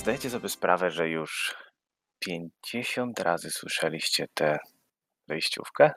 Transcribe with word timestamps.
Zdajecie 0.00 0.30
sobie 0.30 0.48
sprawę, 0.48 0.90
że 0.90 1.08
już 1.08 1.54
50 2.18 3.20
razy 3.20 3.50
słyszeliście 3.50 4.26
tę 4.34 4.58
wejściówkę? 5.28 5.92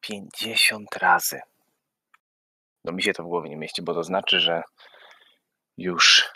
50 0.00 0.96
razy. 0.96 1.40
No 2.84 2.92
mi 2.92 3.02
się 3.02 3.12
to 3.12 3.22
w 3.22 3.26
głowie 3.26 3.50
nie 3.50 3.56
mieści, 3.56 3.82
bo 3.82 3.94
to 3.94 4.04
znaczy, 4.04 4.40
że 4.40 4.62
już, 5.76 6.30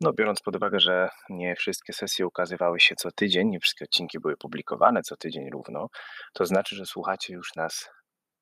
no 0.00 0.12
biorąc 0.12 0.40
pod 0.40 0.56
uwagę, 0.56 0.80
że 0.80 1.08
nie 1.28 1.56
wszystkie 1.56 1.92
sesje 1.92 2.26
ukazywały 2.26 2.80
się 2.80 2.96
co 2.96 3.10
tydzień, 3.10 3.48
nie 3.48 3.60
wszystkie 3.60 3.84
odcinki 3.84 4.20
były 4.20 4.36
publikowane 4.36 5.02
co 5.02 5.16
tydzień 5.16 5.50
równo, 5.50 5.88
to 6.32 6.46
znaczy, 6.46 6.76
że 6.76 6.86
słuchacie 6.86 7.34
już 7.34 7.54
nas 7.54 7.90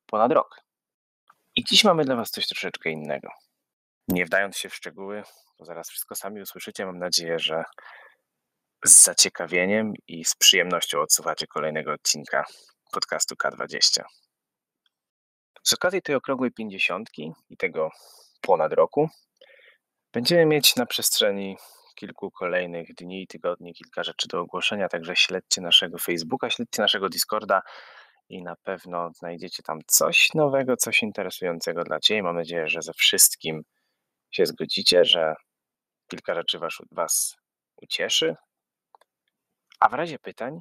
ponad 0.07 0.33
rok. 0.33 0.61
I 1.57 1.65
dziś 1.65 1.85
mamy 1.85 2.05
dla 2.05 2.17
Was 2.17 2.31
coś 2.31 2.47
troszeczkę 2.49 2.91
innego. 2.91 3.29
Nie 4.09 4.25
wdając 4.25 4.57
się 4.57 4.69
w 4.69 4.75
szczegóły, 4.75 5.23
bo 5.61 5.67
zaraz 5.67 5.91
wszystko 5.91 6.15
sami 6.15 6.43
usłyszycie, 6.43 6.87
mam 6.87 6.99
nadzieję, 6.99 7.39
że 7.39 7.65
z 8.85 9.03
zaciekawieniem 9.03 9.93
i 10.09 10.25
z 10.25 10.35
przyjemnością 10.35 11.01
odsłuchacie 11.01 11.47
kolejnego 11.47 11.93
odcinka 11.93 12.45
podcastu 12.93 13.35
K20. 13.35 14.03
Z 15.63 15.73
okazji 15.73 16.03
tej 16.03 16.15
okrągłej 16.15 16.53
pięćdziesiątki 16.53 17.33
i 17.51 17.57
tego 17.57 17.91
ponad 18.41 18.73
roku 18.73 19.09
będziemy 20.13 20.47
mieć 20.47 20.77
na 20.77 20.87
przestrzeni 20.87 21.57
kilku 21.95 22.31
kolejnych 22.31 22.95
dni 22.95 23.23
i 23.23 23.27
tygodni 23.27 23.75
kilka 23.75 24.03
rzeczy 24.03 24.29
do 24.29 24.41
ogłoszenia, 24.41 24.89
także 24.89 25.17
śledźcie 25.17 25.61
naszego 25.61 25.99
Facebooka, 25.99 26.51
śledźcie 26.51 26.83
naszego 26.83 27.09
Discorda 27.09 27.63
i 28.29 28.43
na 28.43 28.57
pewno 28.57 29.11
znajdziecie 29.13 29.63
tam 29.63 29.79
coś 29.87 30.35
nowego, 30.35 30.77
coś 30.77 31.03
interesującego 31.03 31.85
dla 31.85 32.01
Ciebie. 32.01 32.23
Mam 32.23 32.37
nadzieję, 32.37 32.69
że 32.69 32.83
ze 32.83 32.93
wszystkim 32.93 33.63
się 34.31 34.47
zgodzicie, 34.47 35.05
że 35.05 35.35
kilka 36.11 36.35
rzeczy 36.35 36.59
was, 36.59 36.75
was 36.93 37.37
ucieszy. 37.83 38.37
A 39.81 39.89
w 39.89 39.95
razie 39.95 40.19
pytań, 40.19 40.61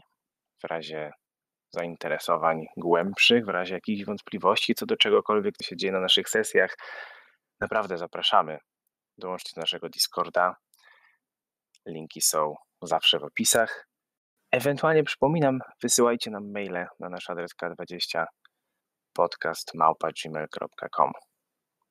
w 0.63 0.67
razie 0.67 1.11
zainteresowań 1.71 2.65
głębszych, 2.77 3.45
w 3.45 3.49
razie 3.49 3.73
jakichś 3.73 4.05
wątpliwości 4.05 4.75
co 4.75 4.85
do 4.85 4.97
czegokolwiek, 4.97 5.57
co 5.57 5.63
się 5.67 5.77
dzieje 5.77 5.93
na 5.93 5.99
naszych 5.99 6.29
sesjach, 6.29 6.75
naprawdę 7.61 7.97
zapraszamy. 7.97 8.57
Dołączcie 9.17 9.51
do 9.55 9.61
naszego 9.61 9.89
Discorda. 9.89 10.55
Linki 11.87 12.21
są 12.21 12.55
zawsze 12.81 13.19
w 13.19 13.23
opisach. 13.23 13.87
Ewentualnie 14.51 15.03
przypominam, 15.03 15.59
wysyłajcie 15.81 16.31
nam 16.31 16.51
maile 16.51 16.87
na 16.99 17.09
nasz 17.09 17.29
adres 17.29 17.51
k20 17.63 18.25
podcastmałpa.gmail.com. 19.13 21.11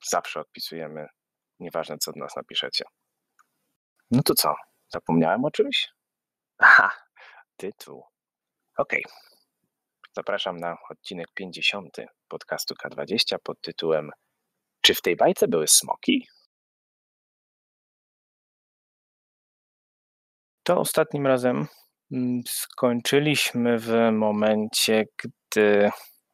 Zawsze 0.08 0.40
odpisujemy, 0.40 1.06
nieważne 1.60 1.98
co 1.98 2.12
do 2.12 2.20
nas 2.20 2.36
napiszecie. 2.36 2.84
No 4.10 4.22
to 4.22 4.34
co? 4.34 4.54
Zapomniałem 4.88 5.44
o 5.44 5.50
czymś? 5.50 5.88
Aha, 6.58 6.90
tytuł. 7.56 8.04
Okej. 8.76 9.04
Okay. 9.04 9.28
Zapraszam 10.16 10.56
na 10.56 10.76
odcinek 10.90 11.26
50 11.34 11.96
podcastu 12.28 12.74
K20 12.74 13.36
pod 13.42 13.60
tytułem 13.60 14.10
Czy 14.80 14.94
w 14.94 15.02
tej 15.02 15.16
bajce 15.16 15.48
były 15.48 15.68
smoki? 15.68 16.28
To 20.62 20.78
ostatnim 20.80 21.26
razem 21.26 21.66
mm, 22.12 22.42
skończyliśmy 22.46 23.78
w 23.78 23.92
momencie, 24.12 25.04
gdy. 25.22 25.90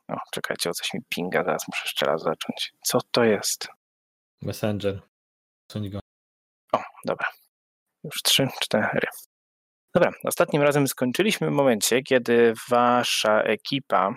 O, 0.09 0.17
czekajcie, 0.33 0.71
o 0.71 0.75
coś 0.75 0.95
mi 0.95 1.01
pinga, 1.09 1.45
zaraz 1.45 1.69
muszę 1.69 1.83
jeszcze 1.85 2.06
raz 2.06 2.23
zacząć. 2.23 2.73
Co 2.83 2.99
to 3.11 3.25
jest? 3.25 3.69
Messenger. 4.43 5.03
go. 5.75 6.01
O, 6.73 6.83
dobra. 7.05 7.44
Już 8.05 8.23
trzy, 8.23 8.49
cztery. 8.61 9.07
Dobra, 9.95 10.13
ostatnim 10.25 10.63
razem 10.63 10.89
skończyliśmy 10.89 11.49
w 11.49 11.53
momencie, 11.53 12.03
kiedy 12.03 12.53
wasza 12.69 13.41
ekipa 13.41 14.15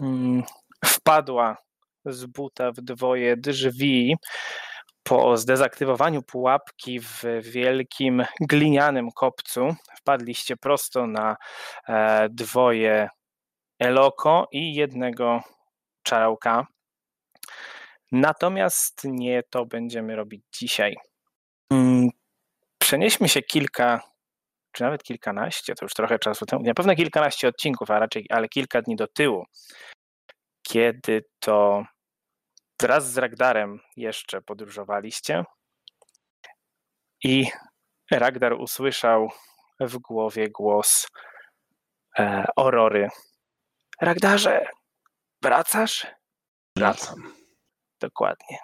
mm, 0.00 0.42
wpadła 0.84 1.56
z 2.04 2.26
buta 2.26 2.72
w 2.72 2.76
dwoje 2.76 3.36
drzwi 3.36 4.16
po 5.02 5.36
zdezaktywowaniu 5.36 6.22
pułapki 6.22 7.00
w 7.00 7.22
wielkim 7.42 8.24
glinianym 8.40 9.10
kopcu. 9.10 9.74
Wpadliście 9.96 10.56
prosto 10.56 11.06
na 11.06 11.36
e, 11.88 12.28
dwoje 12.28 13.08
Eloko 13.78 14.48
i 14.52 14.74
jednego 14.74 15.40
czarałka. 16.02 16.66
Natomiast 18.12 19.00
nie 19.04 19.42
to 19.50 19.66
będziemy 19.66 20.16
robić 20.16 20.42
dzisiaj. 20.52 20.96
Przenieśmy 22.84 23.28
się 23.28 23.42
kilka, 23.42 24.00
czy 24.72 24.82
nawet 24.82 25.02
kilkanaście, 25.02 25.74
to 25.74 25.84
już 25.84 25.94
trochę 25.94 26.18
czasu 26.18 26.46
temu, 26.46 26.62
na 26.62 26.74
pewno 26.74 26.94
kilkanaście 26.94 27.48
odcinków, 27.48 27.90
a 27.90 27.98
raczej, 27.98 28.26
ale 28.30 28.48
kilka 28.48 28.82
dni 28.82 28.96
do 28.96 29.06
tyłu, 29.06 29.44
kiedy 30.62 31.24
to 31.40 31.84
wraz 32.80 33.12
z 33.12 33.18
Ragdarem 33.18 33.80
jeszcze 33.96 34.42
podróżowaliście 34.42 35.44
i 37.22 37.46
Ragdar 38.10 38.52
usłyszał 38.52 39.28
w 39.80 39.98
głowie 39.98 40.50
głos 40.50 41.06
e, 42.18 42.44
Aurory. 42.56 43.08
Ragdarze, 44.00 44.66
wracasz? 45.42 46.06
Wracam. 46.76 47.34
Dokładnie. 48.00 48.58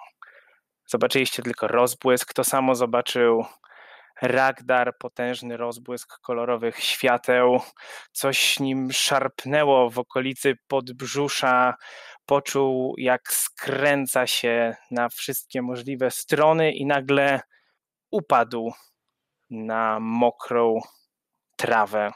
Zobaczyliście 0.87 1.43
tylko 1.43 1.67
rozbłysk, 1.67 2.33
to 2.33 2.43
samo 2.43 2.75
zobaczył 2.75 3.45
Ragdar, 4.21 4.97
potężny 4.97 5.57
rozbłysk 5.57 6.19
kolorowych 6.19 6.79
świateł, 6.79 7.59
coś 8.11 8.59
nim 8.59 8.91
szarpnęło 8.91 9.89
w 9.89 9.99
okolicy 9.99 10.53
podbrzusza, 10.67 11.75
poczuł 12.25 12.95
jak 12.97 13.33
skręca 13.33 14.27
się 14.27 14.75
na 14.91 15.09
wszystkie 15.09 15.61
możliwe 15.61 16.11
strony 16.11 16.71
i 16.71 16.85
nagle 16.85 17.41
upadł 18.11 18.71
na 19.49 19.99
mokrą 19.99 20.79
trawę 21.57 22.11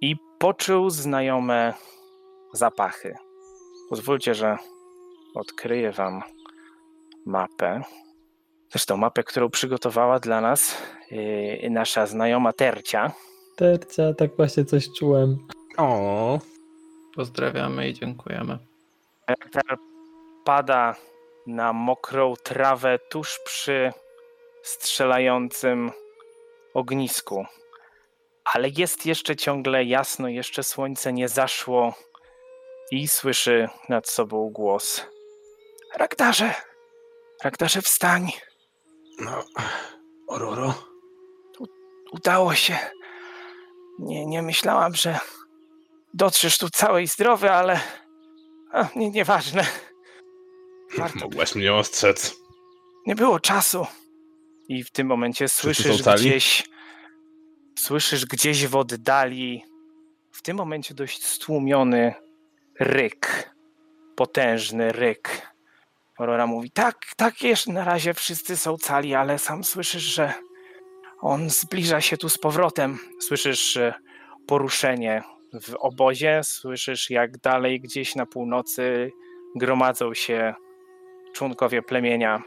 i 0.00 0.16
poczuł 0.38 0.90
znajome 0.90 1.74
zapachy. 2.52 3.14
Pozwólcie, 3.90 4.34
że 4.34 4.56
odkryję 5.34 5.92
Wam 5.92 6.22
mapę. 7.26 7.82
Zresztą 8.70 8.96
mapę, 8.96 9.24
którą 9.24 9.50
przygotowała 9.50 10.18
dla 10.18 10.40
nas 10.40 10.76
yy, 11.10 11.70
nasza 11.70 12.06
znajoma 12.06 12.52
Tercia. 12.52 13.12
Tercia, 13.56 14.14
tak 14.14 14.36
właśnie 14.36 14.64
coś 14.64 14.88
czułem. 14.98 15.38
O, 15.76 16.38
pozdrawiamy 17.16 17.88
i 17.88 17.94
dziękujemy. 17.94 18.58
Ter 19.52 19.78
pada 20.44 20.96
na 21.46 21.72
mokrą 21.72 22.34
trawę 22.42 22.98
tuż 23.10 23.38
przy 23.44 23.92
strzelającym 24.62 25.90
ognisku. 26.74 27.44
Ale 28.44 28.68
jest 28.68 29.06
jeszcze 29.06 29.36
ciągle 29.36 29.84
jasno, 29.84 30.28
jeszcze 30.28 30.62
słońce 30.62 31.12
nie 31.12 31.28
zaszło 31.28 31.94
i 32.90 33.08
słyszy 33.08 33.68
nad 33.88 34.08
sobą 34.08 34.50
głos. 34.50 35.06
Raktarze! 35.96 36.54
Raktarze, 37.44 37.82
wstań! 37.82 38.30
No, 39.20 39.44
Ororo? 40.26 40.74
U 41.58 41.66
udało 42.12 42.54
się. 42.54 42.78
Nie, 43.98 44.26
nie 44.26 44.42
myślałam, 44.42 44.94
że 44.94 45.18
dotrzesz 46.14 46.58
tu 46.58 46.70
cały 46.70 47.02
i 47.02 47.06
zdrowy, 47.06 47.50
ale 47.50 47.80
a, 48.72 48.88
nie, 48.96 49.10
nieważne. 49.10 49.66
Warto... 50.98 51.18
Mogłaś 51.18 51.54
mnie 51.54 51.74
ostrzec. 51.74 52.36
Nie 53.06 53.14
było 53.14 53.40
czasu. 53.40 53.86
I 54.68 54.84
w 54.84 54.90
tym 54.90 55.06
momencie 55.06 55.48
słyszysz 55.48 56.02
gdzieś 56.02 56.64
słyszysz 57.78 58.26
gdzieś 58.26 58.66
w 58.66 58.76
oddali 58.76 59.64
w 60.32 60.42
tym 60.42 60.56
momencie 60.56 60.94
dość 60.94 61.24
stłumiony 61.24 62.14
ryk. 62.80 63.54
Potężny 64.16 64.92
ryk. 64.92 65.50
Aurora 66.20 66.46
mówi, 66.46 66.70
tak, 66.70 66.96
tak, 67.16 67.42
jeszcze 67.42 67.72
na 67.72 67.84
razie 67.84 68.14
wszyscy 68.14 68.56
są 68.56 68.76
cali, 68.76 69.14
ale 69.14 69.38
sam 69.38 69.64
słyszysz, 69.64 70.02
że 70.02 70.34
on 71.20 71.50
zbliża 71.50 72.00
się 72.00 72.16
tu 72.16 72.28
z 72.28 72.38
powrotem. 72.38 72.98
Słyszysz 73.20 73.76
e, 73.76 73.94
poruszenie 74.46 75.22
w 75.62 75.74
obozie, 75.74 76.40
słyszysz 76.44 77.10
jak 77.10 77.38
dalej 77.38 77.80
gdzieś 77.80 78.14
na 78.14 78.26
północy 78.26 79.10
gromadzą 79.56 80.14
się 80.14 80.54
członkowie 81.32 81.82
plemienia. 81.82 82.42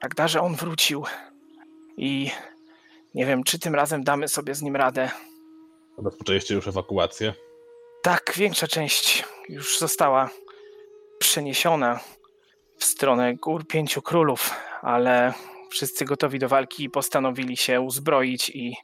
Tak 0.00 0.14
darze 0.14 0.40
on 0.40 0.54
wrócił 0.54 1.04
i 1.96 2.30
nie 3.14 3.26
wiem, 3.26 3.44
czy 3.44 3.58
tym 3.58 3.74
razem 3.74 4.04
damy 4.04 4.28
sobie 4.28 4.54
z 4.54 4.62
nim 4.62 4.76
radę. 4.76 5.10
Rozpoczęliście 5.98 6.54
już 6.54 6.68
ewakuację? 6.68 7.34
Tak, 8.02 8.32
większa 8.36 8.66
część 8.66 9.24
już 9.48 9.78
została 9.78 10.30
przeniesiona 11.18 12.00
w 12.78 12.84
stronę 12.84 13.34
Gór 13.34 13.66
Pięciu 13.66 14.02
Królów, 14.02 14.54
ale 14.82 15.34
Wszyscy 15.70 16.04
gotowi 16.04 16.38
do 16.38 16.48
walki 16.48 16.84
i 16.84 16.90
postanowili 16.90 17.56
się 17.56 17.80
uzbroić 17.80 18.50
i 18.50 18.76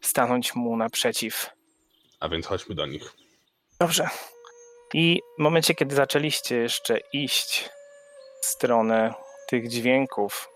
stanąć 0.00 0.54
mu 0.54 0.76
naprzeciw. 0.76 1.50
A 2.20 2.28
więc 2.28 2.46
chodźmy 2.46 2.74
do 2.74 2.86
nich. 2.86 3.12
Dobrze. 3.80 4.08
I 4.94 5.20
w 5.38 5.42
momencie, 5.42 5.74
kiedy 5.74 5.94
zaczęliście 5.94 6.56
jeszcze 6.56 6.98
iść 7.12 7.70
w 8.42 8.46
stronę 8.46 9.14
tych 9.48 9.68
dźwięków 9.68 10.48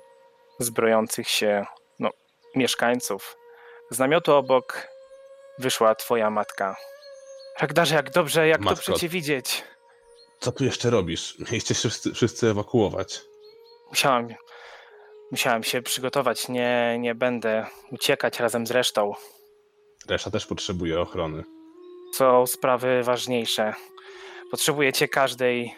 zbrojących 0.58 1.29
się 1.29 1.67
no, 1.99 2.11
mieszkańców, 2.55 3.37
z 3.90 3.99
namiotu 3.99 4.35
obok 4.35 4.88
wyszła 5.58 5.94
twoja 5.94 6.31
matka. 6.31 6.76
Ragdarze, 7.61 7.94
jak 7.94 8.11
dobrze, 8.11 8.49
jak 8.49 8.61
Matko. 8.61 8.75
dobrze 8.75 9.00
cię 9.00 9.08
widzieć. 9.08 9.64
Co 10.40 10.52
tu 10.52 10.64
jeszcze 10.64 10.90
robisz? 10.90 11.38
Mieliście 11.38 11.75
się 11.75 11.88
wszyscy, 11.88 12.14
wszyscy 12.14 12.50
ewakuować. 12.50 13.20
Musiałam, 13.90 14.29
musiałam 15.31 15.62
się 15.62 15.82
przygotować. 15.82 16.49
Nie, 16.49 16.96
nie 17.00 17.14
będę 17.14 17.67
uciekać 17.93 18.40
razem 18.40 18.67
z 18.67 18.70
resztą. 18.70 19.12
Reszta 20.08 20.31
też 20.31 20.46
potrzebuje 20.46 21.00
ochrony. 21.00 21.44
Są 22.14 22.46
sprawy 22.46 23.02
ważniejsze. 23.02 23.75
Potrzebujecie 24.50 25.08
każdej, 25.08 25.75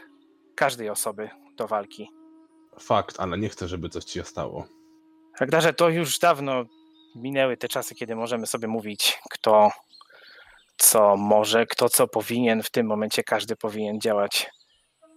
każdej 0.54 0.90
osoby 0.90 1.30
do 1.56 1.66
walki. 1.66 2.10
Fakt, 2.80 3.20
ale 3.20 3.38
nie 3.38 3.48
chcę, 3.48 3.68
żeby 3.68 3.88
coś 3.88 4.04
ci 4.04 4.12
się 4.12 4.24
stało. 4.24 4.66
Ragdarze, 5.40 5.72
to 5.72 5.88
już 5.88 6.18
dawno 6.18 6.64
minęły 7.16 7.56
te 7.56 7.68
czasy, 7.68 7.94
kiedy 7.94 8.16
możemy 8.16 8.46
sobie 8.46 8.68
mówić, 8.68 9.18
kto 9.30 9.70
co 10.80 11.16
może, 11.16 11.66
kto 11.66 11.88
co 11.88 12.08
powinien. 12.08 12.62
W 12.62 12.70
tym 12.70 12.86
momencie 12.86 13.24
każdy 13.24 13.56
powinien 13.56 14.00
działać 14.00 14.50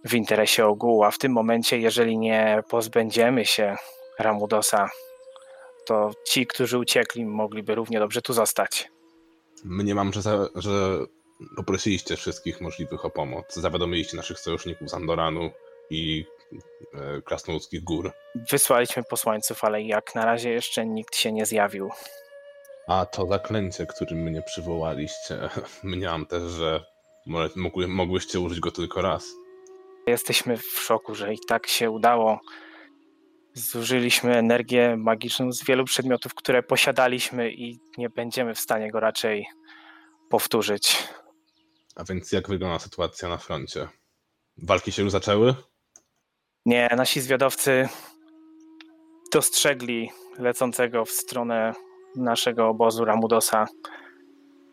w 0.04 0.14
interesie 0.14 0.66
ogółu, 0.66 1.04
a 1.04 1.10
w 1.10 1.18
tym 1.18 1.32
momencie, 1.32 1.78
jeżeli 1.78 2.18
nie 2.18 2.62
pozbędziemy 2.68 3.46
się 3.46 3.76
Ramudosa, 4.18 4.88
to 5.86 6.10
ci, 6.26 6.46
którzy 6.46 6.78
uciekli, 6.78 7.24
mogliby 7.24 7.74
równie 7.74 7.98
dobrze 7.98 8.22
tu 8.22 8.32
zostać. 8.32 8.88
Mniemam, 9.64 10.12
że, 10.12 10.22
za, 10.22 10.48
że 10.54 10.98
poprosiliście 11.56 12.16
wszystkich 12.16 12.60
możliwych 12.60 13.04
o 13.04 13.10
pomoc. 13.10 13.54
Zawiadomiliście 13.54 14.16
naszych 14.16 14.40
sojuszników 14.40 14.90
z 14.90 14.94
Andoranu 14.94 15.50
i 15.90 16.24
e, 16.94 17.22
Krasnoludzkich 17.22 17.84
Gór. 17.84 18.12
Wysłaliśmy 18.50 19.02
posłańców, 19.10 19.64
ale 19.64 19.82
jak 19.82 20.14
na 20.14 20.24
razie 20.24 20.50
jeszcze 20.50 20.86
nikt 20.86 21.16
się 21.16 21.32
nie 21.32 21.46
zjawił. 21.46 21.90
A 22.86 23.06
to 23.06 23.26
zaklęcie, 23.26 23.86
którym 23.86 24.18
mnie 24.18 24.42
przywołaliście, 24.42 25.48
mniemam 25.82 26.26
też, 26.26 26.42
że 26.42 26.84
mogły, 27.56 27.88
mogłyście 27.88 28.40
użyć 28.40 28.60
go 28.60 28.70
tylko 28.70 29.02
raz. 29.02 29.34
Jesteśmy 30.06 30.56
w 30.56 30.80
szoku, 30.80 31.14
że 31.14 31.34
i 31.34 31.38
tak 31.48 31.66
się 31.66 31.90
udało. 31.90 32.40
Zużyliśmy 33.54 34.36
energię 34.36 34.96
magiczną 34.96 35.52
z 35.52 35.64
wielu 35.64 35.84
przedmiotów, 35.84 36.34
które 36.34 36.62
posiadaliśmy 36.62 37.52
i 37.52 37.78
nie 37.98 38.10
będziemy 38.10 38.54
w 38.54 38.60
stanie 38.60 38.90
go 38.90 39.00
raczej 39.00 39.46
powtórzyć. 40.30 41.08
A 41.96 42.04
więc 42.04 42.32
jak 42.32 42.48
wygląda 42.48 42.78
sytuacja 42.78 43.28
na 43.28 43.36
froncie? 43.36 43.88
Walki 44.56 44.92
się 44.92 45.02
już 45.02 45.10
zaczęły? 45.10 45.54
Nie, 46.66 46.88
nasi 46.96 47.20
zwiadowcy 47.20 47.88
dostrzegli 49.32 50.10
lecącego 50.38 51.04
w 51.04 51.10
stronę 51.10 51.72
naszego 52.16 52.68
obozu 52.68 53.04
Ramudosa. 53.04 53.66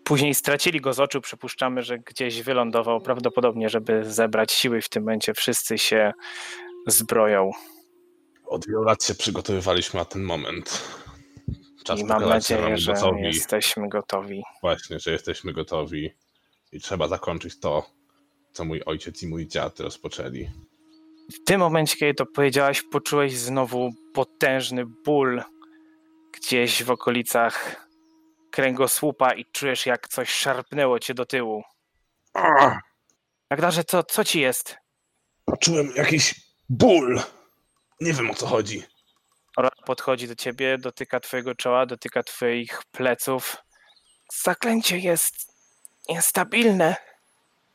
Później 0.03 0.35
stracili 0.35 0.81
go 0.81 0.93
z 0.93 0.99
oczu, 0.99 1.21
przypuszczamy, 1.21 1.81
że 1.81 1.99
gdzieś 1.99 2.41
wylądował, 2.41 3.01
prawdopodobnie, 3.01 3.69
żeby 3.69 4.03
zebrać 4.13 4.51
siły. 4.51 4.81
W 4.81 4.89
tym 4.89 5.03
momencie 5.03 5.33
wszyscy 5.33 5.77
się 5.77 6.11
zbroją. 6.87 7.51
Od 8.45 8.67
wielu 8.67 8.83
lat 8.83 9.03
się 9.03 9.15
przygotowywaliśmy 9.15 9.99
na 9.99 10.05
ten 10.05 10.23
moment. 10.23 10.81
Czas 11.85 11.99
I 11.99 12.03
mam 12.05 12.29
nadzieję, 12.29 12.77
że 12.77 12.91
Ramudosowi 12.91 13.23
jesteśmy 13.23 13.89
gotowi. 13.89 14.43
właśnie, 14.61 14.99
że 14.99 15.11
jesteśmy 15.11 15.53
gotowi 15.53 16.09
i 16.71 16.79
trzeba 16.81 17.07
zakończyć 17.07 17.59
to, 17.59 17.85
co 18.51 18.65
mój 18.65 18.81
ojciec 18.85 19.23
i 19.23 19.27
mój 19.27 19.47
dziad 19.47 19.79
rozpoczęli. 19.79 20.49
W 21.33 21.43
tym 21.43 21.59
momencie, 21.59 21.97
kiedy 21.97 22.13
to 22.13 22.25
powiedziałaś, 22.25 22.83
poczułeś 22.91 23.37
znowu 23.37 23.89
potężny 24.13 24.85
ból 25.05 25.41
gdzieś 26.33 26.83
w 26.83 26.91
okolicach 26.91 27.87
kręgosłupa 28.51 29.33
i 29.33 29.45
czujesz, 29.45 29.85
jak 29.85 30.07
coś 30.07 30.29
szarpnęło 30.29 30.99
cię 30.99 31.13
do 31.13 31.25
tyłu. 31.25 31.63
Ragdarze, 33.49 33.83
co, 33.83 34.03
co 34.03 34.23
ci 34.23 34.39
jest? 34.41 34.77
Poczułem 35.45 35.91
jakiś 35.95 36.35
ból. 36.69 37.21
Nie 38.01 38.13
wiem 38.13 38.31
o 38.31 38.33
co 38.33 38.47
chodzi. 38.47 38.83
Ora 39.57 39.69
podchodzi 39.85 40.27
do 40.27 40.35
ciebie, 40.35 40.77
dotyka 40.77 41.19
twojego 41.19 41.55
czoła, 41.55 41.85
dotyka 41.85 42.23
twoich 42.23 42.81
pleców. 42.91 43.57
Zaklęcie 44.43 44.97
jest 44.97 45.35
niestabilne. 46.09 46.95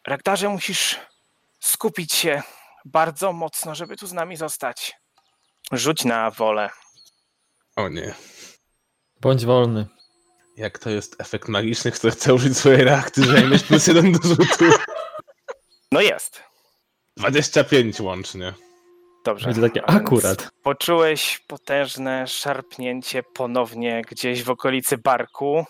Ragdarze, 0.06 0.48
musisz 0.48 1.00
skupić 1.60 2.12
się 2.12 2.42
bardzo 2.84 3.32
mocno, 3.32 3.74
żeby 3.74 3.96
tu 3.96 4.06
z 4.06 4.12
nami 4.12 4.36
zostać. 4.36 4.96
Rzuć 5.72 6.04
na 6.04 6.30
wolę. 6.30 6.70
O 7.76 7.88
nie. 7.88 8.14
Bądź 9.26 9.46
wolny. 9.46 9.86
Jak 10.56 10.78
to 10.78 10.90
jest 10.90 11.20
efekt 11.20 11.48
magiczny, 11.48 11.92
który 11.92 12.10
chce 12.12 12.34
użyć 12.34 12.56
swojej 12.56 12.84
reakcji, 12.84 13.24
że 13.24 13.48
mieć 13.48 13.62
plus 13.62 13.86
jeden 13.86 14.12
do 14.12 14.28
rzutu. 14.28 14.64
No 15.92 16.00
jest. 16.00 16.42
25 17.16 18.00
łącznie. 18.00 18.54
Dobrze. 19.24 19.46
Będzie 19.46 19.60
takie 19.60 19.90
akurat. 19.90 20.48
Poczułeś 20.62 21.38
potężne 21.38 22.26
szarpnięcie 22.26 23.22
ponownie 23.22 24.02
gdzieś 24.10 24.42
w 24.42 24.50
okolicy 24.50 24.98
barku. 24.98 25.64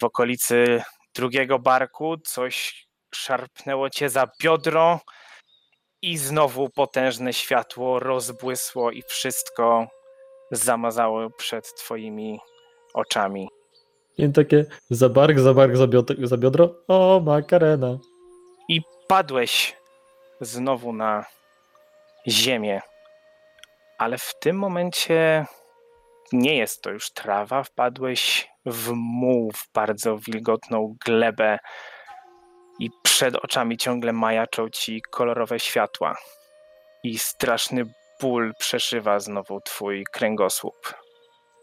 W 0.00 0.04
okolicy 0.04 0.82
drugiego 1.14 1.58
barku 1.58 2.16
coś 2.18 2.86
szarpnęło 3.14 3.90
cię 3.90 4.10
za 4.10 4.28
biodro 4.42 5.00
i 6.02 6.18
znowu 6.18 6.68
potężne 6.70 7.32
światło 7.32 7.98
rozbłysło 7.98 8.90
i 8.90 9.02
wszystko 9.02 9.88
zamazało 10.52 11.30
przed 11.30 11.74
twoimi 11.74 12.40
oczami. 12.94 13.48
I 14.18 14.32
takie 14.32 14.64
za 14.90 15.08
bark, 15.08 15.38
za 15.38 15.54
bark, 15.54 15.76
za 15.76 15.86
biodro, 15.86 16.16
za 16.26 16.36
biodro. 16.36 16.74
O, 16.88 17.20
makarena. 17.24 17.98
I 18.68 18.80
padłeś 19.08 19.76
znowu 20.40 20.92
na 20.92 21.24
ziemię. 22.28 22.80
Ale 23.98 24.18
w 24.18 24.32
tym 24.40 24.56
momencie 24.56 25.46
nie 26.32 26.56
jest 26.56 26.82
to 26.82 26.90
już 26.90 27.10
trawa. 27.10 27.62
Wpadłeś 27.62 28.48
w 28.66 28.90
muł, 28.94 29.52
w 29.52 29.72
bardzo 29.74 30.18
wilgotną 30.18 30.96
glebę 31.04 31.58
i 32.78 32.90
przed 33.02 33.36
oczami 33.36 33.76
ciągle 33.76 34.12
majaczą 34.12 34.70
ci 34.70 35.02
kolorowe 35.10 35.60
światła. 35.60 36.16
I 37.02 37.18
straszny 37.18 37.84
ból 38.22 38.54
przeszywa 38.58 39.20
znowu 39.20 39.60
twój 39.60 40.04
kręgosłup. 40.12 40.94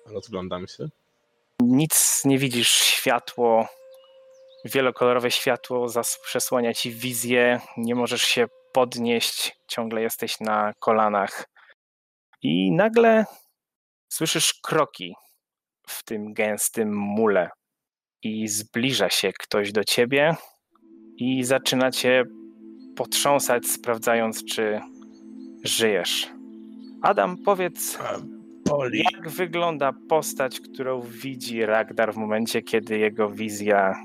Rozglądam 0.06 0.68
się. 0.68 0.90
Nic 1.62 2.22
nie 2.26 2.38
widzisz, 2.38 2.70
światło, 2.70 3.68
wielokolorowe 4.66 5.32
światło 5.32 5.88
przesłania 6.24 6.74
ci 6.74 6.92
wizję, 6.92 7.62
nie 7.78 7.96
możesz 7.96 8.22
się 8.22 8.48
podnieść, 8.74 9.58
ciągle 9.68 10.02
jesteś 10.02 10.40
na 10.40 10.74
kolanach. 10.80 11.50
I 12.42 12.72
nagle 12.72 13.26
słyszysz 14.10 14.54
kroki 14.54 15.16
w 15.88 16.04
tym 16.04 16.34
gęstym 16.34 16.96
mule 16.96 17.50
i 18.22 18.48
zbliża 18.48 19.10
się 19.10 19.34
ktoś 19.34 19.72
do 19.72 19.84
ciebie 19.84 20.36
i 21.18 21.44
zaczyna 21.44 21.92
cię 21.92 22.24
potrząsać, 22.96 23.68
sprawdzając, 23.68 24.46
czy 24.46 24.82
żyjesz. 25.64 26.39
Adam, 27.02 27.38
powiedz, 27.38 28.00
Boli. 28.70 29.04
jak 29.14 29.30
wygląda 29.30 29.94
postać, 30.10 30.60
którą 30.60 31.02
widzi 31.02 31.66
Ragdar 31.66 32.14
w 32.14 32.18
momencie, 32.18 32.62
kiedy 32.62 32.98
jego 32.98 33.30
wizja 33.30 33.96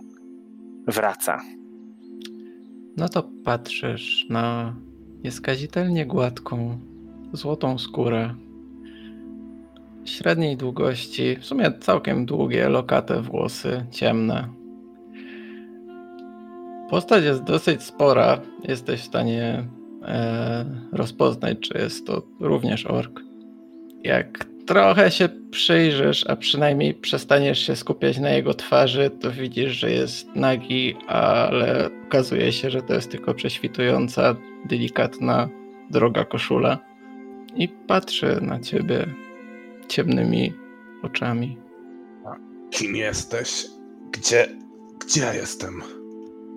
wraca? 0.86 1.40
No 2.96 3.08
to 3.08 3.30
patrzysz 3.44 4.26
na 4.30 4.74
nieskazitelnie 5.24 6.06
gładką, 6.06 6.78
złotą 7.32 7.78
skórę, 7.78 8.34
średniej 10.04 10.56
długości, 10.56 11.36
w 11.36 11.44
sumie 11.44 11.72
całkiem 11.80 12.26
długie, 12.26 12.68
lokate 12.68 13.22
włosy, 13.22 13.86
ciemne. 13.90 14.48
Postać 16.90 17.24
jest 17.24 17.42
dosyć 17.42 17.82
spora, 17.82 18.40
jesteś 18.62 19.00
w 19.00 19.04
stanie 19.04 19.64
rozpoznać, 20.92 21.58
czy 21.60 21.78
jest 21.78 22.06
to 22.06 22.22
również 22.40 22.86
ork. 22.86 23.20
Jak 24.04 24.46
trochę 24.66 25.10
się 25.10 25.28
przyjrzysz, 25.50 26.26
a 26.28 26.36
przynajmniej 26.36 26.94
przestaniesz 26.94 27.58
się 27.66 27.76
skupiać 27.76 28.18
na 28.18 28.30
jego 28.30 28.54
twarzy, 28.54 29.10
to 29.20 29.30
widzisz, 29.30 29.72
że 29.72 29.90
jest 29.90 30.36
nagi, 30.36 30.94
ale 31.06 31.90
okazuje 32.06 32.52
się, 32.52 32.70
że 32.70 32.82
to 32.82 32.94
jest 32.94 33.10
tylko 33.10 33.34
prześwitująca, 33.34 34.36
delikatna, 34.64 35.48
droga 35.90 36.24
koszula. 36.24 36.78
I 37.56 37.68
patrzy 37.68 38.38
na 38.42 38.60
ciebie. 38.60 39.06
ciemnymi 39.88 40.52
oczami. 41.02 41.58
Kim 42.70 42.96
jesteś? 42.96 43.66
Gdzie, 44.12 44.48
gdzie 45.06 45.20
ja 45.20 45.34
jestem? 45.34 45.82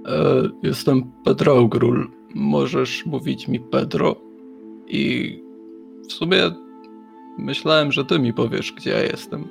E, 0.05 0.49
jestem 0.63 1.11
Pedro 1.25 1.67
Grul. 1.67 2.16
Możesz 2.39 3.05
mówić 3.05 3.47
mi 3.47 3.59
Pedro. 3.59 4.15
I 4.87 5.31
w 6.09 6.13
sumie 6.13 6.51
myślałem, 7.37 7.91
że 7.91 8.05
ty 8.05 8.19
mi 8.19 8.33
powiesz, 8.33 8.73
gdzie 8.73 8.89
ja 8.89 9.01
jestem. 9.01 9.47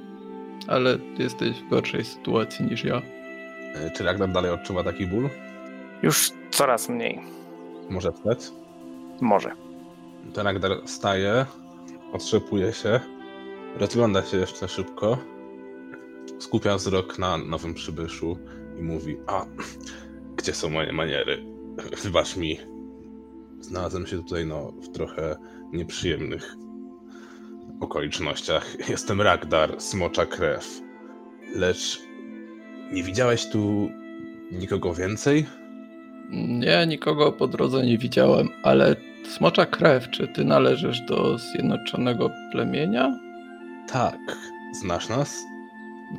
Ale 0.69 0.99
jesteś 1.19 1.57
w 1.61 1.69
gorszej 1.69 2.05
sytuacji 2.05 2.65
niż 2.65 2.85
ja. 2.85 3.03
E, 3.75 3.91
Czy 3.91 4.05
Ragnar 4.05 4.33
dalej 4.33 4.51
odczuwa 4.51 4.85
taki 4.85 5.07
ból? 5.07 5.29
Już 6.03 6.33
coraz 6.51 6.89
mniej. 6.89 7.21
Może 7.91 8.13
wstać? 8.13 8.39
Może. 9.21 9.51
Ten 10.33 10.47
Ragnar 10.47 10.71
wstaje, 10.85 11.47
otrzepuje 12.13 12.73
się, 12.73 13.01
rozgląda 13.77 14.23
się 14.23 14.37
jeszcze 14.37 14.69
szybko, 14.69 15.19
skupia 16.39 16.77
wzrok 16.77 17.19
na 17.19 17.37
nowym 17.39 17.75
przybyszu 17.75 18.39
i 18.79 18.83
mówi: 18.83 19.17
A, 19.27 19.47
gdzie 20.37 20.53
są 20.55 20.71
moje 20.71 20.93
maniery? 20.93 21.45
Wybacz 22.03 22.37
mi. 22.37 22.76
Znalazłem 23.61 24.07
się 24.07 24.17
tutaj 24.17 24.47
no, 24.47 24.73
w 24.73 24.89
trochę 24.89 25.37
nieprzyjemnych 25.73 26.57
okolicznościach. 27.81 28.77
Jestem 28.91 29.21
Ragnar, 29.21 29.81
smocza 29.81 30.27
krew. 30.27 30.81
Lecz 31.55 32.03
nie 32.93 33.03
widziałeś 33.03 33.47
tu 33.51 33.91
nikogo 34.53 34.95
więcej? 34.95 35.47
Nie, 36.31 36.87
nikogo 36.87 37.33
po 37.33 37.49
drodze 37.49 37.87
nie 37.87 37.99
widziałem, 37.99 38.49
ale 38.63 38.97
smocza 39.25 39.67
krew, 39.67 40.11
czy 40.11 40.29
ty 40.29 40.45
należysz 40.45 41.01
do 41.01 41.39
zjednoczonego 41.39 42.31
plemienia? 42.53 43.19
Tak. 43.89 44.19
Znasz 44.73 45.09
nas? 45.09 45.45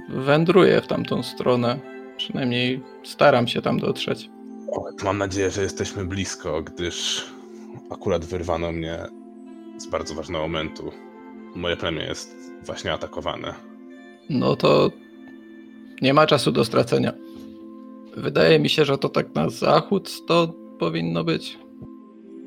Wędruję 0.10 0.82
w 0.82 0.88
tamtą 0.88 1.24
stronę. 1.24 1.80
Przynajmniej 2.18 2.84
staram 3.04 3.48
się 3.48 3.62
tam 3.62 3.80
dotrzeć. 3.80 4.30
Mam 5.04 5.18
nadzieję, 5.18 5.52
że 5.52 5.64
jesteśmy 5.64 6.06
blisko, 6.06 6.62
gdyż 6.62 7.26
akurat 7.90 8.26
wyrwano 8.26 8.72
mnie 8.72 9.00
z 9.78 9.88
bardzo 9.88 10.16
ważnego 10.16 10.44
momentu. 10.44 10.92
Moje 11.56 11.78
plemię 11.78 12.04
jest 12.04 12.36
właśnie 12.66 12.94
atakowane. 12.94 13.54
No 14.30 14.56
to 14.56 14.92
nie 16.02 16.14
ma 16.14 16.28
czasu 16.28 16.52
do 16.52 16.66
stracenia. 16.66 17.14
Wydaje 18.18 18.60
mi 18.60 18.70
się, 18.70 18.86
że 18.86 18.98
to 18.98 19.10
tak 19.10 19.36
na 19.36 19.50
zachód 19.50 20.26
to 20.26 20.54
powinno 20.80 21.24
być. 21.24 21.60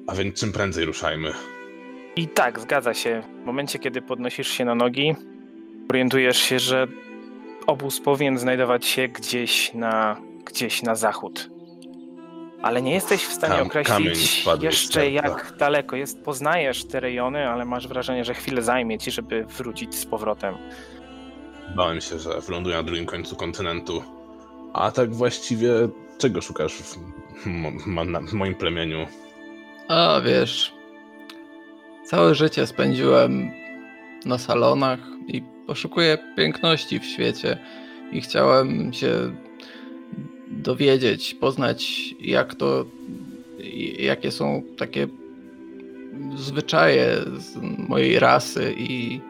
A 0.06 0.14
więc 0.14 0.40
czym 0.40 0.52
prędzej 0.52 0.84
ruszajmy. 0.84 1.32
I 2.16 2.28
tak, 2.28 2.60
zgadza 2.60 2.94
się. 2.94 3.22
W 3.42 3.46
momencie, 3.46 3.78
kiedy 3.78 4.02
podnosisz 4.02 4.48
się 4.48 4.64
na 4.64 4.74
nogi, 4.74 5.14
orientujesz 5.90 6.38
się, 6.38 6.58
że 6.58 6.86
obóz 7.66 8.00
powinien 8.00 8.38
znajdować 8.38 8.86
się 8.86 9.08
gdzieś 9.08 9.74
na, 9.74 10.16
gdzieś 10.44 10.82
na 10.82 10.94
zachód. 10.94 11.50
Ale 12.62 12.82
nie 12.82 12.92
jesteś 12.94 13.22
w 13.24 13.32
stanie 13.32 13.54
Kam- 13.70 13.84
kamień 13.84 14.08
określić 14.08 14.46
jeszcze 14.60 15.10
jak 15.10 15.54
daleko 15.58 15.96
jest. 15.96 16.24
Poznajesz 16.24 16.84
te 16.84 17.00
rejony, 17.00 17.48
ale 17.48 17.64
masz 17.64 17.88
wrażenie, 17.88 18.24
że 18.24 18.34
chwilę 18.34 18.62
zajmie 18.62 18.98
ci, 18.98 19.10
żeby 19.10 19.44
wrócić 19.44 19.94
z 19.94 20.06
powrotem. 20.06 20.54
Bałem 21.76 22.00
się, 22.00 22.18
że 22.18 22.40
wyląduję 22.40 22.76
na 22.76 22.82
drugim 22.82 23.06
końcu 23.06 23.36
kontynentu. 23.36 24.02
A 24.72 24.90
tak 24.90 25.14
właściwie 25.14 25.70
czego 26.18 26.40
szukasz 26.40 26.72
w, 26.74 26.96
mo- 27.46 27.70
ma- 27.86 28.04
na- 28.04 28.20
w 28.20 28.32
moim 28.32 28.54
plemieniu? 28.54 29.06
A 29.88 30.20
wiesz, 30.24 30.72
całe 32.04 32.34
życie 32.34 32.66
spędziłem 32.66 33.50
na 34.24 34.38
salonach 34.38 34.98
i 35.26 35.42
poszukuję 35.66 36.18
piękności 36.36 37.00
w 37.00 37.04
świecie. 37.04 37.58
I 38.12 38.20
chciałem 38.20 38.92
się 38.92 39.08
dowiedzieć, 40.50 41.34
poznać, 41.34 42.14
jak 42.20 42.54
to, 42.54 42.86
jakie 43.98 44.30
są 44.30 44.62
takie 44.76 45.08
zwyczaje 46.36 47.16
z 47.38 47.56
mojej 47.88 48.18
rasy 48.18 48.74
i, 48.78 49.20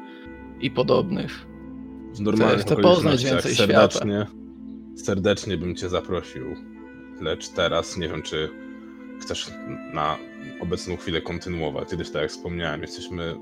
i 0.60 0.70
podobnych. 0.70 1.46
W 2.14 2.20
normalnych 2.20 2.60
chcę 2.60 2.76
poznać 2.76 2.96
okolicznościach 2.98 3.32
więcej 3.32 3.54
serdecznie, 3.54 4.26
serdecznie 4.96 5.56
bym 5.56 5.76
cię 5.76 5.88
zaprosił. 5.88 6.44
Lecz 7.20 7.48
teraz 7.48 7.96
nie 7.96 8.08
wiem, 8.08 8.22
czy 8.22 8.48
chcesz 9.20 9.50
na 9.94 10.16
obecną 10.60 10.96
chwilę 10.96 11.20
kontynuować. 11.20 11.88
Kiedyś, 11.90 12.10
tak 12.10 12.22
jak 12.22 12.30
wspomniałem, 12.30 12.82
jesteśmy 12.82 13.36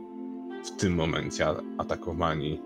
w 0.64 0.70
tym 0.80 0.94
momencie 0.94 1.46
a- 1.46 1.62
atakowani 1.78 2.60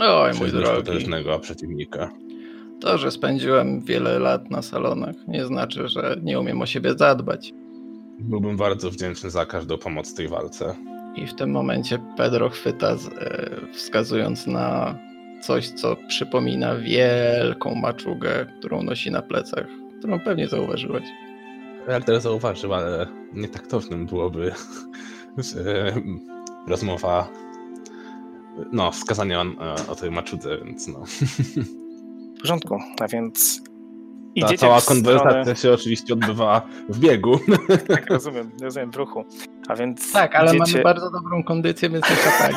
Oj, 0.00 0.34
mój 0.34 0.50
drogi. 0.50 0.76
potężnego 0.76 1.38
przeciwnika. 1.38 2.10
To, 2.80 2.98
że 2.98 3.10
spędziłem 3.10 3.80
wiele 3.80 4.18
lat 4.18 4.50
na 4.50 4.62
salonach, 4.62 5.14
nie 5.28 5.46
znaczy, 5.46 5.88
że 5.88 6.16
nie 6.22 6.40
umiem 6.40 6.62
o 6.62 6.66
siebie 6.66 6.94
zadbać. 6.98 7.52
Byłbym 8.18 8.56
bardzo 8.56 8.90
wdzięczny 8.90 9.30
za 9.30 9.46
każdą 9.46 9.78
pomoc 9.78 10.12
w 10.12 10.14
tej 10.14 10.28
walce. 10.28 10.74
I 11.16 11.26
w 11.26 11.34
tym 11.34 11.50
momencie 11.50 11.98
Pedro 12.16 12.48
chwyta, 12.50 12.90
e, 12.90 12.96
wskazując 13.72 14.46
na 14.46 14.98
coś, 15.42 15.68
co 15.68 15.96
przypomina 16.08 16.76
wielką 16.76 17.74
maczugę, 17.74 18.46
którą 18.58 18.82
nosi 18.82 19.10
na 19.10 19.22
plecach, 19.22 19.66
którą 19.98 20.20
pewnie 20.20 20.48
zauważyłeś. 20.48 21.04
Jak 21.88 22.04
teraz 22.04 22.22
zauważył, 22.22 22.74
ale 22.74 23.06
nietaktownym 23.32 24.06
byłoby 24.06 24.52
rozmowa, 26.68 27.28
no, 28.72 28.90
wskazanie 28.90 29.40
o, 29.40 29.44
o 29.88 29.94
tej 29.94 30.10
maczudze, 30.10 30.58
więc 30.64 30.88
no. 30.88 31.04
W 32.44 32.46
porządku, 32.46 32.78
a 33.00 33.08
więc 33.08 33.62
Ta 33.64 33.64
idziecie 34.34 34.58
cała 34.58 34.80
w 34.80 34.82
stronę... 34.82 35.02
konwersacja 35.02 35.54
się 35.54 35.72
oczywiście 35.72 36.14
odbywała 36.14 36.62
w 36.88 36.98
biegu. 36.98 37.38
Tak, 37.88 38.10
rozumiem, 38.10 38.50
rozumiem, 38.62 38.92
w 38.92 38.96
ruchu. 38.96 39.24
A 39.68 39.76
więc 39.76 40.12
Tak, 40.12 40.34
ale 40.34 40.56
idziecie... 40.56 40.72
mamy 40.72 40.82
bardzo 40.82 41.10
dobrą 41.10 41.44
kondycję, 41.44 41.90
więc 41.90 42.10
nie 42.10 42.16
szatali. 42.16 42.56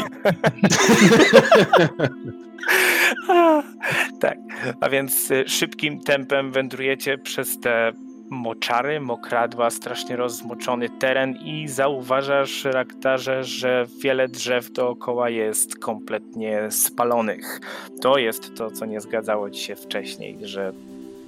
tak, 4.22 4.38
a 4.82 4.89
więc 4.89 5.32
y, 5.32 5.44
szybkim 5.48 6.01
tempem 6.01 6.51
wędrujecie 6.51 7.17
przez 7.17 7.60
te 7.60 7.91
moczary, 8.30 9.00
mokradła, 9.00 9.70
strasznie 9.70 10.16
rozmoczony 10.16 10.90
teren 10.90 11.36
i 11.46 11.68
zauważasz, 11.68 12.66
Raktarze, 12.66 13.44
że 13.44 13.86
wiele 14.04 14.28
drzew 14.28 14.72
dookoła 14.72 15.30
jest 15.30 15.80
kompletnie 15.80 16.72
spalonych. 16.72 17.60
To 18.02 18.18
jest 18.18 18.56
to, 18.56 18.72
co 18.72 18.86
nie 18.86 19.02
zgadzało 19.02 19.50
ci 19.50 19.62
się 19.62 19.76
wcześniej, 19.76 20.38
że 20.42 20.74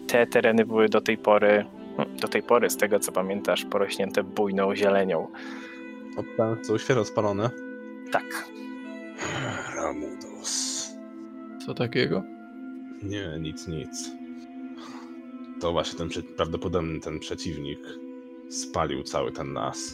te 0.07 0.27
tereny 0.27 0.65
były 0.65 0.89
do 0.89 1.01
tej 1.01 1.17
pory, 1.17 1.65
no, 1.97 2.05
do 2.21 2.27
tej 2.27 2.43
pory, 2.43 2.69
z 2.69 2.77
tego 2.77 2.99
co 2.99 3.11
pamiętasz, 3.11 3.65
porośnięte 3.65 4.23
bujną 4.23 4.75
zielenią. 4.75 5.27
Opa, 6.17 6.63
są 6.63 6.77
świeżo 6.77 7.05
spalone. 7.05 7.49
Tak, 8.11 8.47
Ramudus. 9.75 10.89
Co 11.65 11.73
takiego? 11.73 12.23
Nie, 13.03 13.39
nic, 13.39 13.67
nic. 13.67 14.11
To 15.61 15.71
właśnie 15.71 15.97
ten 15.97 16.09
prawdopodobny 16.37 16.99
ten 16.99 17.19
przeciwnik 17.19 17.79
spalił 18.49 19.03
cały 19.03 19.31
ten 19.31 19.53
las. 19.53 19.93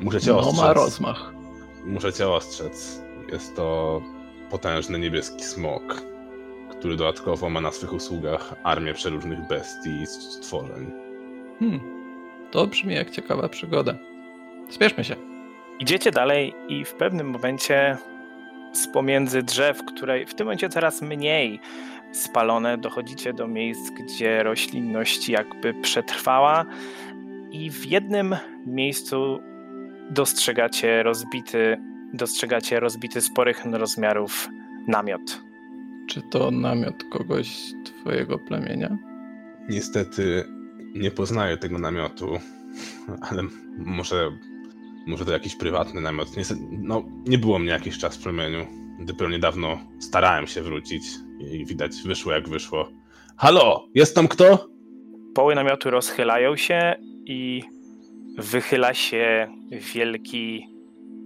Muszę 0.00 0.20
cię 0.20 0.30
No 0.30 0.38
ostrzec. 0.38 0.56
ma 0.60 0.72
rozmach. 0.72 1.32
Muszę 1.84 2.12
cię 2.12 2.28
ostrzec. 2.28 3.02
Jest 3.32 3.56
to 3.56 4.02
potężny 4.50 4.98
niebieski 4.98 5.42
smok, 5.44 6.02
który 6.70 6.96
dodatkowo 6.96 7.50
ma 7.50 7.60
na 7.60 7.70
swych 7.72 7.92
usługach 7.92 8.54
armię 8.64 8.94
przeróżnych 8.94 9.48
bestii 9.48 9.90
i 10.02 10.06
stworzeń. 10.06 10.90
Hmm. 11.58 11.80
To 12.50 12.66
brzmi 12.66 12.94
jak 12.94 13.10
ciekawa 13.10 13.48
przygoda. 13.48 13.94
Spieszmy 14.70 15.04
się. 15.04 15.16
Idziecie 15.80 16.10
dalej 16.10 16.54
i 16.68 16.84
w 16.84 16.92
pewnym 16.94 17.30
momencie 17.30 17.96
z 18.72 18.88
pomiędzy 18.88 19.42
drzew, 19.42 19.82
które 19.84 20.26
w 20.26 20.34
tym 20.34 20.46
momencie 20.46 20.68
coraz 20.68 21.02
mniej 21.02 21.60
spalone, 22.16 22.78
dochodzicie 22.78 23.32
do 23.32 23.48
miejsc, 23.48 23.90
gdzie 23.90 24.42
roślinność 24.42 25.28
jakby 25.28 25.74
przetrwała 25.74 26.66
i 27.50 27.70
w 27.70 27.86
jednym 27.86 28.36
miejscu 28.66 29.38
dostrzegacie 30.10 31.02
rozbity, 31.02 31.76
dostrzegacie 32.14 32.80
rozbity 32.80 33.20
sporych 33.20 33.64
rozmiarów 33.64 34.48
namiot. 34.88 35.42
Czy 36.08 36.22
to 36.22 36.50
namiot 36.50 37.04
kogoś 37.04 37.48
z 37.48 37.74
twojego 37.84 38.38
plemienia? 38.38 38.98
Niestety 39.68 40.44
nie 40.94 41.10
poznaję 41.10 41.56
tego 41.56 41.78
namiotu, 41.78 42.38
ale 43.30 43.42
może, 43.78 44.30
może 45.06 45.24
to 45.24 45.32
jakiś 45.32 45.56
prywatny 45.56 46.00
namiot. 46.00 46.36
Niestety, 46.36 46.60
no, 46.70 47.04
nie 47.26 47.38
było 47.38 47.58
mnie 47.58 47.70
jakiś 47.70 47.98
czas 47.98 48.16
w 48.16 48.22
plemieniu. 48.22 48.66
Dopiero 49.00 49.30
niedawno 49.30 49.78
starałem 49.98 50.46
się 50.46 50.62
wrócić 50.62 51.04
i 51.52 51.66
widać, 51.66 51.92
wyszło 52.04 52.32
jak 52.32 52.48
wyszło. 52.48 52.88
Halo, 53.36 53.88
jest 53.94 54.14
tam 54.14 54.28
kto? 54.28 54.68
Poły 55.34 55.54
namiotu 55.54 55.90
rozchylają 55.90 56.56
się 56.56 56.94
i 57.26 57.62
wychyla 58.38 58.94
się 58.94 59.48
wielki, 59.94 60.66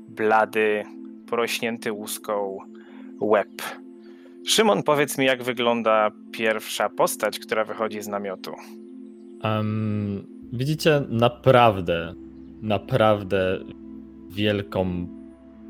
blady, 0.09 0.85
porośnięty 1.27 1.93
łuską 1.93 2.59
łeb. 3.21 3.63
Szymon, 4.47 4.83
powiedz 4.83 5.19
mi, 5.19 5.27
jak 5.27 5.43
wygląda 5.43 6.11
pierwsza 6.33 6.89
postać, 6.89 7.39
która 7.39 7.65
wychodzi 7.65 8.03
z 8.03 8.09
namiotu. 8.09 8.53
Em, 9.43 10.27
widzicie 10.53 11.03
naprawdę, 11.09 12.15
naprawdę 12.63 13.59
wielką 14.29 15.09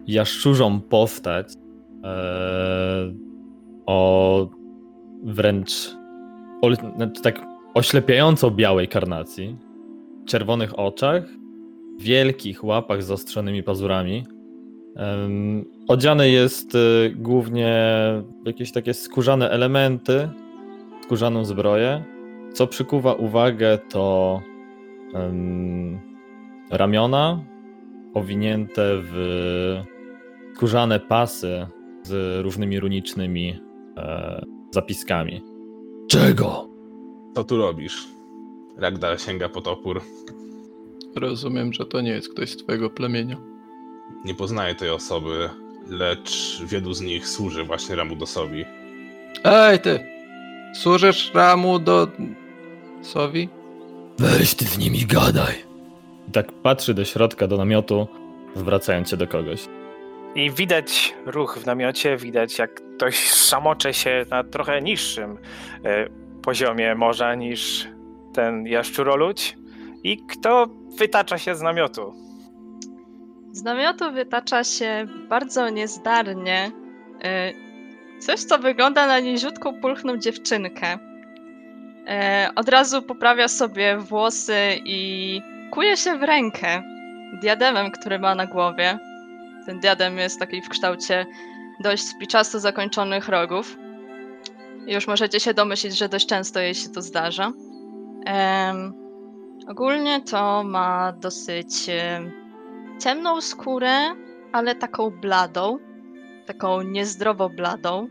jaszczurzą 0.06 0.80
postać 0.80 1.46
e, 2.04 3.27
o 3.88 4.50
wręcz 5.22 5.96
tak 7.22 7.42
oślepiająco 7.74 8.50
białej 8.50 8.88
karnacji, 8.88 9.56
czerwonych 10.26 10.78
oczach, 10.78 11.24
wielkich 11.98 12.64
łapach 12.64 13.02
z 13.02 13.06
zaostrzonymi 13.06 13.62
pazurami. 13.62 14.24
Odziany 15.88 16.30
jest 16.30 16.74
e, 16.74 16.78
głównie 17.10 17.74
w 18.42 18.46
jakieś 18.46 18.72
takie 18.72 18.94
skórzane 18.94 19.50
elementy, 19.50 20.28
skórzaną 21.04 21.44
zbroję. 21.44 22.04
Co 22.52 22.66
przykuwa 22.66 23.12
uwagę, 23.14 23.78
to 23.90 24.40
em, 25.14 26.00
ramiona 26.70 27.44
owinięte 28.14 28.82
w 28.84 29.82
skórzane 30.54 31.00
pasy 31.00 31.66
z 32.02 32.42
różnymi 32.44 32.80
runicznymi 32.80 33.67
e, 33.98 34.44
zapiskami. 34.70 35.42
Czego? 36.10 36.68
Co 37.34 37.44
tu 37.44 37.56
robisz? 37.56 38.08
Ragdar 38.76 39.20
sięga 39.20 39.48
po 39.48 39.60
topór. 39.60 40.02
Rozumiem, 41.16 41.72
że 41.72 41.86
to 41.86 42.00
nie 42.00 42.10
jest 42.10 42.28
ktoś 42.28 42.50
z 42.50 42.56
twojego 42.56 42.90
plemienia. 42.90 43.36
Nie 44.24 44.34
poznaje 44.34 44.74
tej 44.74 44.90
osoby, 44.90 45.50
lecz 45.90 46.62
wielu 46.66 46.94
z 46.94 47.00
nich 47.00 47.28
służy 47.28 47.64
właśnie 47.64 47.96
Ramudosowi. 47.96 48.64
Ej, 49.44 49.80
ty! 49.80 50.00
Służysz 50.74 51.34
Ramu 51.34 51.78
do... 51.78 52.08
Sowi? 53.02 53.48
Weź 54.18 54.54
ty 54.54 54.64
z 54.64 54.78
nimi 54.78 55.06
gadaj. 55.06 55.54
I 56.28 56.30
tak 56.32 56.52
patrzy 56.52 56.94
do 56.94 57.04
środka, 57.04 57.46
do 57.46 57.56
namiotu, 57.56 58.06
zwracając 58.56 59.10
się 59.10 59.16
do 59.16 59.26
kogoś. 59.26 59.68
I 60.34 60.50
widać 60.50 61.14
ruch 61.26 61.58
w 61.58 61.66
namiocie, 61.66 62.16
widać 62.16 62.58
jak 62.58 62.74
ktoś 62.96 63.30
szamocze 63.30 63.94
się 63.94 64.26
na 64.30 64.44
trochę 64.44 64.82
niższym 64.82 65.38
e, 65.84 66.06
poziomie 66.42 66.94
morza 66.94 67.34
niż 67.34 67.88
ten 68.34 68.66
jaszczuroludź. 68.66 69.56
I 70.04 70.26
kto 70.26 70.66
wytacza 70.98 71.38
się 71.38 71.54
z 71.54 71.62
namiotu? 71.62 72.14
Z 73.52 73.62
namiotu 73.62 74.12
wytacza 74.12 74.64
się 74.64 75.06
bardzo 75.28 75.68
niezdarnie 75.70 76.70
y, 78.18 78.20
coś, 78.20 78.40
co 78.40 78.58
wygląda 78.58 79.06
na 79.06 79.20
niziutką, 79.20 79.80
pulchną 79.80 80.16
dziewczynkę. 80.16 80.98
E, 82.06 82.48
Od 82.56 82.68
razu 82.68 83.02
poprawia 83.02 83.48
sobie 83.48 83.96
włosy 83.98 84.56
i 84.84 85.42
kuje 85.70 85.96
się 85.96 86.18
w 86.18 86.22
rękę 86.22 86.82
diademem, 87.42 87.90
który 87.90 88.18
ma 88.18 88.34
na 88.34 88.46
głowie. 88.46 88.98
Ten 89.68 89.80
diadem 89.80 90.18
jest 90.18 90.38
taki 90.38 90.62
w 90.62 90.68
kształcie 90.68 91.26
dość 91.80 92.02
spiczasto 92.02 92.60
zakończonych 92.60 93.28
rogów. 93.28 93.76
Już 94.86 95.06
możecie 95.06 95.40
się 95.40 95.54
domyślić, 95.54 95.98
że 95.98 96.08
dość 96.08 96.26
często 96.26 96.60
jej 96.60 96.74
się 96.74 96.88
to 96.88 97.02
zdarza. 97.02 97.52
Ogólnie 99.68 100.20
to 100.20 100.64
ma 100.64 101.12
dosyć 101.12 101.88
em, 101.88 102.32
ciemną 103.00 103.40
skórę, 103.40 103.96
ale 104.52 104.74
taką 104.74 105.10
bladą, 105.10 105.78
taką 106.46 106.82
niezdrowo 106.82 107.50
bladą. 107.50 108.08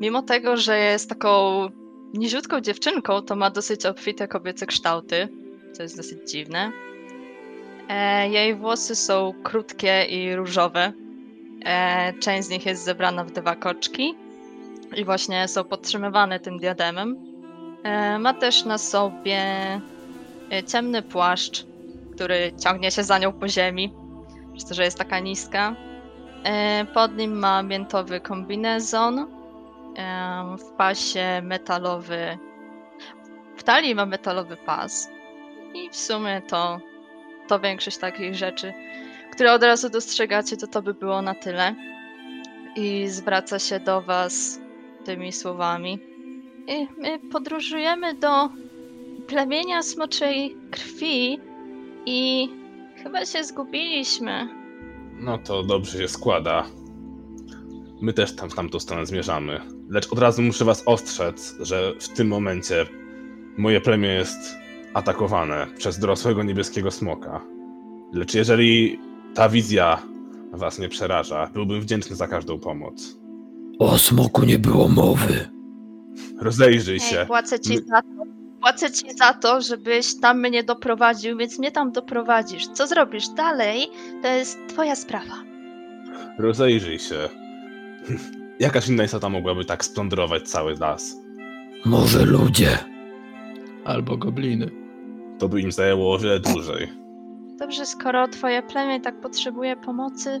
Mimo 0.00 0.22
tego, 0.22 0.56
że 0.56 0.78
jest 0.78 1.08
taką 1.08 1.68
niziutką 2.14 2.60
dziewczynką, 2.60 3.22
to 3.22 3.36
ma 3.36 3.50
dosyć 3.50 3.86
obfite 3.86 4.28
kobiece 4.28 4.66
kształty, 4.66 5.28
co 5.72 5.82
jest 5.82 5.96
dosyć 5.96 6.30
dziwne. 6.30 6.72
E, 7.88 8.28
jej 8.28 8.54
włosy 8.54 8.96
są 8.96 9.32
krótkie 9.42 10.04
i 10.04 10.36
różowe. 10.36 10.92
E, 11.64 12.12
część 12.20 12.48
z 12.48 12.50
nich 12.50 12.66
jest 12.66 12.84
zebrana 12.84 13.24
w 13.24 13.30
dwa 13.30 13.56
koczki 13.56 14.14
i 14.96 15.04
właśnie 15.04 15.48
są 15.48 15.64
podtrzymywane 15.64 16.40
tym 16.40 16.58
diademem. 16.58 17.16
E, 17.82 18.18
ma 18.18 18.34
też 18.34 18.64
na 18.64 18.78
sobie 18.78 19.40
e, 20.52 20.62
ciemny 20.72 21.02
płaszcz, 21.02 21.66
który 22.14 22.52
ciągnie 22.64 22.90
się 22.90 23.02
za 23.04 23.18
nią 23.18 23.32
po 23.32 23.48
ziemi, 23.48 23.92
przez 24.52 24.68
to, 24.68 24.74
że 24.74 24.84
jest 24.84 24.98
taka 24.98 25.18
niska. 25.18 25.76
E, 26.44 26.84
Pod 26.94 27.16
nim 27.16 27.38
ma 27.38 27.62
miętowy 27.62 28.20
kombinezon, 28.20 29.18
em, 29.18 30.58
w 30.58 30.64
pasie 30.64 31.40
metalowy, 31.42 32.38
w 33.56 33.62
talii 33.62 33.94
ma 33.94 34.06
metalowy 34.06 34.56
pas 34.56 35.10
i 35.74 35.90
w 35.90 35.96
sumie 35.96 36.42
to, 36.48 36.80
to 37.48 37.60
większość 37.60 37.98
takich 37.98 38.34
rzeczy, 38.34 38.72
które 39.32 39.52
od 39.52 39.62
razu 39.62 39.90
dostrzegacie, 39.90 40.56
to 40.56 40.66
to 40.66 40.82
by 40.82 40.94
było 40.94 41.22
na 41.22 41.34
tyle. 41.34 41.74
I 42.76 43.08
zwraca 43.08 43.58
się 43.58 43.80
do 43.80 44.02
was 44.02 44.60
tymi 45.04 45.32
słowami. 45.32 45.98
I 46.66 46.88
my 46.98 47.18
podróżujemy 47.18 48.14
do 48.14 48.48
plemienia 49.26 49.82
smoczej 49.82 50.56
krwi 50.70 51.40
i 52.06 52.48
chyba 53.02 53.26
się 53.26 53.44
zgubiliśmy. 53.44 54.48
No 55.18 55.38
to 55.38 55.62
dobrze 55.62 55.98
się 55.98 56.08
składa. 56.08 56.66
My 58.00 58.12
też 58.12 58.36
tam 58.36 58.50
w 58.50 58.54
tamtą 58.54 58.80
stronę 58.80 59.06
zmierzamy. 59.06 59.60
Lecz 59.88 60.12
od 60.12 60.18
razu 60.18 60.42
muszę 60.42 60.64
was 60.64 60.82
ostrzec, 60.86 61.56
że 61.60 61.92
w 62.00 62.08
tym 62.08 62.28
momencie 62.28 62.86
moje 63.56 63.80
plemię 63.80 64.08
jest 64.08 64.61
atakowane 64.94 65.66
przez 65.78 65.98
dorosłego 65.98 66.42
niebieskiego 66.42 66.90
smoka. 66.90 67.40
Lecz 68.12 68.34
jeżeli 68.34 69.00
ta 69.34 69.48
wizja 69.48 70.02
was 70.52 70.78
nie 70.78 70.88
przeraża, 70.88 71.50
byłbym 71.54 71.80
wdzięczny 71.80 72.16
za 72.16 72.28
każdą 72.28 72.58
pomoc. 72.58 73.18
O 73.78 73.98
smoku 73.98 74.44
nie 74.44 74.58
było 74.58 74.88
mowy. 74.88 75.48
Rozejrzyj 76.40 77.00
się. 77.00 77.20
Ej, 77.20 77.26
płacę 77.26 77.60
ci 77.60 77.74
My- 77.74 77.82
za 77.82 78.02
to. 78.02 78.22
Płacę 78.60 78.90
ci 78.90 79.14
za 79.18 79.32
to, 79.34 79.60
żebyś 79.60 80.20
tam 80.20 80.40
mnie 80.40 80.64
doprowadził, 80.64 81.38
więc 81.38 81.58
mnie 81.58 81.70
tam 81.72 81.92
doprowadzisz. 81.92 82.66
Co 82.66 82.86
zrobisz 82.86 83.28
dalej, 83.28 83.86
to 84.22 84.28
jest 84.28 84.58
twoja 84.68 84.96
sprawa. 84.96 85.34
Rozejrzyj 86.38 86.98
się. 86.98 87.28
Jakaż 88.60 88.88
inna 88.88 89.04
istota 89.04 89.28
mogłaby 89.28 89.64
tak 89.64 89.84
splądrować 89.84 90.48
cały 90.48 90.74
las? 90.76 91.16
Może 91.84 92.24
ludzie. 92.24 92.78
Albo 93.84 94.16
gobliny. 94.16 94.81
To 95.42 95.48
by 95.48 95.60
im 95.60 95.72
zajęło 95.72 96.14
o 96.14 96.18
wiele 96.18 96.40
dłużej. 96.40 96.88
Dobrze, 97.58 97.86
skoro 97.86 98.28
twoje 98.28 98.62
plemię 98.62 99.00
tak 99.00 99.20
potrzebuje 99.20 99.76
pomocy, 99.76 100.40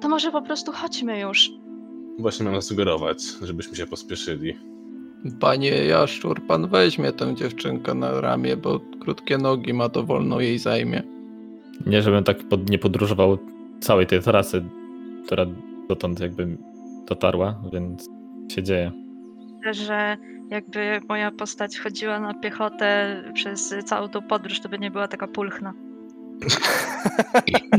to 0.00 0.08
może 0.08 0.30
po 0.30 0.42
prostu 0.42 0.72
chodźmy 0.72 1.20
już. 1.20 1.50
Właśnie 2.18 2.44
miałem 2.44 2.60
zasugerować, 2.60 3.22
żebyśmy 3.42 3.76
się 3.76 3.86
pospieszyli. 3.86 4.56
Panie 5.40 5.70
Jaszczur, 5.70 6.46
pan 6.46 6.68
weźmie 6.68 7.12
tę 7.12 7.34
dziewczynkę 7.34 7.94
na 7.94 8.20
ramię, 8.20 8.56
bo 8.56 8.80
krótkie 9.00 9.38
nogi 9.38 9.72
ma, 9.72 9.88
to 9.88 10.02
wolno 10.02 10.40
jej 10.40 10.58
zajmie. 10.58 11.02
Nie, 11.86 12.02
żebym 12.02 12.24
tak 12.24 12.48
pod, 12.48 12.70
nie 12.70 12.78
podróżował 12.78 13.38
całej 13.80 14.06
tej 14.06 14.20
trasy, 14.20 14.64
która 15.26 15.46
dotąd 15.88 16.20
jakby 16.20 16.58
dotarła, 17.08 17.62
więc 17.72 18.08
się 18.52 18.62
dzieje. 18.62 18.92
Że 19.70 20.16
jakby 20.50 21.00
moja 21.08 21.30
postać 21.30 21.78
chodziła 21.78 22.20
na 22.20 22.34
piechotę 22.34 23.22
przez 23.34 23.74
całą 23.84 24.08
tą 24.08 24.22
podróż, 24.22 24.60
to 24.60 24.68
by 24.68 24.78
nie 24.78 24.90
była 24.90 25.08
taka 25.08 25.26
pulchna. 25.26 25.74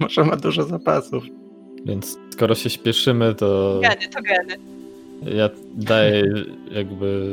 Może 0.00 0.24
ma 0.24 0.36
dużo 0.36 0.62
zapasów. 0.62 1.24
Więc 1.86 2.18
skoro 2.30 2.54
się 2.54 2.70
śpieszymy, 2.70 3.34
to 3.34 3.80
Geny, 3.82 4.08
to 4.08 4.20
geny. 4.22 4.56
ja 5.36 5.48
daję 5.74 6.24
jakby 6.70 7.32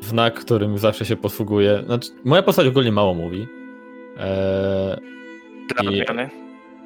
znak, 0.00 0.34
którym 0.34 0.78
zawsze 0.78 1.04
się 1.04 1.16
posługuję. 1.16 1.82
Znaczy, 1.86 2.10
moja 2.24 2.42
postać 2.42 2.66
ogólnie 2.66 2.92
mało 2.92 3.14
mówi. 3.14 3.46
Eee, 4.18 4.96
Dla 5.82 5.90
I- 5.92 6.04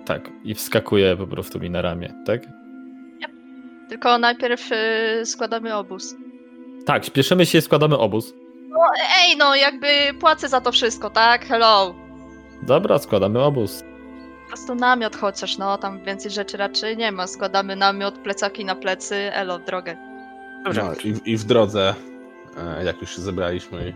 tak, 0.04 0.30
i 0.44 0.54
wskakuje 0.54 1.16
po 1.16 1.26
prostu 1.26 1.60
mi 1.60 1.70
na 1.70 1.82
ramię, 1.82 2.14
tak? 2.26 2.42
Tylko 3.88 4.18
najpierw 4.18 4.70
y, 4.72 5.26
składamy 5.26 5.74
obóz. 5.74 6.16
Tak, 6.86 7.04
śpieszymy 7.04 7.46
się 7.46 7.58
i 7.58 7.62
składamy 7.62 7.98
obóz. 7.98 8.34
Ej, 9.18 9.36
no 9.36 9.56
jakby 9.56 9.86
płacę 10.20 10.48
za 10.48 10.60
to 10.60 10.72
wszystko, 10.72 11.10
tak? 11.10 11.46
Hello. 11.46 11.94
Dobra, 12.62 12.98
składamy 12.98 13.42
obóz. 13.42 13.82
Po 14.42 14.48
prostu 14.48 14.74
namiot 14.74 15.16
chociaż, 15.16 15.58
no 15.58 15.78
tam 15.78 16.04
więcej 16.04 16.30
rzeczy 16.30 16.56
raczej 16.56 16.96
nie 16.96 17.12
ma. 17.12 17.26
Składamy 17.26 17.76
namiot, 17.76 18.18
plecaki 18.18 18.64
na 18.64 18.74
plecy, 18.74 19.14
elo, 19.14 19.58
w 19.58 19.64
drogę. 19.64 19.96
Dobrze. 20.64 20.82
No, 20.82 20.92
i, 21.04 21.32
I 21.32 21.36
w 21.36 21.44
drodze, 21.44 21.94
e, 22.56 22.84
jak 22.84 23.00
już 23.00 23.16
się 23.16 23.22
zebraliśmy 23.22 23.94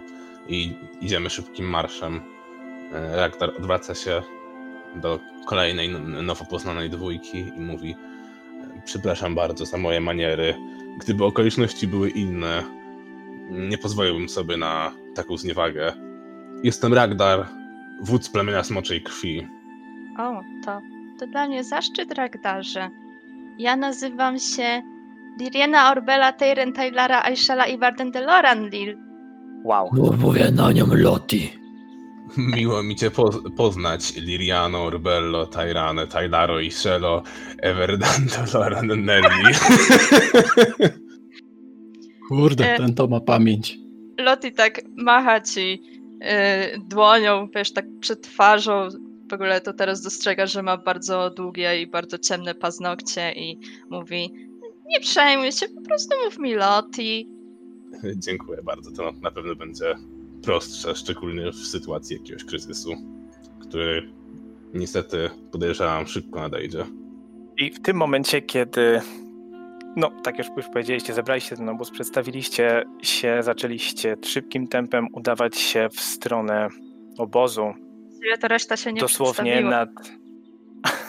i, 0.49 0.77
idziemy 1.01 1.31
szybkim 1.31 1.67
marszem, 1.67 2.21
e, 2.93 3.17
Ragnar 3.17 3.51
odwraca 3.59 3.95
się 3.95 4.23
do 4.97 5.19
kolejnej 5.47 5.89
nowo 6.23 6.45
poznanej 6.45 6.91
dwójki 6.91 7.39
i 7.39 7.61
mówi 7.61 7.97
przepraszam 8.85 9.35
bardzo 9.35 9.67
za 9.67 9.77
moje 9.77 10.01
maniery. 10.01 10.55
Gdyby 11.01 11.25
okoliczności 11.25 11.87
były 11.87 12.11
inne, 12.11 12.80
nie 13.51 13.79
pozwoliłbym 13.79 14.29
sobie 14.29 14.57
na 14.57 14.93
taką 15.15 15.37
zniewagę. 15.37 15.93
Jestem 16.63 16.95
Ragdar, 16.95 17.47
wódz 18.03 18.29
plemienia 18.31 18.65
Smoczej 18.65 19.03
Krwi. 19.03 19.49
O, 20.19 20.41
to, 20.65 20.81
to 21.19 21.27
dla 21.27 21.47
mnie 21.49 21.65
zaszczyt, 21.65 22.13
Ragdarze. 22.13 22.91
Ja 23.59 23.77
nazywam 23.77 24.39
się 24.39 24.83
Liriena 25.41 25.91
Orbela 25.91 26.33
Teiren 26.33 26.73
Tailara 26.73 27.23
Aishela 27.23 27.67
i 27.67 27.79
Warden 27.79 28.11
Deloran 28.11 28.69
Lil. 28.69 28.99
Wow. 29.65 29.91
Mówię 30.19 30.51
na 30.51 30.73
nią 30.73 30.87
Loti. 30.91 31.53
Miło 32.57 32.83
mi 32.83 32.97
cię 32.97 33.11
poz- 33.11 33.51
poznać, 33.57 34.17
Liriano, 34.17 34.83
Orbello, 34.85 35.47
Tairane, 35.47 36.07
Tailaro 36.07 36.61
i 36.61 36.71
Shelo, 36.71 37.23
Everdanto, 37.63 38.59
Loran, 38.59 38.87
Nelly. 39.05 39.53
Kurde, 42.31 42.75
E. 42.75 42.77
ten 42.79 42.95
to 42.95 43.07
ma 43.09 43.21
pamięć. 43.21 43.79
Loti 44.19 44.53
tak 44.53 44.81
macha 44.97 45.41
ci 45.41 45.83
y, 46.77 46.81
dłonią, 46.89 47.49
wiesz, 47.55 47.73
tak 47.73 47.85
przed 48.01 48.23
twarzą. 48.23 48.89
W 49.31 49.33
ogóle 49.33 49.61
to 49.61 49.73
teraz 49.73 50.03
dostrzega, 50.03 50.47
że 50.47 50.63
ma 50.63 50.77
bardzo 50.77 51.31
długie 51.31 51.83
i 51.83 51.87
bardzo 51.87 52.19
ciemne 52.19 52.55
paznokcie 52.55 53.33
i 53.33 53.59
mówi 53.91 54.31
nie 54.89 55.01
przejmuj 55.01 55.53
się, 55.53 55.69
po 55.69 55.81
prostu 55.81 56.15
mów 56.25 56.39
mi 56.39 56.55
Loti. 56.55 57.29
Dziękuję 58.17 58.63
bardzo, 58.63 58.91
to 58.93 59.13
na 59.23 59.31
pewno 59.31 59.55
będzie 59.57 59.95
prostsze, 60.43 60.95
szczególnie 60.95 61.53
w 61.53 61.57
sytuacji 61.57 62.17
jakiegoś 62.17 62.45
kryzysu, 62.45 62.91
który 63.61 64.13
niestety 64.75 65.31
podejrzewam 65.53 66.07
szybko 66.07 66.41
nadejdzie. 66.41 66.85
I 67.59 67.71
w 67.71 67.81
tym 67.83 67.97
momencie, 67.97 68.43
kiedy, 68.43 69.01
no 69.97 70.11
tak 70.23 70.39
już 70.39 70.47
już 70.57 70.67
powiedzieliście, 70.67 71.15
zebraliście 71.15 71.57
ten 71.57 71.69
obóz, 71.69 71.91
przedstawiliście 71.91 72.85
się, 73.03 73.43
zaczęliście 73.43 74.17
szybkim 74.25 74.69
tempem 74.69 75.07
udawać 75.13 75.59
się 75.59 75.89
w 75.89 76.01
stronę 76.01 76.69
obozu. 77.19 77.73
Właściwie 78.07 78.39
to 78.39 78.49
reszta 78.49 78.77
się 78.77 78.93
nie 78.93 79.01
Dosłownie 79.01 79.61
nad... 79.61 79.89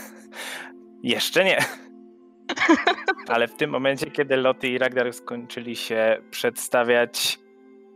Jeszcze 1.03 1.43
nie. 1.43 1.57
Ale 3.33 3.47
w 3.47 3.55
tym 3.55 3.69
momencie, 3.69 4.11
kiedy 4.11 4.37
Loty 4.37 4.67
i 4.67 4.77
Ragnar 4.77 5.13
skończyli 5.13 5.75
się 5.75 6.17
przedstawiać, 6.31 7.39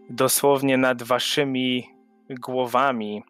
dosłownie 0.09 0.77
nad 0.77 1.03
waszymi 1.03 1.89
głowami 2.29 3.23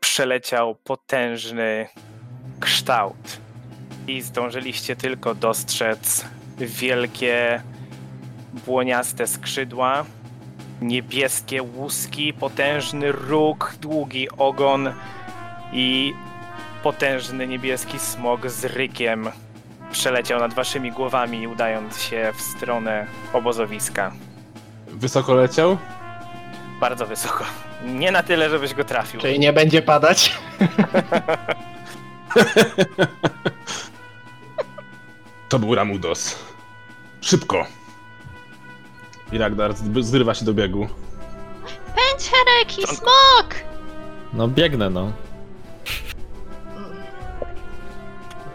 przeleciał 0.00 0.74
potężny 0.74 1.88
kształt. 2.60 3.40
I 4.08 4.20
zdążyliście 4.20 4.96
tylko 4.96 5.34
dostrzec 5.34 6.24
wielkie, 6.66 7.62
błoniaste 8.66 9.26
skrzydła, 9.26 10.04
niebieskie 10.82 11.62
łuski, 11.62 12.32
potężny 12.32 13.12
róg, 13.12 13.74
długi 13.80 14.30
ogon 14.30 14.92
i 15.72 16.12
potężny 16.82 17.46
niebieski 17.46 17.98
smog 17.98 18.50
z 18.50 18.64
rykiem 18.64 19.28
przeleciał 19.92 20.40
nad 20.40 20.54
waszymi 20.54 20.92
głowami, 20.92 21.48
udając 21.48 22.02
się 22.02 22.32
w 22.36 22.40
stronę 22.40 23.06
obozowiska. 23.32 24.12
Wysoko 24.88 25.34
leciał? 25.34 25.78
Bardzo 26.80 27.06
wysoko. 27.06 27.44
Nie 27.84 28.12
na 28.12 28.22
tyle, 28.22 28.50
żebyś 28.50 28.74
go 28.74 28.84
trafił. 28.84 29.20
Czyli 29.20 29.38
nie 29.38 29.52
będzie 29.52 29.82
padać? 29.82 30.32
To 35.50 35.58
był 35.58 35.74
Ramudos. 35.74 36.38
Szybko! 37.20 37.66
I 39.32 39.38
Ragnar 39.38 39.74
zrywa 40.00 40.34
się 40.34 40.44
do 40.44 40.54
biegu. 40.54 40.88
Pędź, 41.86 42.30
Hereki, 42.30 42.96
smok! 42.96 43.54
No 44.32 44.48
biegnę, 44.48 44.90
no. 44.90 45.12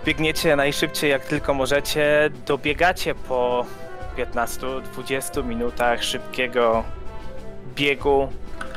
Biegniecie 0.05 0.55
najszybciej 0.55 1.11
jak 1.11 1.25
tylko 1.25 1.53
możecie. 1.53 2.29
Dobiegacie 2.45 3.15
po 3.15 3.65
15-20 4.17 5.45
minutach 5.45 6.03
szybkiego 6.03 6.83
biegu 7.75 8.29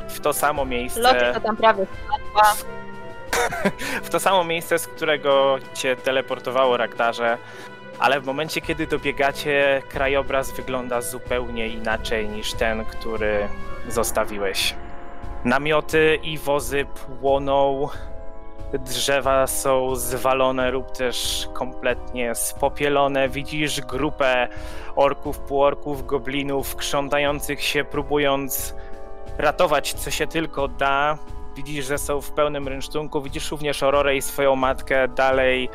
w 0.09 0.19
to 0.19 0.33
samo 0.33 0.65
miejsce. 0.65 1.01
Loti 1.01 1.25
to 1.33 1.41
tam 1.41 1.57
prawie 1.57 1.85
spadła. 1.85 2.53
w 4.03 4.09
to 4.09 4.19
samo 4.19 4.43
miejsce, 4.43 4.79
z 4.79 4.87
którego 4.87 5.57
cię 5.73 5.95
teleportowało 5.95 6.77
Ragdarze, 6.77 7.37
ale 7.99 8.21
w 8.21 8.25
momencie, 8.25 8.61
kiedy 8.61 8.87
dobiegacie, 8.87 9.81
krajobraz 9.89 10.51
wygląda 10.51 11.01
zupełnie 11.01 11.67
inaczej 11.67 12.29
niż 12.29 12.53
ten, 12.53 12.85
który 12.85 13.47
zostawiłeś. 13.87 14.75
Namioty 15.45 16.19
i 16.23 16.37
wozy 16.37 16.85
płoną, 16.85 17.87
drzewa 18.73 19.47
są 19.47 19.95
zwalone 19.95 20.71
lub 20.71 20.91
też 20.91 21.47
kompletnie 21.53 22.35
spopielone. 22.35 23.29
Widzisz 23.29 23.81
grupę 23.81 24.47
orków, 24.95 25.39
półorków, 25.39 26.05
goblinów 26.05 26.75
krzątających 26.75 27.61
się, 27.63 27.83
próbując 27.83 28.75
ratować 29.37 29.93
co 29.93 30.11
się 30.11 30.27
tylko 30.27 30.67
da. 30.67 31.17
Widzisz, 31.55 31.85
że 31.85 31.97
są 31.97 32.21
w 32.21 32.31
pełnym 32.31 32.67
rynsztunku. 32.67 33.21
Widzisz 33.21 33.51
również 33.51 33.83
Aurorę 33.83 34.15
i 34.15 34.21
swoją 34.21 34.55
matkę 34.55 35.07
dalej 35.07 35.69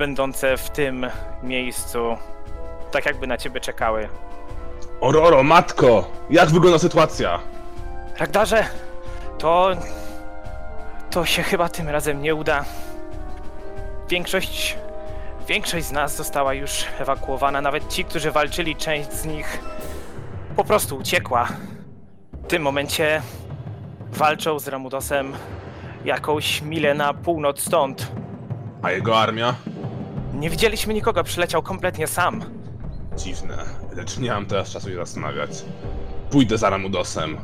będące 0.00 0.56
w 0.56 0.70
tym 0.70 1.06
miejscu. 1.42 2.16
Tak 2.90 3.06
jakby 3.06 3.26
na 3.26 3.36
ciebie 3.36 3.60
czekały. 3.60 4.08
Ororo, 5.00 5.42
matko! 5.42 6.10
Jak 6.30 6.48
wygląda 6.48 6.78
sytuacja? 6.78 7.40
Ragdarze, 8.18 8.64
to. 9.38 9.70
To 11.10 11.26
się 11.26 11.42
chyba 11.42 11.68
tym 11.68 11.88
razem 11.88 12.22
nie 12.22 12.34
uda. 12.34 12.64
Większość. 14.08 14.76
Większość 15.48 15.86
z 15.86 15.92
nas 15.92 16.16
została 16.16 16.54
już 16.54 16.84
ewakuowana. 17.00 17.60
Nawet 17.60 17.88
ci, 17.88 18.04
którzy 18.04 18.30
walczyli, 18.30 18.76
część 18.76 19.12
z 19.12 19.24
nich 19.24 19.58
po 20.56 20.64
prostu 20.64 20.96
uciekła. 20.96 21.48
W 22.32 22.46
tym 22.46 22.62
momencie 22.62 23.22
walczą 24.12 24.58
z 24.58 24.68
Ramudosem 24.68 25.32
jakąś 26.04 26.62
milę 26.62 26.94
na 26.94 27.14
północ 27.14 27.60
stąd. 27.60 28.12
A 28.82 28.90
jego 28.90 29.18
armia? 29.18 29.54
Nie 30.40 30.50
widzieliśmy 30.50 30.94
nikogo, 30.94 31.24
przyleciał 31.24 31.62
kompletnie 31.62 32.06
sam. 32.06 32.44
Dziwne, 33.16 33.56
lecz 33.96 34.18
nie 34.18 34.30
mam 34.30 34.46
teraz 34.46 34.70
czasu 34.70 34.88
się 34.88 34.96
zastanawiać. 34.96 35.50
Pójdę 36.30 36.58
za 36.58 36.70
Ramudosem, 36.70 37.36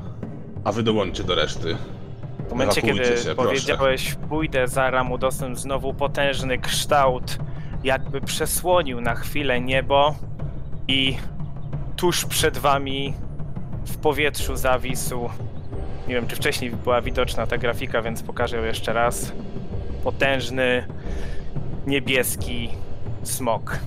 a 0.65 0.73
wy 0.73 0.83
dołączcie 0.83 1.25
do 1.25 1.35
reszty. 1.35 1.77
W 2.49 2.51
momencie, 2.51 2.83
kiedy 2.83 3.05
się, 3.05 3.13
proszę. 3.13 3.35
powiedziałeś, 3.35 4.17
pójdę 4.29 4.69
za 4.69 4.91
Ramudosem, 4.91 5.57
znowu 5.57 5.95
potężny 5.95 6.59
kształt, 6.59 7.39
jakby 7.85 8.21
przesłonił 8.21 9.01
na 9.01 9.15
chwilę 9.15 9.61
niebo 9.61 10.15
i 10.89 11.17
tuż 11.97 12.25
przed 12.25 12.59
wami 12.59 13.15
w 13.87 13.97
powietrzu 13.97 14.57
zawisł. 14.57 15.29
Nie 16.09 16.15
wiem, 16.15 16.27
czy 16.27 16.37
wcześniej 16.37 16.71
była 16.71 17.03
widoczna 17.03 17.47
ta 17.47 17.59
grafika, 17.59 18.03
więc 18.03 18.23
pokażę 18.23 18.57
ją 18.57 18.65
jeszcze 18.65 18.93
raz. 18.93 19.33
Potężny 20.05 20.87
niebieski 21.87 22.71
smok. 23.27 23.79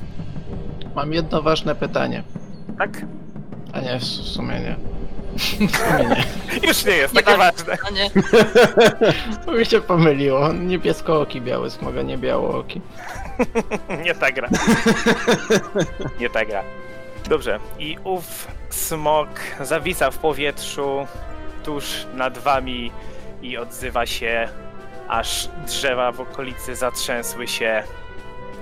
Mam 0.96 1.14
jedno 1.14 1.42
ważne 1.42 1.76
pytanie. 1.76 2.24
Tak? 2.78 2.90
A 3.74 3.80
nie, 3.80 4.00
w 4.00 4.04
sumie 4.04 4.60
nie. 4.60 4.76
W 5.68 5.78
sumie 5.78 6.06
nie. 6.10 6.68
Już 6.68 6.86
nie 6.86 6.92
jest 6.92 7.14
takie 7.14 7.38
ważne. 7.38 7.78
A 7.88 7.90
nie. 7.90 8.10
To 9.46 9.52
mi 9.52 9.66
się 9.66 9.82
pomyliło. 9.82 10.54
Niebieskooki, 10.54 11.42
biały 11.42 11.70
smog, 11.70 11.94
a 12.00 12.02
nie 12.02 12.18
białooki. 12.18 12.82
Nie 14.06 14.16
ta 14.16 14.32
gra. 14.32 14.50
Nie 16.20 16.30
ta 16.30 16.46
gra. 16.46 16.64
Dobrze. 17.30 17.60
I 17.80 17.98
ów 18.04 18.48
smok 18.70 19.30
zawisa 19.62 20.12
w 20.12 20.18
powietrzu 20.18 21.08
tuż 21.64 22.06
nad 22.14 22.38
wami 22.38 22.92
i 23.42 23.58
odzywa 23.58 24.06
się, 24.06 24.50
aż 25.08 25.50
drzewa 25.68 26.12
w 26.12 26.22
okolicy 26.22 26.76
zatrzęsły 26.76 27.48
się. 27.48 27.84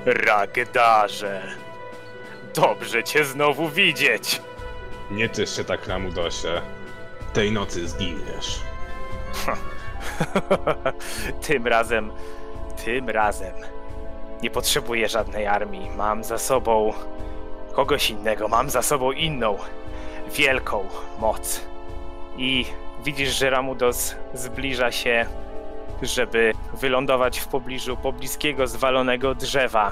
Ragdarze, 0.07 1.41
dobrze 2.55 3.03
cię 3.03 3.25
znowu 3.25 3.69
widzieć. 3.69 4.41
Nie 5.11 5.29
tysz 5.29 5.55
się 5.55 5.63
tak, 5.63 5.87
Ramudosie. 5.87 6.61
Tej 7.33 7.51
nocy 7.51 7.87
zginiesz. 7.87 8.59
tym 11.47 11.67
razem, 11.67 12.11
tym 12.85 13.09
razem 13.09 13.53
nie 14.43 14.49
potrzebuję 14.49 15.09
żadnej 15.09 15.47
armii. 15.47 15.89
Mam 15.97 16.23
za 16.23 16.37
sobą 16.37 16.93
kogoś 17.73 18.09
innego, 18.09 18.47
mam 18.47 18.69
za 18.69 18.81
sobą 18.81 19.11
inną, 19.11 19.57
wielką 20.31 20.85
moc. 21.19 21.61
I 22.37 22.65
widzisz, 23.03 23.39
że 23.39 23.49
Ramudos 23.49 24.15
zbliża 24.33 24.91
się, 24.91 25.25
żeby 26.01 26.53
wylądować 26.73 27.39
w 27.39 27.47
pobliżu 27.47 27.97
pobliskiego 27.97 28.67
zwalonego 28.67 29.35
drzewa. 29.35 29.91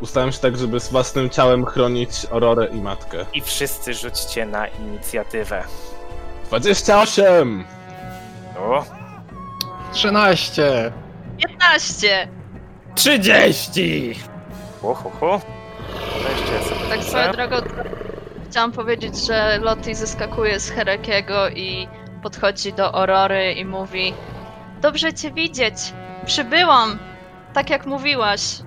Ustałem 0.00 0.32
się 0.32 0.38
tak, 0.38 0.56
żeby 0.56 0.80
z 0.80 0.90
własnym 0.90 1.30
ciałem 1.30 1.64
chronić 1.64 2.26
Aurorę 2.32 2.66
i 2.66 2.80
matkę. 2.80 3.26
I 3.34 3.40
wszyscy 3.40 3.94
rzućcie 3.94 4.46
na 4.46 4.66
inicjatywę. 4.66 5.64
28! 6.46 7.64
O, 8.58 8.84
13! 9.92 10.92
15! 11.38 12.28
30! 12.94 14.14
hu, 14.80 14.94
hu, 14.94 15.10
hu. 15.10 15.40
Wreszcie 16.22 16.54
ja 16.54 16.62
sobie 16.62 16.88
Tak 16.90 17.04
swoją 17.04 17.32
drogą 17.32 17.56
chciałam 18.54 18.72
powiedzieć, 18.72 19.26
że 19.26 19.58
Lottie 19.62 19.94
zeskakuje 19.94 20.60
z 20.60 20.70
Herekiego 20.70 21.48
i 21.48 21.88
podchodzi 22.22 22.72
do 22.72 22.94
Aurory 22.94 23.52
i 23.52 23.64
mówi 23.64 24.14
Dobrze 24.84 25.14
cię 25.14 25.32
widzieć! 25.32 25.74
Przybyłam! 26.26 26.98
Tak 27.52 27.70
jak 27.70 27.86
mówiłaś. 27.86 28.58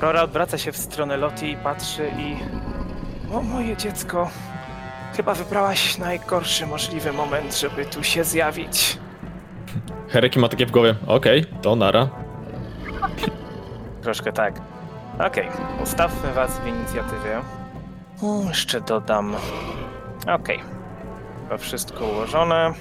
Rora 0.00 0.22
odwraca 0.22 0.58
się 0.58 0.72
w 0.72 0.76
stronę 0.76 1.16
Loti 1.16 1.50
i 1.50 1.56
patrzy 1.56 2.10
i... 2.18 2.36
O, 3.34 3.42
moje 3.42 3.76
dziecko. 3.76 4.30
Chyba 5.16 5.34
wybrałaś 5.34 5.98
najgorszy 5.98 6.66
możliwy 6.66 7.12
moment, 7.12 7.58
żeby 7.58 7.84
tu 7.84 8.04
się 8.04 8.24
zjawić. 8.24 8.98
Hereki 10.08 10.38
ma 10.38 10.48
takie 10.48 10.66
w 10.66 10.70
głowie. 10.70 10.94
Okej, 11.06 11.44
to 11.62 11.76
nara. 11.76 12.08
Troszkę 14.02 14.32
tak. 14.32 14.60
Okej, 15.26 15.48
ustawmy 15.82 16.32
was 16.32 16.58
w 16.58 16.66
inicjatywie. 16.66 17.40
O, 18.22 18.48
jeszcze 18.48 18.80
dodam. 18.80 19.36
Okej. 20.34 20.60
Chyba 21.42 21.58
wszystko 21.58 22.04
ułożone. 22.04 22.72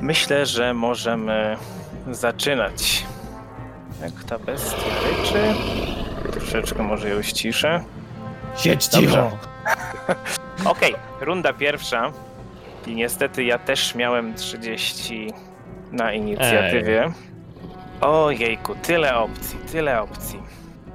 Myślę, 0.00 0.46
że 0.46 0.74
możemy 0.74 1.56
zaczynać. 2.10 3.06
Jak 4.02 4.24
ta 4.24 4.38
bestia 4.38 4.76
ryczy. 5.10 5.38
Troszeczkę 6.32 6.82
może 6.82 7.08
ją 7.08 7.22
ściszę. 7.22 7.84
Siedź 8.56 8.88
Dobrze. 8.88 9.30
Okej, 10.64 10.94
runda 11.20 11.52
pierwsza. 11.52 12.12
I 12.86 12.94
niestety 12.94 13.44
ja 13.44 13.58
też 13.58 13.94
miałem 13.94 14.34
30 14.34 15.32
na 15.92 16.12
inicjatywie. 16.12 17.12
Ojejku, 18.00 18.74
tyle 18.74 19.16
opcji, 19.16 19.58
tyle 19.72 20.02
opcji. 20.02 20.42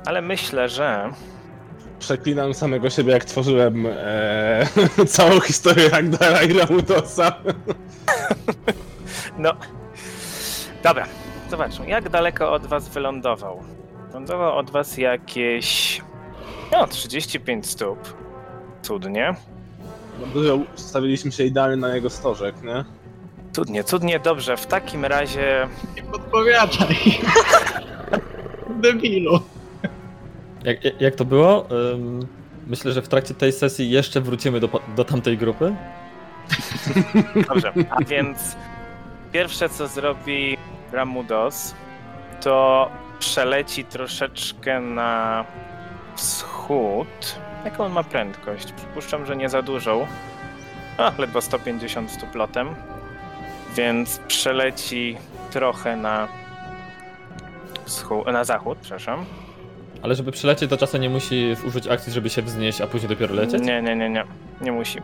Ale 0.05 0.21
myślę, 0.21 0.69
że 0.69 1.11
Przeklinam 1.99 2.53
samego 2.53 2.89
siebie, 2.89 3.13
jak 3.13 3.25
tworzyłem 3.25 3.85
e, 3.85 4.65
całą 5.07 5.39
historię 5.39 5.95
Agdara 5.95 6.43
i 6.43 6.53
Ramutosa. 6.53 7.31
No. 9.37 9.53
Dobra, 10.83 11.05
zobaczmy, 11.49 11.87
jak 11.89 12.09
daleko 12.09 12.51
od 12.51 12.65
was 12.65 12.89
wylądował. 12.89 13.63
Wylądował 14.07 14.57
od 14.57 14.69
was 14.71 14.97
jakieś. 14.97 16.01
No, 16.71 16.87
35 16.87 17.67
stóp. 17.67 17.99
Cudnie. 18.81 19.35
No, 20.35 20.43
że 20.43 20.59
Stawiliśmy 20.75 21.31
się 21.31 21.43
idealnie 21.43 21.77
na 21.77 21.95
jego 21.95 22.09
stożek, 22.09 22.63
nie? 22.63 22.85
Cudnie, 23.53 23.83
cudnie, 23.83 24.19
dobrze. 24.19 24.57
W 24.57 24.67
takim 24.67 25.05
razie. 25.05 25.67
Nie 25.95 26.03
podpowiadaj! 26.03 26.95
Debilu! 28.81 29.39
Jak, 30.63 30.83
jak- 30.85 31.01
jak 31.01 31.15
to 31.15 31.25
było? 31.25 31.67
Ym, 31.93 32.27
myślę, 32.67 32.91
że 32.91 33.01
w 33.01 33.07
trakcie 33.07 33.33
tej 33.33 33.51
sesji 33.51 33.89
jeszcze 33.89 34.21
wrócimy 34.21 34.59
do, 34.59 34.69
do 34.95 35.05
tamtej 35.05 35.37
grupy. 35.37 35.75
Dobrze, 37.47 37.73
a 37.89 38.03
więc 38.03 38.55
pierwsze 39.35 39.69
co 39.69 39.87
zrobi 39.87 40.57
Ramudos, 40.91 41.75
to 42.41 42.89
przeleci 43.19 43.85
troszeczkę 43.85 44.79
na 44.79 45.45
wschód. 46.15 47.39
Jaką 47.65 47.85
on 47.85 47.91
ma 47.91 48.03
prędkość? 48.03 48.71
Przypuszczam, 48.71 49.25
że 49.25 49.35
nie 49.35 49.49
za 49.49 49.61
dużą. 49.61 50.07
A, 50.97 51.11
ledwo 51.17 51.41
150 51.41 52.11
stóp 52.11 52.35
lotem. 52.35 52.75
Więc 53.75 54.19
przeleci 54.19 55.17
trochę 55.51 55.95
na 55.95 56.27
wschód, 57.85 58.27
na 58.27 58.43
zachód, 58.43 58.77
przepraszam. 58.81 59.25
Ale 60.05 60.15
żeby 60.15 60.31
przylecieć, 60.31 60.69
to 60.69 60.77
czasem 60.77 61.01
nie 61.01 61.09
musi 61.09 61.55
użyć 61.67 61.87
akcji, 61.87 62.13
żeby 62.13 62.29
się 62.29 62.41
wznieść, 62.41 62.81
a 62.81 62.87
później 62.87 63.09
dopiero 63.09 63.35
lecieć? 63.35 63.61
Nie, 63.61 63.81
nie, 63.81 63.95
nie, 63.95 64.09
nie. 64.09 64.25
Nie 64.61 64.71
musi. 64.71 64.99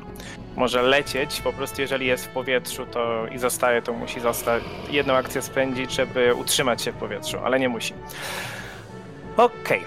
Może 0.56 0.82
lecieć, 0.82 1.42
po 1.42 1.54
prostu 1.54 1.82
jeżeli 1.82 2.06
jest 2.06 2.26
w 2.26 2.30
powietrzu 2.30 2.86
to 2.86 3.28
i 3.28 3.38
zostaje, 3.38 3.82
to 3.82 3.94
musi 3.94 4.20
zostać. 4.20 4.64
Jedną 4.90 5.14
akcję 5.14 5.42
spędzić, 5.42 5.92
żeby 5.92 6.34
utrzymać 6.34 6.82
się 6.82 6.92
w 6.92 6.96
powietrzu, 6.96 7.38
ale 7.44 7.60
nie 7.60 7.70
musi. 7.70 7.94
Okej. 9.38 9.82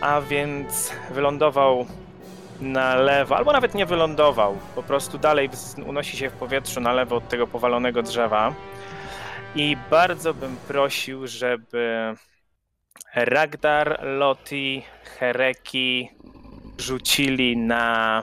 A 0.00 0.20
więc 0.20 0.92
wylądował 1.10 1.86
na 2.60 2.94
lewo, 2.94 3.36
albo 3.36 3.52
nawet 3.52 3.74
nie 3.74 3.86
wylądował. 3.86 4.58
Po 4.74 4.82
prostu 4.82 5.18
dalej 5.18 5.50
unosi 5.86 6.16
się 6.16 6.30
w 6.30 6.32
powietrzu 6.32 6.80
na 6.80 6.92
lewo 6.92 7.16
od 7.16 7.28
tego 7.28 7.46
powalonego 7.46 8.02
drzewa. 8.02 8.54
I 9.54 9.76
bardzo 9.90 10.34
bym 10.34 10.56
prosił, 10.68 11.26
żeby 11.26 12.14
Ragdar, 13.14 13.98
Loti, 14.02 14.82
Hereki, 15.18 16.10
rzucili 16.78 17.56
na 17.56 18.22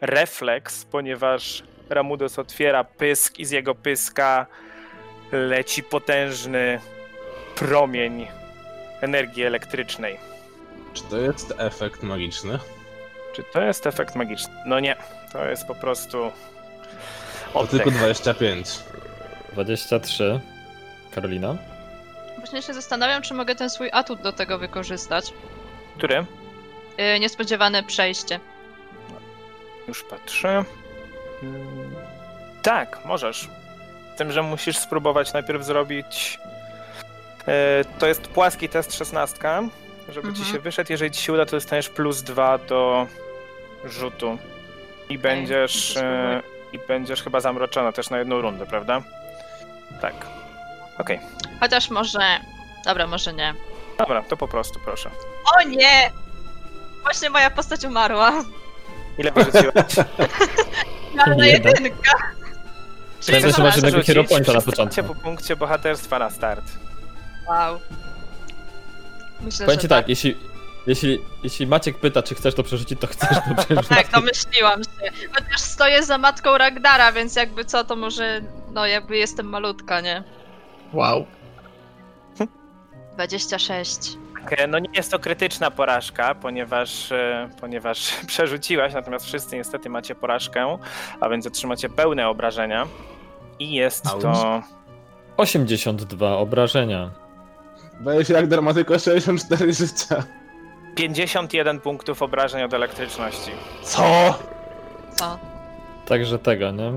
refleks, 0.00 0.84
ponieważ 0.84 1.62
Ramudos 1.90 2.38
otwiera 2.38 2.84
pysk 2.84 3.38
i 3.38 3.44
z 3.44 3.50
jego 3.50 3.74
pyska 3.74 4.46
leci 5.32 5.82
potężny 5.82 6.80
promień 7.56 8.26
energii 9.00 9.42
elektrycznej. 9.44 10.16
Czy 10.94 11.02
to 11.02 11.18
jest 11.18 11.54
efekt 11.58 12.02
magiczny? 12.02 12.58
Czy 13.32 13.42
to 13.52 13.62
jest 13.62 13.86
efekt 13.86 14.14
magiczny? 14.14 14.54
No 14.66 14.80
nie, 14.80 14.96
to 15.32 15.44
jest 15.44 15.66
po 15.66 15.74
prostu 15.74 16.30
To 17.52 17.58
oddech. 17.60 17.70
tylko 17.82 17.90
25. 17.90 18.66
23. 19.52 20.40
Karolina? 21.14 21.56
Właśnie 22.44 22.62
się 22.62 22.74
zastanawiam, 22.74 23.22
czy 23.22 23.34
mogę 23.34 23.54
ten 23.54 23.70
swój 23.70 23.90
atut 23.92 24.20
do 24.20 24.32
tego 24.32 24.58
wykorzystać. 24.58 25.32
Który? 25.98 26.24
Yy, 26.98 27.20
niespodziewane 27.20 27.82
przejście. 27.82 28.40
Już 29.88 30.02
patrzę. 30.04 30.64
Mm, 31.42 31.94
Tak, 32.62 32.98
możesz. 33.04 33.48
Tym, 34.16 34.32
że 34.32 34.42
musisz 34.42 34.78
spróbować 34.78 35.32
najpierw 35.32 35.64
zrobić. 35.64 36.38
e, 37.48 37.84
To 37.98 38.06
jest 38.06 38.22
płaski 38.28 38.68
test 38.68 38.94
16, 38.94 39.38
żeby 40.08 40.28
ci 40.32 40.38
Mhm. 40.38 40.52
się 40.52 40.58
wyszedł. 40.58 40.92
Jeżeli 40.92 41.10
ci 41.10 41.22
się 41.22 41.32
uda, 41.32 41.44
to 41.46 41.50
dostaniesz 41.50 41.88
plus 41.88 42.22
2 42.22 42.58
do 42.58 43.06
rzutu. 43.84 44.38
I 45.08 45.18
będziesz. 45.18 45.90
spróbuję. 45.90 46.12
e, 46.14 46.42
I 46.72 46.78
będziesz 46.88 47.22
chyba 47.22 47.40
zamroczona 47.40 47.92
też 47.92 48.10
na 48.10 48.18
jedną 48.18 48.40
rundę, 48.40 48.66
prawda? 48.66 49.02
Tak. 50.00 50.14
Okej. 50.98 51.20
Chociaż 51.60 51.90
może. 51.90 52.18
Dobra, 52.84 53.06
może 53.06 53.32
nie. 53.32 53.54
Dobra, 53.98 54.22
to 54.22 54.36
po 54.36 54.48
prostu 54.48 54.80
proszę. 54.84 55.10
O 55.58 55.62
nie! 55.68 56.10
Właśnie 57.02 57.30
moja 57.30 57.50
postać 57.50 57.84
umarła. 57.84 58.44
Ile 59.18 59.32
wyrzuciłeś? 59.32 59.74
Ale 61.18 61.36
na 61.36 61.46
Jeden. 61.46 61.72
jedynkę. 61.74 62.10
Pamiętaj, 63.26 63.52
że 63.52 63.62
masz 63.62 63.76
jednego 63.76 64.00
Przerzucić, 64.00 64.06
hero 64.06 64.24
pointa 64.24 64.52
na 64.52 64.60
początku. 64.60 65.02
po 65.04 65.14
punkcie 65.14 65.56
bohaterstwa 65.56 66.18
na 66.18 66.30
start. 66.30 66.64
Wow. 67.48 67.80
Myślę, 69.40 69.66
Powiem 69.66 69.80
że 69.80 69.82
ci 69.82 69.88
tak, 69.88 70.08
jeśli, 70.08 70.36
jeśli, 70.86 71.18
jeśli 71.42 71.66
Maciek 71.66 71.98
pyta, 71.98 72.22
czy 72.22 72.34
chcesz 72.34 72.54
to 72.54 72.62
przerzucić, 72.62 73.00
to 73.00 73.06
chcesz 73.06 73.28
to 73.28 73.54
przerzucić. 73.64 73.88
Tak, 73.88 74.10
domyśliłam 74.10 74.84
się. 74.84 75.10
Chociaż 75.34 75.60
stoję 75.60 76.02
za 76.02 76.18
matką 76.18 76.58
Ragdara, 76.58 77.12
więc 77.12 77.36
jakby 77.36 77.64
co, 77.64 77.84
to 77.84 77.96
może. 77.96 78.40
No, 78.72 78.86
jakby 78.86 79.16
jestem 79.16 79.46
malutka, 79.46 80.00
nie? 80.00 80.22
Wow. 80.94 81.24
26. 83.14 84.18
E, 84.50 84.66
No 84.66 84.78
nie 84.78 84.88
jest 84.94 85.10
to 85.10 85.18
krytyczna 85.18 85.70
porażka, 85.70 86.34
ponieważ, 86.34 87.12
e, 87.12 87.48
ponieważ 87.60 88.12
przerzuciłaś, 88.26 88.94
natomiast 88.94 89.26
wszyscy 89.26 89.56
niestety 89.56 89.90
macie 89.90 90.14
porażkę, 90.14 90.78
a 91.20 91.28
więc 91.28 91.46
otrzymacie 91.46 91.88
pełne 91.88 92.28
obrażenia. 92.28 92.86
I 93.58 93.72
jest 93.72 94.04
to 94.04 94.62
82 95.36 96.36
obrażenia. 96.36 97.10
Boję 98.00 98.24
się, 98.24 98.38
Agdar 98.38 98.62
ma 98.62 98.74
tylko 98.74 98.98
64 98.98 99.72
życia. 99.72 100.24
51 100.94 101.80
punktów 101.80 102.22
obrażeń 102.22 102.62
od 102.62 102.74
elektryczności. 102.74 103.50
Co? 103.82 104.34
Co? 105.16 105.38
Także 106.06 106.38
tego, 106.38 106.70
nie? 106.70 106.92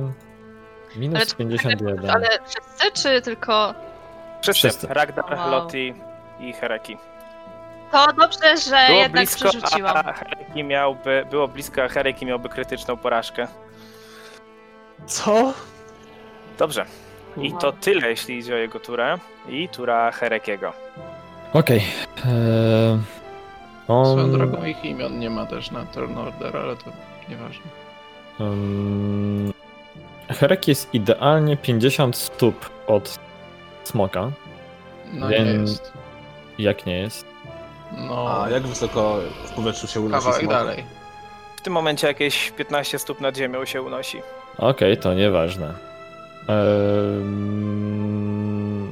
Minus 0.95 1.15
Ale 1.15 1.25
czy- 1.25 1.35
51. 1.35 2.09
Ale 2.09 2.27
wszyscy, 2.45 2.91
czy 2.93 3.21
tylko. 3.21 3.73
Wszyscy, 4.41 4.59
Wszyscy. 4.69 4.87
Ragnar, 4.87 5.37
Wow. 5.37 5.51
Loti 5.51 5.93
i 6.39 6.53
Hereki. 6.53 6.97
To 7.91 8.13
dobrze, 8.13 8.57
że 8.57 8.85
Było 8.87 8.99
jednak 8.99 9.11
blisko, 9.11 9.49
przerzuciłam. 9.49 9.97
a 9.97 10.13
Hereki 10.13 10.63
miałby, 10.63 11.25
było 11.29 11.47
blisko, 11.47 11.83
a 11.83 11.87
Hereki 11.87 12.25
miałby 12.25 12.49
krytyczną 12.49 12.97
porażkę. 12.97 13.47
Co? 15.05 15.53
Dobrze. 16.57 16.85
I 17.37 17.53
to 17.53 17.71
tyle, 17.71 18.09
jeśli 18.09 18.37
idzie 18.37 18.53
o 18.53 18.57
jego 18.57 18.79
turę. 18.79 19.17
I 19.49 19.69
tura 19.69 20.11
Herekiego. 20.11 20.73
Okej. 21.53 21.77
Eee, 22.25 22.99
Swoją 23.85 24.01
On, 24.23 24.31
drogą 24.31 24.63
ich 24.65 24.85
imion 24.85 25.19
nie 25.19 25.29
ma 25.29 25.45
też 25.45 25.71
na 25.71 25.85
turn 25.85 26.17
order, 26.17 26.57
ale 26.57 26.75
to 26.75 26.83
nieważne. 27.29 27.65
um, 28.39 29.53
Herek 30.29 30.67
jest 30.67 30.93
idealnie 30.93 31.57
50 31.57 32.15
stóp 32.15 32.69
od 32.87 33.19
smoka. 33.83 34.31
No 35.13 35.27
Więc- 35.27 35.45
nie 35.47 35.53
jest. 35.61 35.93
Jak 36.59 36.85
nie 36.85 36.97
jest? 36.99 37.25
No, 37.97 38.43
A 38.43 38.49
jak 38.49 38.63
wysoko 38.63 39.19
w 39.45 39.51
powietrzu 39.51 39.87
się 39.87 40.01
unosi 40.01 40.23
kawałek 40.25 40.39
smok? 40.41 40.51
dalej. 40.53 40.83
W 41.57 41.61
tym 41.61 41.73
momencie 41.73 42.07
jakieś 42.07 42.51
15 42.51 42.99
stóp 42.99 43.21
nad 43.21 43.37
ziemią 43.37 43.65
się 43.65 43.81
unosi. 43.81 44.21
Okej, 44.57 44.97
to 44.97 45.13
nieważne. 45.13 45.73
Ehm, 47.57 48.91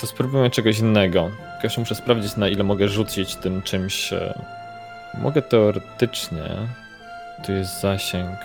to 0.00 0.06
spróbujmy 0.06 0.50
czegoś 0.50 0.78
innego. 0.78 1.20
Tylko 1.22 1.62
jeszcze 1.62 1.80
muszę 1.80 1.94
sprawdzić, 1.94 2.36
na 2.36 2.48
ile 2.48 2.64
mogę 2.64 2.88
rzucić 2.88 3.36
tym 3.36 3.62
czymś. 3.62 4.12
e, 4.12 4.40
Mogę 5.18 5.42
teoretycznie. 5.42 6.44
Tu 7.46 7.52
jest 7.52 7.80
zasięg. 7.80 8.36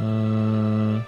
Mm, 0.00 1.02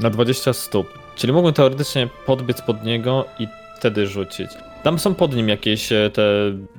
na 0.00 0.10
20 0.10 0.52
stóp. 0.52 0.98
Czyli 1.14 1.32
mogłem 1.32 1.54
teoretycznie 1.54 2.08
podbiec 2.26 2.62
pod 2.62 2.84
niego 2.84 3.24
i 3.38 3.48
wtedy 3.76 4.06
rzucić. 4.06 4.50
Tam 4.82 4.98
są 4.98 5.14
pod 5.14 5.34
nim 5.34 5.48
jakieś 5.48 5.92
e, 5.92 6.10
te, 6.10 6.22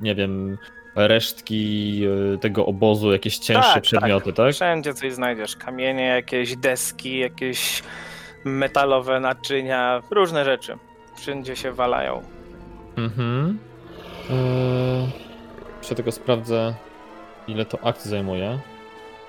nie 0.00 0.14
wiem, 0.14 0.58
resztki 0.96 2.02
e, 2.34 2.38
tego 2.38 2.66
obozu, 2.66 3.12
jakieś 3.12 3.38
cięższe 3.38 3.74
Tak, 3.74 3.82
przedmioty, 3.82 4.32
tak? 4.32 4.54
Wszędzie 4.54 4.94
coś 4.94 5.12
znajdziesz. 5.12 5.56
Kamienie, 5.56 6.04
jakieś 6.04 6.56
deski, 6.56 7.18
jakieś 7.18 7.82
metalowe 8.44 9.20
naczynia, 9.20 10.02
różne 10.10 10.44
rzeczy. 10.44 10.76
Wszędzie 11.16 11.56
się 11.56 11.72
walają. 11.72 12.22
Mhm. 12.96 13.58
Eee, 14.30 15.08
jeszcze 15.78 15.94
tylko 15.94 16.12
sprawdzę, 16.12 16.74
ile 17.48 17.64
to 17.64 17.78
akcji 17.84 18.10
zajmuje. 18.10 18.58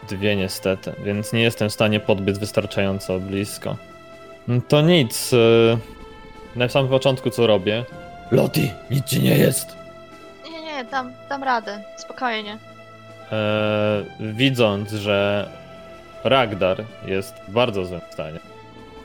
Dwie 0.10 0.36
niestety, 0.36 0.94
więc 1.04 1.34
nie 1.34 1.42
jestem 1.42 1.70
w 1.70 1.74
stanie 1.74 2.00
podbiec 2.00 2.38
wystarczająco 2.38 3.20
blisko. 3.20 3.78
No 4.48 4.62
To 4.68 4.82
nic. 4.82 5.34
eee, 5.34 5.78
Na 6.56 6.70
samym 6.70 6.90
początku 6.92 7.30
co 7.30 7.48
robię? 7.48 7.86
Loti, 8.32 8.72
nic 8.92 9.06
ci 9.06 9.20
nie 9.20 9.38
jest. 9.38 9.78
Nie, 10.52 10.62
nie, 10.62 10.84
dam, 10.84 11.14
dam 11.30 11.44
radę. 11.44 11.84
Spokojnie. 11.98 12.58
Eee, 13.32 14.06
widząc, 14.34 14.92
że 14.92 15.50
Ragdar 16.24 16.84
jest 17.06 17.36
w 17.48 17.52
bardzo 17.52 17.86
złym 17.86 18.02
stanie, 18.12 18.40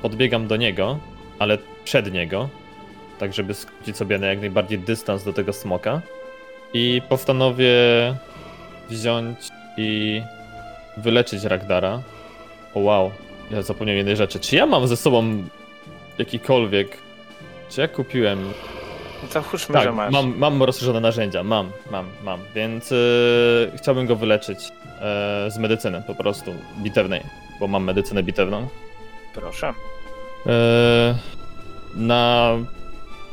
podbiegam 0.02 0.46
do 0.46 0.56
niego, 0.56 0.98
ale 1.38 1.58
przed 1.84 2.12
niego, 2.12 2.48
tak 3.18 3.32
żeby 3.34 3.54
skrócić 3.54 3.96
sobie 3.96 4.18
na 4.18 4.26
jak 4.26 4.40
najbardziej 4.40 4.78
dystans 4.78 5.24
do 5.24 5.32
tego 5.32 5.52
smoka 5.52 6.00
i 6.74 7.02
postanowię 7.08 7.74
wziąć 8.90 9.38
i 9.76 10.22
wyleczyć 11.02 11.44
Ragdara. 11.44 12.02
O 12.74 12.80
wow, 12.80 13.10
ja 13.50 13.62
zapomniałem 13.62 13.96
jednej 13.98 14.16
rzeczy. 14.16 14.40
Czy 14.40 14.56
ja 14.56 14.66
mam 14.66 14.86
ze 14.88 14.96
sobą 14.96 15.44
jakikolwiek... 16.18 16.96
Czy 17.70 17.80
ja 17.80 17.88
kupiłem 17.88 18.52
Załóżmy, 19.30 19.72
tak, 19.74 19.84
że 19.84 19.92
masz. 19.92 20.12
mam, 20.12 20.38
mam 20.38 20.62
rozszerzone 20.62 21.00
narzędzia, 21.00 21.42
mam, 21.42 21.70
mam, 21.90 22.06
mam, 22.24 22.40
więc 22.54 22.90
yy, 22.90 22.98
chciałbym 23.76 24.06
go 24.06 24.16
wyleczyć 24.16 24.58
yy, 25.44 25.50
z 25.50 25.58
medycyny 25.58 26.02
po 26.06 26.14
prostu, 26.14 26.54
bitewnej, 26.78 27.20
bo 27.60 27.66
mam 27.66 27.84
medycynę 27.84 28.22
bitewną. 28.22 28.68
Proszę. 29.34 29.72
Yy, 30.46 30.52
na 31.94 32.52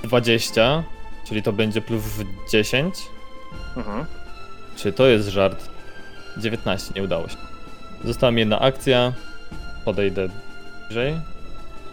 20, 0.04 0.84
czyli 1.28 1.44
to 1.44 1.54
będzie 1.54 1.82
plus 1.82 2.04
10, 2.52 2.96
Mhm. 3.78 4.06
czy 4.78 4.94
to 4.94 5.06
jest 5.08 5.28
żart? 5.30 5.70
19, 6.38 6.92
nie 6.96 7.04
udało 7.04 7.28
się. 7.28 7.38
Została 8.06 8.32
mi 8.32 8.40
jedna 8.40 8.60
akcja, 8.60 9.14
podejdę 9.86 10.28
bliżej, 10.88 11.20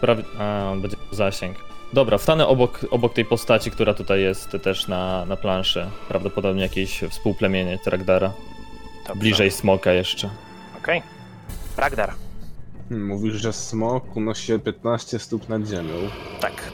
Prawie... 0.01 0.23
a, 0.39 0.69
on 0.71 0.81
będzie 0.81 0.97
zasięg. 1.11 1.57
Dobra, 1.93 2.17
wstanę 2.17 2.47
obok, 2.47 2.85
obok 2.91 3.13
tej 3.13 3.25
postaci, 3.25 3.71
która 3.71 3.93
tutaj 3.93 4.21
jest 4.21 4.57
też 4.63 4.87
na, 4.87 5.25
na 5.25 5.35
planszy. 5.35 5.85
Prawdopodobnie 6.07 6.61
jakieś 6.61 7.01
współplemienie 7.09 7.79
Tragdara. 7.79 8.33
Dobrze. 9.07 9.19
Bliżej 9.21 9.51
smoka 9.51 9.91
jeszcze. 9.91 10.29
Okej. 10.77 11.01
Ragdar. 11.77 12.13
Hmm, 12.89 13.07
Mówisz, 13.07 13.33
że 13.33 13.53
smok 13.53 14.15
unosi 14.15 14.45
się 14.45 14.59
15 14.59 15.19
stóp 15.19 15.49
nad 15.49 15.67
ziemią. 15.67 15.93
Tak. 16.39 16.71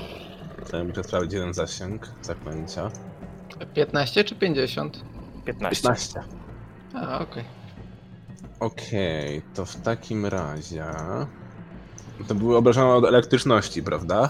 To 0.71 0.77
ja 0.77 0.83
muszę 0.83 1.03
sprawdzić 1.03 1.33
jeden 1.33 1.53
zasięg 1.53 2.09
zaklęcia. 2.21 2.91
15 3.73 4.23
czy 4.23 4.35
50? 4.35 5.03
15. 5.45 5.81
15. 5.83 6.21
A, 6.93 7.19
okej. 7.19 7.43
Okej, 8.59 9.41
to 9.55 9.65
w 9.65 9.75
takim 9.75 10.25
razie... 10.25 10.85
To 12.27 12.35
były 12.35 12.57
obrażone 12.57 12.95
od 12.95 13.05
elektryczności, 13.05 13.83
prawda? 13.83 14.29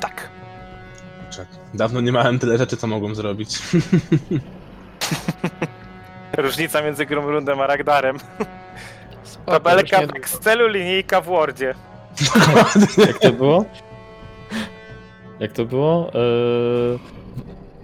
Tak. 0.00 0.28
Czekaj. 1.30 1.56
Dawno 1.74 2.00
nie 2.00 2.12
miałem 2.12 2.38
tyle 2.38 2.58
rzeczy, 2.58 2.76
co 2.76 2.86
mogłem 2.86 3.14
zrobić. 3.14 3.58
Różnica 6.38 6.82
między 6.82 7.06
Grumrundem 7.06 7.60
a 7.60 7.66
Ragdarem. 7.66 8.18
Tabelka 9.46 10.06
w 10.06 10.16
Excelu, 10.16 10.68
linijka 10.68 11.20
w 11.20 11.24
Wordzie. 11.24 11.74
Jak 12.98 13.18
to 13.18 13.32
było? 13.32 13.64
Jak 15.40 15.52
to 15.52 15.64
było? 15.64 16.10
Eee, 16.14 16.98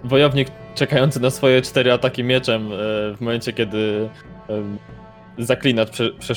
wojownik 0.03 0.47
czekający 0.75 1.19
na 1.19 1.29
swoje 1.29 1.61
cztery 1.61 1.93
ataki 1.93 2.23
mieczem 2.23 2.65
e, 2.65 2.75
w 3.15 3.17
momencie, 3.19 3.53
kiedy 3.53 4.09
zaklinacz 5.39 5.89
prze, 5.89 6.35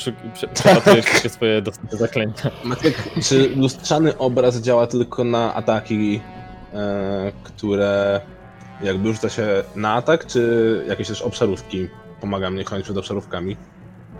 przelatuje 0.55 1.03
wszystkie 1.03 1.29
swoje 1.29 1.63
dostępne 1.63 1.99
zaklęcia. 1.99 2.51
Maciek, 2.65 3.03
czy 3.23 3.57
lustrzany 3.57 4.19
obraz 4.19 4.61
działa 4.61 4.87
tylko 4.87 5.25
na 5.25 5.55
ataki, 5.55 6.21
e, 6.75 7.33
które 7.45 8.21
jakby 8.83 9.13
rzuca 9.13 9.29
się 9.29 9.47
na 9.77 9.95
atak, 9.95 10.27
czy 10.27 10.85
jakieś 10.89 11.09
też 11.09 11.23
obszarówki? 11.23 11.89
Pomaga 12.21 12.51
mnie 12.51 12.65
chronić 12.65 12.85
przed 12.85 12.97
obszarówkami. 12.97 13.57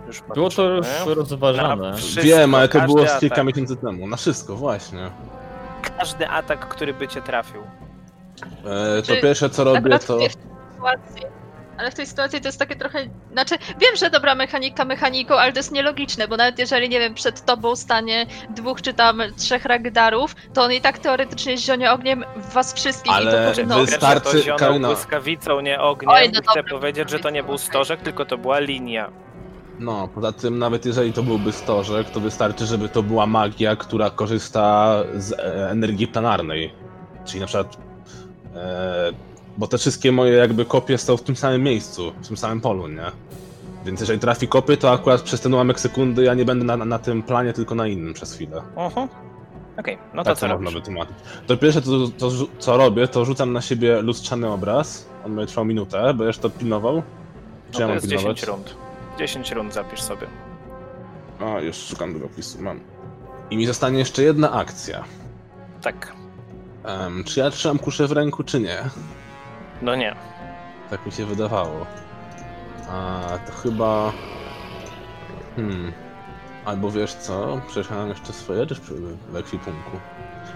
Już 0.07 0.21
Było 0.33 0.49
to 0.49 0.69
już 0.69 0.87
rozważane. 1.05 1.93
Wszystko, 1.97 2.23
Wiem, 2.23 2.55
ale 2.55 2.67
to 2.69 2.81
było 2.81 3.01
z 3.05 3.09
atak. 3.09 3.19
kilka 3.19 3.43
miesięcy 3.43 3.75
temu. 3.75 4.07
Na 4.07 4.17
wszystko, 4.17 4.55
właśnie. 4.55 5.09
Każdy 5.97 6.27
atak, 6.29 6.67
który 6.67 6.93
by 6.93 7.07
cię 7.07 7.21
trafił. 7.21 7.61
E, 8.65 9.01
to 9.01 9.07
Czy 9.07 9.21
pierwsze 9.21 9.49
co 9.49 9.63
robię 9.63 9.77
Akurat 9.77 10.05
to... 10.05 10.15
w 10.15 10.19
tej 10.19 10.29
sytuacji. 10.29 11.21
Ale 11.77 11.91
w 11.91 11.95
tej 11.95 12.07
sytuacji 12.07 12.41
to 12.41 12.47
jest 12.47 12.59
takie 12.59 12.75
trochę. 12.75 12.99
Znaczy, 13.31 13.55
wiem, 13.57 13.95
że 13.95 14.09
dobra 14.09 14.35
mechanika 14.35 14.85
mechaniką, 14.85 15.35
ale 15.35 15.53
to 15.53 15.59
jest 15.59 15.71
nielogiczne, 15.71 16.27
bo 16.27 16.37
nawet 16.37 16.59
jeżeli, 16.59 16.89
nie 16.89 16.99
wiem, 16.99 17.13
przed 17.13 17.45
tobą 17.45 17.75
stanie 17.75 18.25
dwóch 18.49 18.81
czy 18.81 18.93
tam 18.93 19.21
trzech 19.37 19.65
ragdarów, 19.65 20.35
to 20.53 20.63
on 20.63 20.71
i 20.71 20.81
tak 20.81 20.99
teoretycznie 20.99 21.57
zionie 21.57 21.91
ogniem 21.91 22.25
w 22.35 22.53
was 22.53 22.73
wszystkich 22.73 23.13
Ale 23.13 23.31
i 23.31 23.33
to 23.33 23.53
że 23.53 23.85
Wystarczy, 23.85 24.31
to 24.31 24.37
zionął 24.37 24.59
Karina. 24.59 24.87
błyskawicą, 24.87 25.61
nie 25.61 25.81
ogniem. 25.81 26.09
Oj, 26.11 26.29
no 26.33 26.39
I 26.39 26.43
chcę 26.43 26.61
dobra, 26.61 26.63
powiedzieć, 26.63 27.09
że 27.09 27.19
to 27.19 27.29
nie 27.29 27.43
był 27.43 27.57
stożek, 27.57 28.01
tylko 28.01 28.25
to 28.25 28.37
była 28.37 28.59
linia. 28.59 29.11
No, 29.79 30.07
poza 30.07 30.31
tym 30.31 30.59
nawet 30.59 30.85
jeżeli 30.85 31.13
to 31.13 31.23
byłby 31.23 31.51
stożek, 31.51 32.09
to 32.09 32.19
wystarczy, 32.19 32.65
żeby 32.65 32.89
to 32.89 33.03
była 33.03 33.25
magia, 33.25 33.75
która 33.75 34.09
korzysta 34.09 34.95
z 35.15 35.31
e, 35.33 35.69
energii 35.69 36.07
planarnej. 36.07 36.73
Czyli 37.25 37.39
na 37.39 37.45
przykład... 37.45 37.77
E, 38.55 39.32
bo 39.57 39.67
te 39.67 39.77
wszystkie 39.77 40.11
moje 40.11 40.33
jakby 40.33 40.65
kopie 40.65 40.97
są 40.97 41.17
w 41.17 41.21
tym 41.21 41.35
samym 41.35 41.63
miejscu, 41.63 42.11
w 42.21 42.27
tym 42.27 42.37
samym 42.37 42.61
polu, 42.61 42.87
nie? 42.87 43.11
Więc 43.85 43.99
jeżeli 43.99 44.19
trafi 44.19 44.47
kopy, 44.47 44.77
to 44.77 44.91
akurat 44.91 45.21
przez 45.21 45.41
ten 45.41 45.53
ułamek 45.53 45.79
sekundy 45.79 46.23
ja 46.23 46.33
nie 46.33 46.45
będę 46.45 46.65
na, 46.65 46.85
na 46.85 46.99
tym 46.99 47.23
planie, 47.23 47.53
tylko 47.53 47.75
na 47.75 47.87
innym 47.87 48.13
przez 48.13 48.33
chwilę. 48.33 48.61
Mhm. 48.75 49.07
Okej, 49.77 49.97
no 50.13 50.23
to 50.23 50.29
tak 50.29 50.37
co 50.37 50.47
robisz? 50.47 50.73
wytłumaczyć. 50.73 51.15
To 51.47 51.57
pierwsze, 51.57 51.81
to, 51.81 51.89
to, 52.17 52.31
co 52.59 52.77
robię, 52.77 53.07
to 53.07 53.25
rzucam 53.25 53.53
na 53.53 53.61
siebie 53.61 54.01
lustrzany 54.01 54.51
obraz. 54.51 55.05
On 55.25 55.35
będzie 55.35 55.47
trwał 55.47 55.65
minutę, 55.65 56.13
będziesz 56.13 56.37
to 56.37 56.49
pilnował. 56.49 56.95
No 56.95 57.03
Czy 57.71 57.81
ja 57.81 57.87
to 57.87 57.87
mam 57.87 57.95
jest 57.95 58.07
pilnować? 58.09 58.39
10 58.39 58.47
rund. 58.47 58.75
10 59.19 59.51
rund 59.51 59.73
zapisz 59.73 60.01
sobie. 60.01 60.27
O, 61.41 61.59
już 61.59 61.75
szukam 61.75 62.11
długopisu, 62.11 62.61
mam. 62.61 62.79
I 63.49 63.57
mi 63.57 63.65
zostanie 63.65 63.99
jeszcze 63.99 64.23
jedna 64.23 64.51
akcja. 64.51 65.03
Tak. 65.81 66.13
Em, 66.83 67.23
czy 67.23 67.39
ja 67.39 67.49
trzymam 67.49 67.79
kuszę 67.79 68.07
w 68.07 68.11
ręku, 68.11 68.43
czy 68.43 68.59
nie? 68.59 68.83
No 69.83 69.95
nie. 69.95 70.15
Tak 70.89 71.05
mi 71.05 71.11
się 71.11 71.25
wydawało. 71.25 71.85
A 72.89 73.21
to 73.47 73.51
chyba. 73.53 74.11
Hmm. 75.55 75.91
Albo 76.65 76.91
wiesz 76.91 77.13
co? 77.13 77.61
Przecież 77.67 77.89
ja 77.91 77.95
mam 77.97 78.09
jeszcze 78.09 78.33
swoje 78.33 78.59
rzeczy 78.59 78.81
przy- 78.81 78.93
w 79.29 79.35
ekwipunku. 79.35 79.91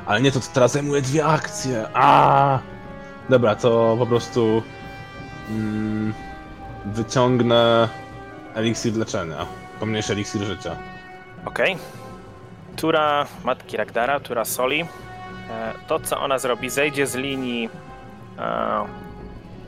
Ale 0.06 0.22
nie, 0.22 0.32
to 0.32 0.40
teraz 0.54 0.72
zajmuje 0.72 1.02
dwie 1.02 1.26
akcje. 1.26 1.88
A! 1.94 2.60
Dobra, 3.30 3.56
to 3.56 3.96
po 4.00 4.06
prostu. 4.06 4.64
Mm, 5.50 6.14
wyciągnę 6.86 7.90
eliksir 8.56 8.96
leczenia. 8.98 9.46
Pomniejszy 9.80 10.14
eliksir 10.14 10.42
życia. 10.42 10.76
Okej. 11.46 11.78
Tura 12.76 13.26
matki 13.44 13.78
Ragdara, 13.78 14.20
tura 14.20 14.46
Soli. 14.46 14.82
E, 15.50 15.74
To, 15.88 16.00
co 16.00 16.20
ona 16.22 16.40
zrobi, 16.40 16.70
zejdzie 16.70 17.08
z 17.08 17.16
linii 17.16 17.70
e, 18.40 18.86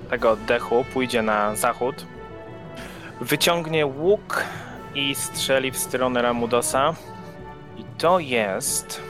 tego 0.10 0.32
oddechu, 0.32 0.86
pójdzie 0.93 1.22
na 1.22 1.55
zachód 1.55 2.05
wyciągnie 3.22 3.86
łuk 3.86 4.43
i 4.95 5.16
strzeli 5.16 5.72
w 5.72 5.78
stronę 5.78 6.22
Ramudosa. 6.22 6.93
I 7.78 7.84
to 7.97 8.20
jest 8.20 9.01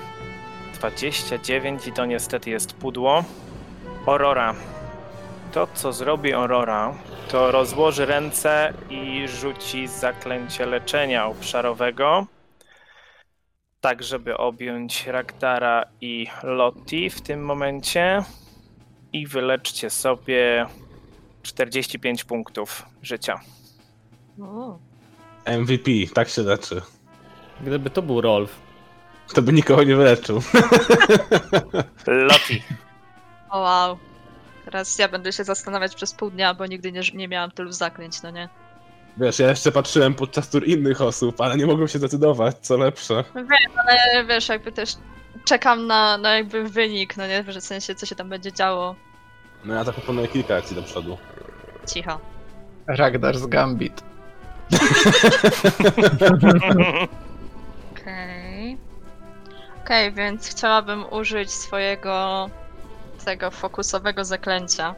29 0.73 1.87
i 1.87 1.91
to 1.91 2.05
niestety 2.05 2.49
jest 2.49 2.73
pudło. 2.73 3.23
Aurora. 4.05 4.55
To, 5.51 5.67
co 5.73 5.93
zrobi 5.93 6.33
Aurora, 6.33 6.93
to 7.27 7.51
rozłoży 7.51 8.05
ręce 8.05 8.73
i 8.89 9.27
rzuci 9.27 9.87
zaklęcie 9.87 10.65
leczenia 10.65 11.25
obszarowego. 11.25 12.25
Tak, 13.81 14.03
żeby 14.03 14.37
objąć 14.37 15.07
Ragdara 15.07 15.83
i 16.01 16.27
Lotti 16.43 17.09
w 17.09 17.21
tym 17.21 17.45
momencie. 17.45 18.23
I 19.13 19.27
wyleczcie 19.27 19.89
sobie 19.89 20.65
45 21.43 22.23
punktów 22.23 22.85
życia. 23.01 23.39
O. 24.41 24.79
MVP, 25.45 25.91
tak 26.13 26.29
się 26.29 26.41
leczy. 26.41 26.81
Gdyby 27.61 27.89
to 27.89 28.01
był 28.01 28.21
Rolf, 28.21 28.55
To 29.33 29.41
by 29.41 29.53
nikogo 29.53 29.83
nie 29.83 29.95
wyleczył. 29.95 30.41
Lotti. 32.07 32.63
o 33.49 33.59
wow. 33.59 33.97
Teraz 34.65 34.99
ja 34.99 35.07
będę 35.07 35.33
się 35.33 35.43
zastanawiać 35.43 35.95
przez 35.95 36.13
pół 36.13 36.31
dnia, 36.31 36.53
bo 36.53 36.65
nigdy 36.65 36.91
nie, 36.91 37.01
nie 37.13 37.27
miałam 37.27 37.51
tylu 37.51 37.71
zaklęć, 37.71 38.21
no 38.21 38.31
nie? 38.31 38.49
Wiesz, 39.17 39.39
ja 39.39 39.49
jeszcze 39.49 39.71
patrzyłem 39.71 40.13
podczas 40.13 40.49
tur 40.49 40.67
innych 40.67 41.01
osób, 41.01 41.41
ale 41.41 41.57
nie 41.57 41.65
mogłem 41.65 41.87
się 41.87 41.97
zdecydować, 41.99 42.55
co 42.61 42.77
lepsze. 42.77 43.23
Ale 43.87 44.25
wiesz, 44.25 44.49
jakby 44.49 44.71
też 44.71 44.89
czekam 45.45 45.87
na, 45.87 46.17
na 46.17 46.35
jakby 46.35 46.69
wynik, 46.69 47.17
no 47.17 47.27
nie? 47.27 47.43
W 47.43 47.61
sensie, 47.61 47.95
co 47.95 48.05
się 48.05 48.15
tam 48.15 48.29
będzie 48.29 48.53
działo. 48.53 48.95
No 49.65 49.73
ja 49.73 49.83
zaproponuję 49.83 50.27
kilka 50.27 50.55
akcji 50.55 50.75
do 50.75 50.83
przodu. 50.83 51.17
Cicho. 51.93 52.19
Ragdar 52.87 53.37
z 53.37 53.45
Gambit. 53.47 54.03
Okej. 57.93 58.77
Okej, 59.85 60.11
więc 60.13 60.49
chciałabym 60.49 61.05
użyć 61.13 61.51
swojego 61.51 62.49
tego 63.25 63.51
fokusowego 63.51 64.25
zaklęcia. 64.25 64.95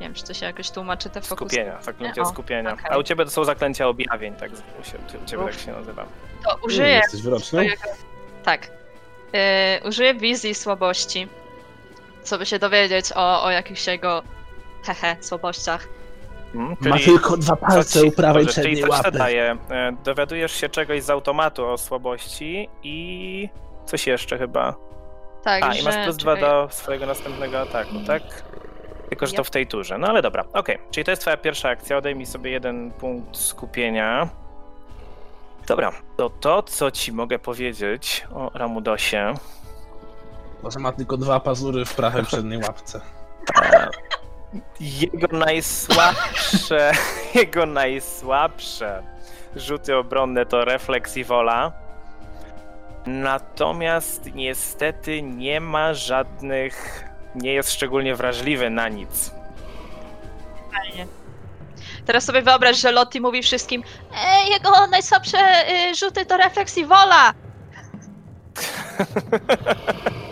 Nie 0.00 0.06
wiem, 0.06 0.14
czy 0.14 0.24
to 0.24 0.34
się 0.34 0.46
jakoś 0.46 0.70
tłumaczy 0.70 1.10
te 1.10 1.20
fokus. 1.20 1.48
Skupienia, 1.48 1.82
zaklęcie 1.82 2.22
O, 2.22 2.24
skupienia. 2.26 2.72
okej. 2.72 2.86
A 2.90 2.98
u 2.98 3.02
ciebie 3.02 3.24
to 3.24 3.30
są 3.30 3.44
zaklęcia 3.44 3.88
objawień, 3.88 4.34
tak? 4.34 4.50
U 4.80 4.84
się- 4.84 4.98
u 5.24 5.26
ciebie 5.26 5.44
tak 5.44 5.54
się 5.54 5.72
nazywa. 5.72 6.06
To 6.44 6.56
użyję 6.66 6.88
Jesteś 6.88 7.22
wyroczny? 7.22 7.46
swojego... 7.46 7.82
Tak. 8.44 8.70
Yy, 9.32 9.88
użyję 9.88 10.14
wizji 10.14 10.54
słabości. 10.54 11.28
Co 12.24 12.38
by 12.38 12.46
się 12.46 12.58
dowiedzieć 12.58 13.12
o, 13.14 13.44
o 13.44 13.50
jakichś 13.50 13.86
jego 13.86 14.22
hehe, 14.86 15.16
słabościach. 15.20 15.88
Hmm? 16.52 16.76
Ma 16.80 16.98
tylko 16.98 17.36
dwa 17.36 17.56
palce 17.56 18.00
ci- 18.00 18.06
u 18.08 18.12
prawej 18.12 18.44
dobrze, 18.44 18.62
czyli 18.62 18.74
przedniej 18.76 18.90
łapy. 18.90 19.10
daje. 19.10 19.56
E, 19.70 19.92
Dowiadujesz 20.04 20.52
się 20.52 20.68
czegoś 20.68 21.02
z 21.02 21.10
automatu 21.10 21.66
o 21.66 21.78
słabości 21.78 22.68
i 22.82 23.48
coś 23.86 24.06
jeszcze 24.06 24.38
chyba. 24.38 24.74
Tak, 25.44 25.62
A, 25.62 25.74
i 25.74 25.82
masz 25.82 25.94
że- 25.94 26.04
plus 26.04 26.16
dwa 26.16 26.36
do 26.36 26.68
swojego 26.70 27.06
następnego 27.06 27.60
ataku, 27.60 27.94
tak? 28.06 28.22
Tylko, 29.08 29.26
że 29.26 29.32
to 29.32 29.44
w 29.44 29.50
tej 29.50 29.66
turze. 29.66 29.98
No 29.98 30.08
ale 30.08 30.22
dobra, 30.22 30.44
okej. 30.52 30.78
Czyli 30.90 31.04
to 31.04 31.10
jest 31.10 31.20
twoja 31.22 31.36
pierwsza 31.36 31.68
akcja. 31.68 31.96
Odejmij 31.96 32.26
sobie 32.26 32.50
jeden 32.50 32.90
punkt 32.90 33.36
skupienia. 33.36 34.28
Dobra, 35.66 35.92
to 36.16 36.30
to, 36.30 36.62
co 36.62 36.90
ci 36.90 37.12
mogę 37.12 37.38
powiedzieć 37.38 38.26
o 38.34 38.50
Ramudosie. 38.54 39.34
Może 40.64 40.78
ma 40.78 40.92
tylko 40.92 41.16
dwa 41.16 41.40
pazury 41.40 41.84
w 41.84 41.94
prawej 41.94 42.24
przedniej 42.24 42.58
łapce. 42.58 43.00
Jego 44.80 45.36
najsłabsze, 45.36 46.92
jego 47.34 47.66
najsłabsze 47.66 49.02
rzuty 49.56 49.96
obronne 49.96 50.46
to 50.46 50.64
refleks 50.64 51.16
i 51.16 51.24
wola. 51.24 51.72
Natomiast 53.06 54.34
niestety 54.34 55.22
nie 55.22 55.60
ma 55.60 55.94
żadnych, 55.94 57.04
nie 57.34 57.52
jest 57.52 57.72
szczególnie 57.72 58.14
wrażliwy 58.14 58.70
na 58.70 58.88
nic. 58.88 59.30
Fajnie. 60.72 61.06
Teraz 62.06 62.24
sobie 62.24 62.42
wyobraź, 62.42 62.76
że 62.76 62.92
Lottie 62.92 63.20
mówi 63.20 63.42
wszystkim 63.42 63.82
e, 64.14 64.48
jego 64.50 64.86
najsłabsze 64.86 65.38
y, 65.90 65.94
rzuty 65.94 66.26
to 66.26 66.36
refleks 66.36 66.78
i 66.78 66.86
wola! 66.86 67.34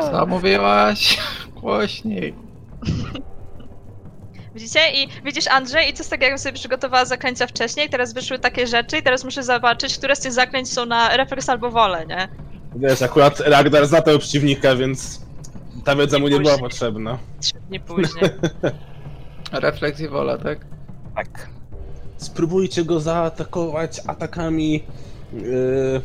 Co 0.00 0.26
mówiłaś? 0.26 1.18
Głośniej. 1.60 2.34
Widzicie? 4.54 4.80
I 4.94 5.08
widzisz 5.24 5.46
Andrzej 5.48 5.90
i 5.90 5.92
co 5.92 6.04
z 6.04 6.08
tego, 6.08 6.24
jakbym 6.24 6.38
sobie 6.38 6.52
przygotowała 6.52 7.04
zaklęcia 7.04 7.46
wcześniej, 7.46 7.88
teraz 7.90 8.12
wyszły 8.12 8.38
takie 8.38 8.66
rzeczy 8.66 8.98
i 8.98 9.02
teraz 9.02 9.24
muszę 9.24 9.42
zobaczyć, 9.42 9.98
które 9.98 10.16
z 10.16 10.20
tych 10.20 10.32
zaklęć 10.32 10.72
są 10.72 10.86
na 10.86 11.16
refleks 11.16 11.48
albo 11.48 11.70
wolę, 11.70 12.06
nie? 12.06 12.28
Wiesz, 12.76 13.02
akurat 13.02 13.40
Ragnar 13.40 13.86
zna 13.86 14.02
tego 14.02 14.18
przeciwnika, 14.18 14.76
więc 14.76 15.20
ta 15.84 15.96
wiedza 15.96 16.18
mu 16.18 16.28
nie 16.28 16.30
była 16.40 16.52
Później. 16.52 16.60
potrzebna. 16.70 17.18
Trzy 17.40 17.54
dni 17.68 17.80
później. 17.80 18.30
Refleks 19.52 20.00
i 20.00 20.08
wola, 20.08 20.38
tak? 20.38 20.58
Tak. 21.14 21.48
Spróbujcie 22.16 22.84
go 22.84 23.00
zaatakować 23.00 24.00
atakami. 24.06 24.82
Yy... 25.32 26.02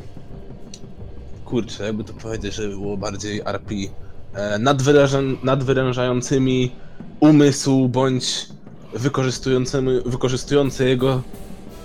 Kurczę, 1.48 1.84
jakby 1.86 2.04
to 2.04 2.14
powiedzieć, 2.14 2.54
żeby 2.54 2.70
było 2.70 2.98
bardziej 2.98 3.40
RP. 3.46 3.76
E, 4.34 4.60
nadwyręża- 4.60 5.38
nadwyrężającymi 5.44 6.72
umysł 7.20 7.88
bądź 7.88 8.46
wykorzystującymi, 8.94 10.02
wykorzystujący 10.06 10.90
jego 10.90 11.22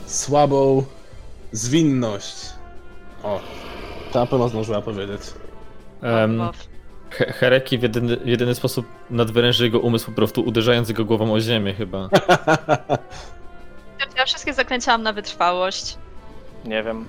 słabą 0.06 0.84
zwinność. 1.52 2.34
O, 3.22 3.40
to 4.12 4.20
na 4.20 4.26
pewno 4.26 4.48
zdążyła 4.48 4.82
powiedzieć. 4.82 5.20
Bo- 6.38 6.52
He- 7.10 7.32
Hereki 7.32 7.78
w 7.78 7.82
jedyny, 7.82 8.16
w 8.16 8.26
jedyny 8.26 8.54
sposób 8.54 8.86
nadwyręży 9.10 9.64
jego 9.64 9.80
umysł 9.80 10.06
po 10.06 10.12
prostu 10.12 10.42
uderzając 10.42 10.88
jego 10.88 11.04
głową 11.04 11.32
o 11.32 11.40
ziemię 11.40 11.74
chyba. 11.74 12.08
Ja 14.16 14.24
wszystkie 14.26 14.54
zaklęcia 14.54 14.92
mam 14.92 15.02
na 15.02 15.12
wytrwałość. 15.12 15.98
Nie 16.64 16.82
wiem. 16.82 17.06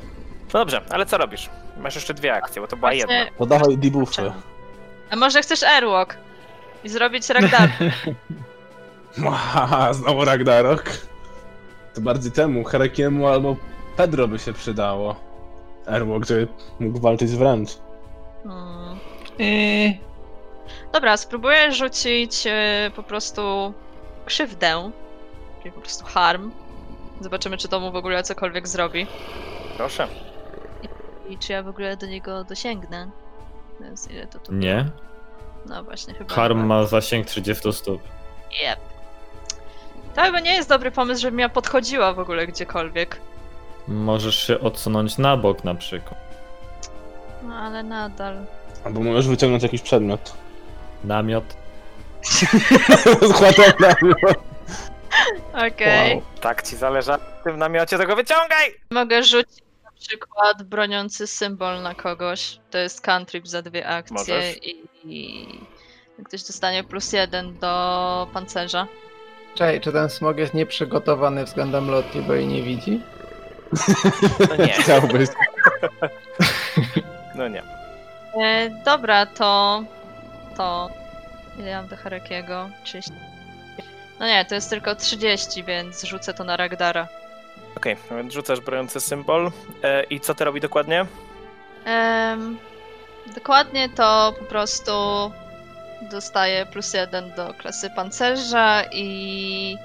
No 0.53 0.59
dobrze, 0.59 0.81
ale 0.89 1.05
co 1.05 1.17
robisz? 1.17 1.49
Masz 1.77 1.95
jeszcze 1.95 2.13
dwie 2.13 2.33
akcje, 2.33 2.61
bo 2.61 2.67
to 2.67 2.77
była 2.77 2.93
jedna. 2.93 3.15
Właśnie- 3.15 3.31
Podawaj 3.37 3.77
debuffy. 3.77 4.31
A 5.09 5.15
może 5.15 5.41
chcesz 5.41 5.63
Airwalk? 5.63 6.17
I 6.83 6.89
zrobić 6.89 7.29
Ragnar? 7.29 7.69
Haha, 9.35 9.93
znowu 9.93 10.25
Ragnarok. 10.25 10.83
To 11.93 12.01
bardziej 12.01 12.31
temu, 12.31 12.63
Herekiemu 12.63 13.27
albo 13.27 13.55
Pedro 13.97 14.27
by 14.27 14.39
się 14.39 14.53
przydało. 14.53 15.15
Erwok, 15.87 16.25
żeby 16.25 16.47
mógł 16.79 16.99
walczyć 16.99 17.31
wręcz. 17.31 17.69
Hmm. 18.43 18.97
I... 19.39 19.97
Dobra, 20.93 21.17
spróbuję 21.17 21.71
rzucić 21.71 22.47
e, 22.47 22.91
po 22.95 23.03
prostu 23.03 23.73
krzywdę. 24.25 24.91
Czyli 25.59 25.71
po 25.71 25.81
prostu 25.81 26.05
harm. 26.05 26.51
Zobaczymy, 27.21 27.57
czy 27.57 27.67
to 27.67 27.79
mu 27.79 27.91
w 27.91 27.95
ogóle 27.95 28.23
cokolwiek 28.23 28.67
zrobi. 28.67 29.07
Proszę. 29.77 30.07
I 31.29 31.37
czy 31.37 31.53
ja 31.53 31.63
w 31.63 31.67
ogóle 31.67 31.97
do 31.97 32.07
niego 32.07 32.43
dosięgnę. 32.43 33.09
Więc 33.81 34.11
ile 34.11 34.27
to 34.27 34.39
tu 34.39 34.53
Nie? 34.53 34.89
No 35.65 35.83
właśnie, 35.83 36.13
chyba. 36.13 36.35
Harm 36.35 36.65
ma 36.65 36.85
zasięg 36.85 37.27
30 37.27 37.73
stóp. 37.73 38.01
Yep. 38.51 38.79
To 40.15 40.21
chyba 40.21 40.39
nie 40.39 40.53
jest 40.53 40.69
dobry 40.69 40.91
pomysł, 40.91 41.21
żebym 41.21 41.39
ja 41.39 41.49
podchodziła 41.49 42.13
w 42.13 42.19
ogóle 42.19 42.47
gdziekolwiek. 42.47 43.21
Możesz 43.87 44.47
się 44.47 44.59
odsunąć 44.59 45.17
na 45.17 45.37
bok 45.37 45.63
na 45.63 45.75
przykład. 45.75 46.19
No 47.43 47.55
ale 47.55 47.83
nadal. 47.83 48.45
Albo 48.83 48.99
możesz 48.99 49.27
wyciągnąć 49.27 49.63
jakiś 49.63 49.81
przedmiot. 49.81 50.33
Namiot. 51.03 51.43
Zchłatał 53.29 53.65
namiot. 53.79 54.43
Okej. 55.67 56.15
Wow. 56.15 56.23
Tak 56.41 56.63
ci 56.63 56.75
zależy 56.75 57.09
na 57.09 57.17
tym 57.17 57.57
namiocie, 57.57 57.97
to 57.97 58.07
go 58.07 58.15
wyciągaj! 58.15 58.73
Mogę 58.91 59.23
rzucić 59.23 59.63
przykład 60.07 60.63
broniący 60.63 61.27
symbol 61.27 61.81
na 61.81 61.95
kogoś. 61.95 62.59
To 62.71 62.77
jest 62.77 63.01
cantrip 63.01 63.47
za 63.47 63.61
dwie 63.61 63.87
akcje 63.87 64.13
Możesz. 64.17 64.57
i, 64.63 64.83
i 65.03 65.47
ktoś 66.25 66.43
dostanie 66.43 66.83
plus 66.83 67.13
jeden 67.13 67.59
do 67.59 68.27
pancerza. 68.33 68.87
Czekaj, 69.55 69.81
czy 69.81 69.91
ten 69.91 70.09
smog 70.09 70.37
jest 70.37 70.53
nieprzygotowany 70.53 71.43
względem 71.45 71.91
Lotti, 71.91 72.21
bo 72.21 72.33
jej 72.33 72.47
nie 72.47 72.63
widzi? 72.63 73.01
No 74.49 74.55
nie, 74.65 74.73
Chciałbyś. 74.83 75.29
no 77.35 77.47
nie. 77.47 77.63
E, 78.43 78.69
dobra, 78.85 79.25
to. 79.25 79.83
To. 80.57 80.89
Ile 81.59 81.69
ja 81.69 81.81
mam 81.81 81.89
do 81.89 81.97
Harekiego? 81.97 82.69
30. 82.83 83.11
No 84.19 84.27
nie, 84.27 84.45
to 84.45 84.55
jest 84.55 84.69
tylko 84.69 84.95
30, 84.95 85.63
więc 85.63 86.03
rzucę 86.03 86.33
to 86.33 86.43
na 86.43 86.57
Ragdara. 86.57 87.07
Okej, 87.83 87.97
więc 88.11 88.33
rzucasz 88.33 88.59
brojący 88.59 89.01
symbol. 89.01 89.51
E, 89.83 90.03
I 90.03 90.19
co 90.19 90.35
to 90.35 90.45
robi 90.45 90.61
dokładnie? 90.61 91.05
Em, 91.85 92.57
dokładnie 93.35 93.89
to 93.89 94.33
po 94.39 94.45
prostu 94.45 94.91
dostaje 96.11 96.65
plus 96.65 96.93
jeden 96.93 97.31
do 97.35 97.53
klasy 97.53 97.89
pancerza 97.95 98.83
i 98.91 99.77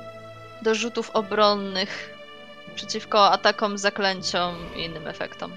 do 0.62 0.74
rzutów 0.74 1.10
obronnych 1.10 2.14
przeciwko 2.74 3.30
atakom, 3.30 3.78
zaklęciom 3.78 4.54
i 4.76 4.84
innym 4.84 5.06
efektom. 5.06 5.52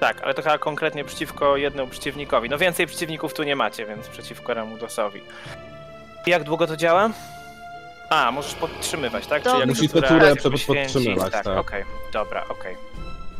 Tak, 0.00 0.22
ale 0.22 0.34
to 0.34 0.42
chyba 0.42 0.58
konkretnie 0.58 1.04
przeciwko 1.04 1.56
jednemu 1.56 1.88
przeciwnikowi. 1.88 2.48
No 2.50 2.58
więcej 2.58 2.86
przeciwników 2.86 3.34
tu 3.34 3.42
nie 3.42 3.56
macie, 3.56 3.86
więc 3.86 4.08
przeciwko 4.08 4.54
Ramudosowi. 4.54 5.22
I 6.26 6.30
Jak 6.30 6.44
długo 6.44 6.66
to 6.66 6.76
działa? 6.76 7.10
A, 8.10 8.30
możesz 8.30 8.54
podtrzymywać, 8.54 9.26
tak? 9.26 9.42
To- 9.42 9.58
jak 9.58 9.68
Musi 9.68 9.88
które 9.88 10.02
tę 10.08 10.36
turę 10.36 10.56
podtrzymywać, 10.66 11.32
Tak, 11.32 11.44
tak. 11.44 11.58
okej, 11.58 11.84
dobra, 12.12 12.44
okej. 12.48 12.76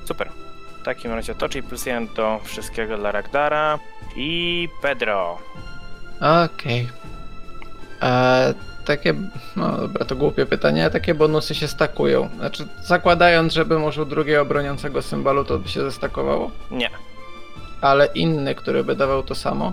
Super. 0.04 0.28
W 0.80 0.84
takim 0.84 1.12
razie 1.12 1.34
to, 1.34 1.48
czyli 1.48 1.62
plus 1.62 1.86
jeden 1.86 2.08
do 2.14 2.40
wszystkiego 2.44 2.96
dla 2.96 3.12
Ragdara. 3.12 3.78
I 4.16 4.68
Pedro. 4.82 5.38
Okej. 6.44 6.88
E, 8.02 8.54
Takie, 8.86 9.14
no 9.56 9.76
dobra, 9.76 10.04
to 10.04 10.16
głupie 10.16 10.46
pytanie, 10.46 10.84
a 10.86 10.90
takie 10.90 11.14
bonusy 11.14 11.54
się 11.54 11.68
stakują. 11.68 12.28
Znaczy, 12.36 12.68
zakładając, 12.84 13.52
żebym 13.52 13.84
użył 13.84 14.04
drugiego 14.04 14.44
broniącego 14.44 15.02
symbolu, 15.02 15.44
to 15.44 15.58
by 15.58 15.68
się 15.68 15.80
zestakowało. 15.80 16.50
Nie. 16.70 16.90
Ale 17.80 18.06
inny, 18.06 18.54
który 18.54 18.84
by 18.84 18.96
dawał 18.96 19.22
to 19.22 19.34
samo. 19.34 19.72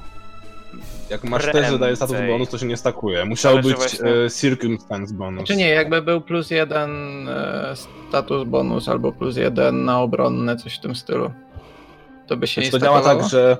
Jak 1.09 1.23
masz 1.23 1.45
też, 1.51 1.67
że 1.69 1.79
daje 1.79 1.95
status 1.95 2.15
bonus, 2.27 2.49
to 2.49 2.57
się 2.57 2.65
nie 2.65 2.77
stakuje. 2.77 3.25
Musiał 3.25 3.55
być 3.59 3.75
właśnie- 3.75 4.09
e, 4.25 4.29
circumstance 4.29 5.13
bonus. 5.13 5.43
Czy 5.47 5.55
nie, 5.55 5.69
jakby 5.69 6.01
był 6.01 6.21
plus 6.21 6.51
jeden 6.51 6.91
e, 7.29 7.73
status 8.09 8.43
bonus 8.47 8.89
albo 8.89 9.11
plus 9.11 9.37
jeden 9.37 9.85
na 9.85 10.01
obronne, 10.01 10.55
coś 10.57 10.75
w 10.77 10.79
tym 10.81 10.95
stylu. 10.95 11.31
To 12.27 12.37
by 12.37 12.47
się 12.47 12.61
Więc 12.61 12.73
nie 12.73 12.79
to 12.79 12.85
działa 12.85 13.01
tak, 13.01 13.23
że 13.29 13.57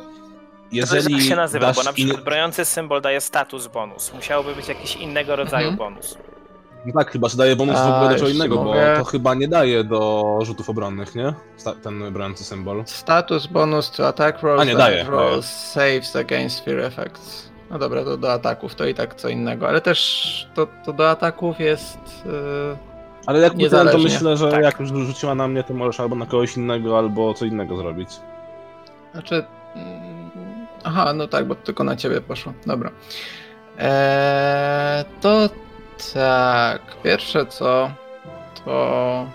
Jeżeli 0.72 0.96
jeżeli 0.96 1.16
jak 1.16 1.24
się 1.24 1.36
nazywa, 1.36 1.74
bo 1.74 1.84
na 1.84 1.94
przykład 1.94 2.18
in- 2.20 2.24
broniący 2.26 2.66
symbol 2.66 3.02
daje 3.02 3.22
status 3.22 3.68
bonus. 3.68 4.14
Musiałoby 4.14 4.56
być 4.56 4.68
jakiś 4.68 4.96
innego 4.96 5.36
rodzaju 5.36 5.70
Mhm. 5.70 5.78
bonus. 5.78 6.18
No 6.86 6.94
tak, 6.94 7.12
chyba, 7.12 7.28
że 7.30 7.38
daje 7.38 7.56
bonus 7.56 7.76
w 7.76 7.78
A, 7.80 7.96
ogóle 7.96 8.10
do 8.10 8.16
czego 8.16 8.30
innego, 8.30 8.56
mogę- 8.64 8.94
bo 8.98 9.04
to 9.04 9.10
chyba 9.10 9.34
nie 9.34 9.48
daje 9.48 9.84
do 9.84 10.24
rzutów 10.42 10.70
obronnych, 10.70 11.16
nie? 11.16 11.34
Sta- 11.58 11.76
ten 11.84 12.14
broniący 12.14 12.44
symbol. 12.44 12.84
Status 12.86 13.48
bonus 13.48 13.92
to 13.92 14.08
attack 14.08 14.42
rolls, 14.44 14.62
A, 14.62 14.66
nie, 14.66 14.76
daje, 14.76 15.04
rolls, 15.04 15.46
saves 15.46 16.16
against 16.16 16.66
fear 16.66 16.80
effects. 16.80 17.50
No 17.72 17.80
dobra, 17.80 18.04
to 18.04 18.18
do 18.18 18.34
ataków 18.34 18.76
to 18.76 18.86
i 18.88 18.94
tak 18.94 19.16
co 19.16 19.30
innego, 19.30 19.68
ale 19.70 19.82
też 19.82 20.50
to, 20.56 20.68
to 20.86 20.94
do 20.94 21.10
ataków 21.10 21.60
jest... 21.60 21.98
Yy... 22.26 22.78
Ale 23.26 23.40
jak 23.40 23.54
pytałem, 23.54 23.88
to 23.90 23.98
myślę, 23.98 24.38
że 24.38 24.52
Tak. 24.52 24.64
jak 24.64 24.80
już 24.80 24.90
rzuciła 24.90 25.36
na 25.36 25.48
mnie, 25.48 25.64
to 25.64 25.74
możesz 25.74 26.00
albo 26.00 26.16
na 26.16 26.26
kogoś 26.26 26.58
innego, 26.58 26.98
albo 26.98 27.34
co 27.34 27.46
innego 27.46 27.78
zrobić. 27.78 28.10
Znaczy... 29.14 29.44
mm, 29.76 30.32
Aha, 30.84 31.14
no 31.14 31.28
tak, 31.28 31.48
bo 31.48 31.56
tylko 31.56 31.84
na 31.84 31.96
ciebie 31.96 32.22
poszło. 32.22 32.54
Dobra. 32.66 32.92
Eee, 33.80 35.06
to 35.22 35.50
tak, 36.12 36.82
pierwsze 37.04 37.46
co, 37.46 37.92
to 38.66 39.26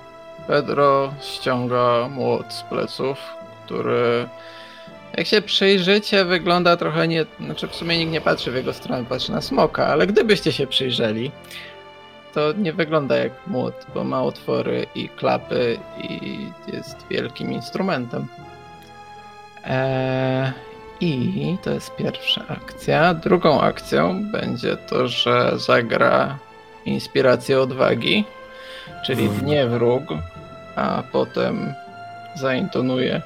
Pedro 0.47 1.15
ściąga 1.21 2.09
młot 2.09 2.53
z 2.53 2.63
pleców, 2.63 3.19
który 3.65 4.29
jak 5.17 5.27
się 5.27 5.43
przyjrzycie 5.43 6.25
wygląda 6.25 6.77
trochę 6.77 7.09
nie, 7.09 7.27
znaczy 7.41 7.69
w 7.69 7.75
sumie 7.75 7.99
nikt 7.99 8.13
nie 8.13 8.21
patrzy 8.21 8.51
w 8.51 8.55
jego 8.55 8.73
stronę, 8.73 9.05
patrzy 9.05 9.33
na 9.33 9.41
smoka, 9.41 9.87
ale 9.87 10.07
gdybyście 10.07 10.53
się 10.53 10.67
przyjrzeli, 10.67 11.31
to 12.35 12.53
nie 12.53 12.73
wygląda 12.73 13.17
jak 13.17 13.33
młot, 13.47 13.87
bo 13.95 14.05
ma 14.05 14.23
otwory 14.23 14.87
i 14.95 15.09
klapy 15.09 15.79
i 15.99 16.39
jest 16.73 17.07
wielkim 17.11 17.53
instrumentem. 17.53 18.27
Eee, 19.65 20.53
I 21.01 21.57
to 21.63 21.71
jest 21.71 21.97
pierwsza 21.97 22.45
akcja. 22.49 23.15
Drugą 23.15 23.61
akcją 23.61 24.31
będzie 24.33 24.77
to, 24.77 25.09
że 25.09 25.53
zagra 25.57 26.39
inspirację 26.89 27.61
odwagi, 27.61 28.25
czyli 29.07 29.25
Mm. 29.27 29.47
nie 29.47 29.67
wróg, 29.67 30.03
a 30.77 31.03
potem 31.13 31.75
zaintonuje. 32.37 33.23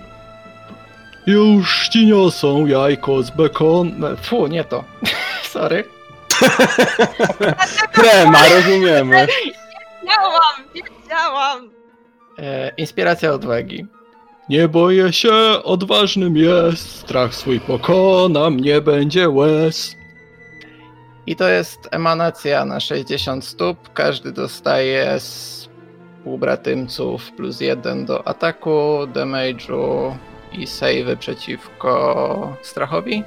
Już 1.27 1.89
ci 1.89 2.07
niosą 2.07 2.67
jajko 2.67 3.23
z 3.23 3.31
bekon. 3.31 4.17
Fu, 4.23 4.47
nie 4.47 4.65
to. 4.65 4.85
Sorry. 5.53 5.85
Krema, 7.93 8.39
rozumiemy. 8.49 9.27
Wiedziałam, 10.03 10.65
wiedziałam! 10.75 11.71
E, 12.39 12.73
inspiracja 12.77 13.33
odwagi. 13.33 13.87
Nie 14.49 14.69
boję 14.69 15.13
się, 15.13 15.33
odważnym 15.65 16.37
jest, 16.37 16.97
strach 17.01 17.35
swój 17.35 17.61
pokonam, 17.61 18.61
nie 18.61 18.81
będzie 18.81 19.29
łez. 19.29 19.97
I 21.27 21.37
to 21.37 21.49
jest 21.49 21.89
emanacja 21.91 22.65
na 22.65 22.81
60 22.81 23.45
stóp. 23.45 23.93
Każdy 23.95 24.33
dostaje 24.33 25.21
z 25.21 25.69
półbratymców 26.25 27.33
plus 27.33 27.61
jeden 27.61 28.07
do 28.07 28.29
ataku, 28.29 28.99
damage'u 29.15 30.15
i 30.53 30.67
savey 30.67 31.17
przeciwko 31.17 32.57
strachowi. 32.63 33.25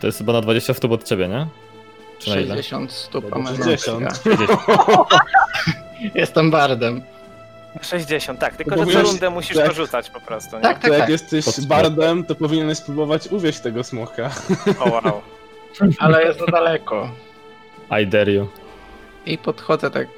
To 0.00 0.06
jest 0.06 0.18
chyba 0.18 0.32
na 0.32 0.40
20 0.40 0.74
stóp 0.74 0.92
od 0.92 1.04
ciebie, 1.04 1.28
nie? 1.28 1.46
Czy 2.18 2.30
na 2.30 2.36
ile? 2.36 2.54
60 2.54 2.92
stóp 2.92 3.36
emanacja. 3.36 3.64
60. 3.64 4.22
60. 4.22 4.60
Jestem 6.14 6.50
bardem. 6.50 7.02
60, 7.82 8.40
tak, 8.40 8.56
tylko 8.56 8.84
że 8.84 8.92
co 8.92 9.02
rundę 9.02 9.30
musisz 9.30 9.56
tak. 9.56 9.66
to 9.66 9.74
rzucać 9.74 10.10
po 10.10 10.20
prostu, 10.20 10.56
nie? 10.56 10.62
Tak, 10.62 10.76
To 10.78 10.82
tak, 10.82 10.92
jak 10.92 11.00
tak. 11.00 11.08
jesteś 11.10 11.44
Podspór. 11.44 11.66
bardem, 11.66 12.24
to 12.24 12.34
powinieneś 12.34 12.78
spróbować 12.78 13.28
uwieść 13.28 13.60
tego 13.60 13.84
smoka. 13.84 14.30
O 14.80 14.90
wow. 14.90 15.22
Ale 15.98 16.24
jest 16.24 16.38
za 16.38 16.46
daleko. 16.46 17.10
I 18.00 18.06
dare 18.06 18.32
you. 18.32 18.48
I 19.26 19.38
podchodzę 19.38 19.90
tak 19.90 20.08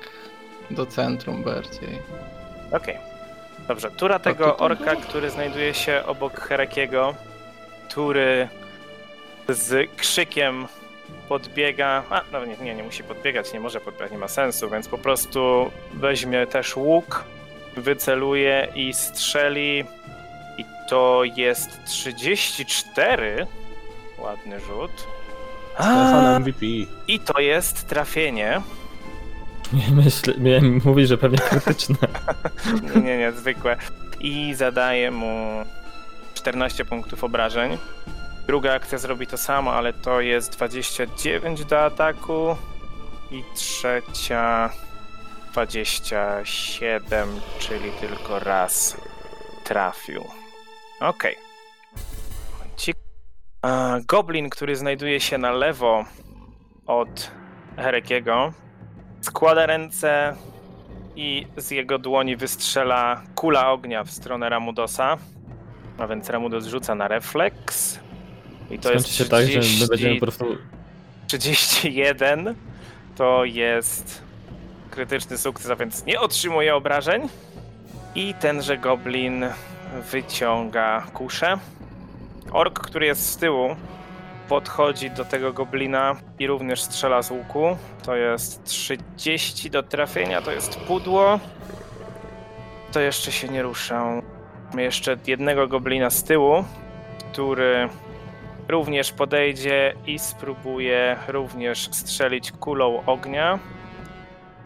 do 0.71 0.87
centrum 0.87 1.43
bardziej. 1.43 1.99
Okej. 2.73 2.97
Dobrze, 3.69 3.91
tura 3.91 4.19
tego 4.19 4.57
orka, 4.57 4.97
który 4.97 5.31
znajduje 5.31 5.75
się 5.75 6.03
obok 6.07 6.41
Herekiego, 6.41 7.15
który 7.89 8.49
z 9.49 9.91
krzykiem 9.97 10.67
podbiega. 11.29 12.03
A, 12.11 12.23
no 12.33 12.45
nie, 12.45 12.57
nie, 12.57 12.75
nie 12.75 12.83
musi 12.83 13.05
podbiegać, 13.05 13.53
nie 13.53 13.61
może 13.61 13.81
podbiegać, 13.81 14.13
nie 14.13 14.19
ma 14.19 14.29
sensu, 14.29 14.71
więc 14.71 14.89
po 14.89 14.99
prostu 14.99 15.71
weźmie 15.95 16.47
też 16.47 16.77
łuk, 16.77 17.25
wyceluje 17.77 18.69
i 18.75 18.95
strzeli. 18.95 19.85
I 20.59 20.65
to 20.89 21.23
jest 21.37 21.85
34. 21.85 23.47
Ładny 24.19 24.61
rzut. 24.61 25.07
Stefan 25.83 26.43
MVP. 26.43 26.67
I 27.09 27.21
to 27.21 27.41
jest 27.41 27.87
trafienie. 27.89 28.61
Nie 29.73 29.91
myślę, 29.95 30.35
miałem 30.39 30.81
mówić, 30.85 31.09
że 31.09 31.19
pewnie 31.19 31.39
krytyczne. 31.39 31.97
Nie, 32.95 33.01
nie, 33.03 33.19
nie, 33.19 33.33
zwykłe. 33.33 33.77
I 34.21 34.55
zadaje 34.55 35.11
mu 35.11 35.65
14 36.35 36.85
punktów 36.85 37.25
obrażeń. 37.25 37.79
Druga 38.47 38.75
akcja 38.75 38.99
zrobi 38.99 39.27
to 39.27 39.37
samo, 39.37 39.73
ale 39.73 39.93
to 39.93 40.21
jest 40.21 40.53
29 40.53 41.65
do 41.65 41.85
ataku. 41.85 42.57
I 43.31 43.45
trzecia 43.55 44.71
27, 45.53 47.29
czyli 47.59 47.91
tylko 48.01 48.39
raz 48.39 48.97
trafił. 49.65 50.25
Okej. 51.01 51.37
Momencik. 51.37 51.48
Goblin, 54.07 54.51
który 54.51 54.77
znajduje 54.77 55.21
się 55.21 55.39
na 55.39 55.53
lewo 55.53 56.05
od 56.87 57.31
Herekiego, 57.77 58.53
składa 59.21 59.67
ręce 59.67 60.37
i 61.17 61.47
z 61.57 61.71
jego 61.71 61.99
dłoni 61.99 62.37
wystrzela 62.37 63.23
kula 63.35 63.71
ognia 63.71 64.05
w 64.05 64.11
stronę 64.11 64.49
Ramudosa. 64.49 65.17
A 65.99 66.07
więc 66.07 66.31
Ramudos 66.31 66.67
rzuca 66.67 66.95
na 66.95 67.09
refleks. 67.09 67.99
I 68.71 68.79
to 68.79 68.89
Skończy 68.89 68.95
jest 68.95 69.15
się 69.15 69.25
tak, 69.25 69.47
że 69.47 69.61
30, 69.61 69.83
my 69.83 69.89
będziemy 69.89 70.15
po 70.15 70.27
prostu... 70.27 70.45
31. 71.27 72.55
To 73.17 73.45
jest 73.45 74.23
krytyczny 74.91 75.39
sukces, 75.39 75.71
a 75.71 75.77
więc 75.77 76.05
nie 76.05 76.21
otrzymuje 76.21 76.75
obrażeń. 76.75 77.29
I 78.15 78.35
tenże 78.35 78.79
goblin 78.79 79.47
wyciąga 80.11 81.07
kuszę. 81.13 81.59
Ork, 82.53 82.79
który 82.79 83.07
jest 83.07 83.31
z 83.31 83.37
tyłu, 83.37 83.77
podchodzi 84.49 85.11
do 85.11 85.25
tego 85.25 85.53
goblina 85.53 86.17
i 86.39 86.47
również 86.47 86.83
strzela 86.83 87.23
z 87.23 87.31
łuku. 87.31 87.77
To 88.03 88.17
jest 88.17 88.65
30 88.65 89.71
do 89.71 89.83
trafienia, 89.83 90.43
to 90.43 90.53
jest 90.53 90.81
pudło. 90.81 91.41
To 92.93 93.01
jeszcze 93.01 93.33
się 93.33 93.49
nie 93.49 93.63
ruszał. 93.63 94.23
Mamy 94.71 94.83
jeszcze 94.83 95.17
jednego 95.27 95.69
goblina 95.69 96.11
z 96.11 96.25
tyłu, 96.25 96.65
który 97.33 97.89
również 98.69 99.13
podejdzie 99.13 99.95
i 100.07 100.19
spróbuje 100.19 101.17
również 101.29 101.89
strzelić 101.93 102.53
kulą 102.53 103.03
ognia. 103.07 103.59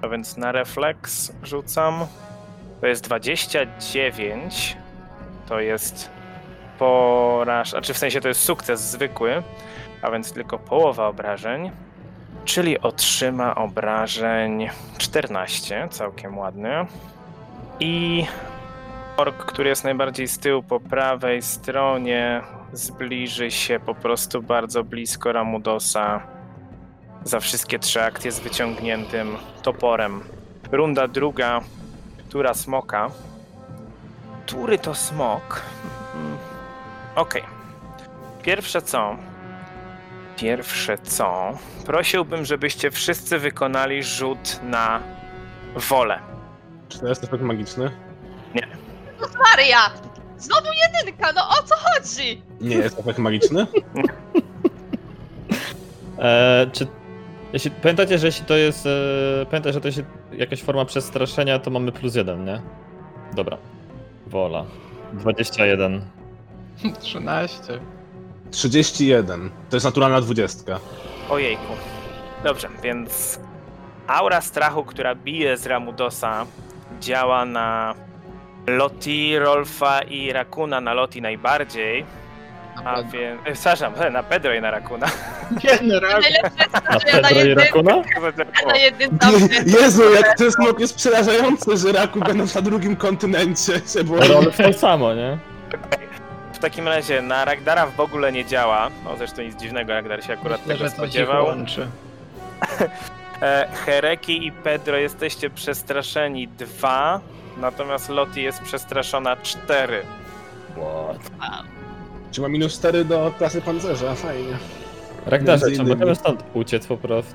A 0.02 0.08
więc 0.08 0.36
na 0.36 0.52
refleks 0.52 1.32
rzucam. 1.42 2.06
To 2.80 2.86
jest 2.86 3.04
29. 3.04 4.76
To 5.48 5.60
jest 5.60 6.11
poraż... 6.82 7.70
Znaczy 7.70 7.94
w 7.94 7.98
sensie 7.98 8.20
to 8.20 8.28
jest 8.28 8.40
sukces 8.40 8.80
zwykły, 8.80 9.42
a 10.02 10.10
więc 10.10 10.32
tylko 10.32 10.58
połowa 10.58 11.06
obrażeń. 11.06 11.70
Czyli 12.44 12.80
otrzyma 12.80 13.54
obrażeń 13.54 14.68
14, 14.98 15.88
całkiem 15.90 16.38
ładnie. 16.38 16.86
I 17.80 18.26
ork, 19.16 19.36
który 19.36 19.68
jest 19.68 19.84
najbardziej 19.84 20.28
z 20.28 20.38
tyłu 20.38 20.62
po 20.62 20.80
prawej 20.80 21.42
stronie, 21.42 22.42
zbliży 22.72 23.50
się 23.50 23.80
po 23.80 23.94
prostu 23.94 24.42
bardzo 24.42 24.84
blisko 24.84 25.32
Ramudosa 25.32 26.20
za 27.24 27.40
wszystkie 27.40 27.78
trzy 27.78 28.02
akcje 28.02 28.32
z 28.32 28.40
wyciągniętym 28.40 29.36
toporem. 29.62 30.20
Runda 30.72 31.08
druga, 31.08 31.60
tura 32.30 32.54
smoka. 32.54 33.10
Tury 34.46 34.78
to 34.78 34.94
smok. 34.94 35.62
Okej. 37.16 37.42
Pierwsze 38.42 38.82
co? 38.82 39.16
Pierwsze 40.36 40.98
co? 40.98 41.58
Prosiłbym, 41.86 42.44
żebyście 42.44 42.90
wszyscy 42.90 43.38
wykonali 43.38 44.02
rzut 44.02 44.60
na 44.62 45.00
wolę. 45.76 46.18
Czy 46.88 46.98
to 47.00 47.08
jest 47.08 47.24
efekt 47.24 47.42
magiczny? 47.42 47.90
Maria! 49.50 49.78
Znowu 50.38 50.66
jedynka, 50.86 51.32
no 51.32 51.48
o 51.48 51.62
co 51.62 51.74
chodzi? 51.76 52.42
Nie 52.60 52.76
jest 52.76 52.98
efekt 52.98 53.18
magiczny? 53.18 53.66
E, 56.18 56.66
czy. 56.72 56.86
Jeśli, 57.52 57.70
pamiętacie, 57.70 58.18
że 58.18 58.26
jeśli 58.26 58.44
to 58.46 58.56
jest. 58.56 58.86
E, 58.86 59.46
pamiętaj, 59.50 59.72
że 59.72 59.80
to 59.80 59.88
jest 59.88 60.02
jakaś 60.32 60.62
forma 60.62 60.84
przestraszenia, 60.84 61.58
to 61.58 61.70
mamy 61.70 61.92
plus 61.92 62.14
jeden, 62.14 62.44
nie? 62.44 62.60
Dobra. 63.34 63.56
Wola. 64.26 64.64
21. 65.12 66.04
13. 67.00 67.80
31. 68.50 69.50
To 69.70 69.76
jest 69.76 69.84
naturalna 69.86 70.20
dwudziestka. 70.20 70.80
Ojejku. 71.30 71.72
Dobrze, 72.44 72.68
więc 72.82 73.40
aura 74.06 74.40
strachu, 74.40 74.84
która 74.84 75.14
bije 75.14 75.56
z 75.56 75.66
Ramudosa, 75.66 76.46
działa 77.00 77.44
na 77.44 77.94
Loti, 78.66 79.38
Rolfa 79.38 80.02
i 80.02 80.32
Rakuna. 80.32 80.80
Na 80.80 80.94
Loti 80.94 81.22
najbardziej, 81.22 82.04
a 82.84 83.02
więc... 83.02 83.40
e, 83.44 83.52
Przepraszam, 83.52 83.92
na 84.12 84.22
Pedro 84.22 84.54
i 84.54 84.60
na 84.60 84.70
Rakuna. 84.70 85.06
Generalnie. 85.78 86.42
Na 86.90 87.00
Pedro 87.00 87.44
i 87.44 87.54
Rakuna? 87.54 88.02
na 88.66 88.76
jedynce 88.76 89.28
Jezu, 89.66 90.14
jak 90.14 90.38
ten 90.38 90.52
smok 90.52 90.80
jest 90.80 90.96
przerażający, 90.96 91.76
że 91.76 91.92
raku 91.92 92.20
będą 92.20 92.44
na 92.54 92.60
drugim 92.62 92.96
kontynencie 92.96 93.72
się 93.94 94.04
boi. 94.04 94.28
Rolf 94.28 94.56
to 94.56 94.72
samo, 94.72 95.14
nie? 95.14 95.38
W 96.11 96.11
takim 96.62 96.88
razie 96.88 97.22
na 97.22 97.44
Ragdara 97.44 97.86
w 97.86 98.00
ogóle 98.00 98.32
nie 98.32 98.44
działa. 98.44 98.90
No 99.04 99.16
zresztą 99.16 99.42
nic 99.42 99.56
dziwnego, 99.60 99.92
Ragdar 99.92 100.24
się 100.24 100.32
akurat 100.32 100.60
Myślę, 100.60 100.74
tego 100.74 100.84
że 100.88 100.94
spodziewał. 100.96 101.44
łączy. 101.46 101.86
E, 103.42 103.68
Hereki 103.86 104.46
i 104.46 104.52
Pedro 104.52 104.96
jesteście 104.96 105.50
przestraszeni 105.50 106.48
dwa, 106.48 107.20
natomiast 107.56 108.08
Loti 108.08 108.42
jest 108.42 108.60
przestraszona 108.62 109.36
cztery. 109.36 110.02
What? 110.70 111.30
Czy 112.30 112.40
ma 112.40 112.48
minus 112.48 112.78
4 112.78 113.04
do 113.04 113.32
klasy 113.38 113.62
pancerza? 113.62 114.14
Fajnie. 114.14 114.56
Ragdarze, 115.26 115.66
Między 115.66 115.76
czy 115.76 115.82
innymi. 115.82 115.96
możemy 116.00 116.14
stąd 116.14 116.44
uciec 116.54 116.86
po 116.86 116.96
prostu? 116.96 117.34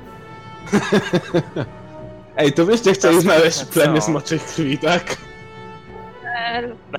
Ej, 2.37 2.53
to 2.53 2.65
wyście 2.65 2.93
chcieli 2.93 3.21
znaleźć 3.21 3.57
Co? 3.57 3.65
plemię 3.65 4.01
smoczej 4.01 4.39
krwi, 4.39 4.77
tak? 4.77 5.17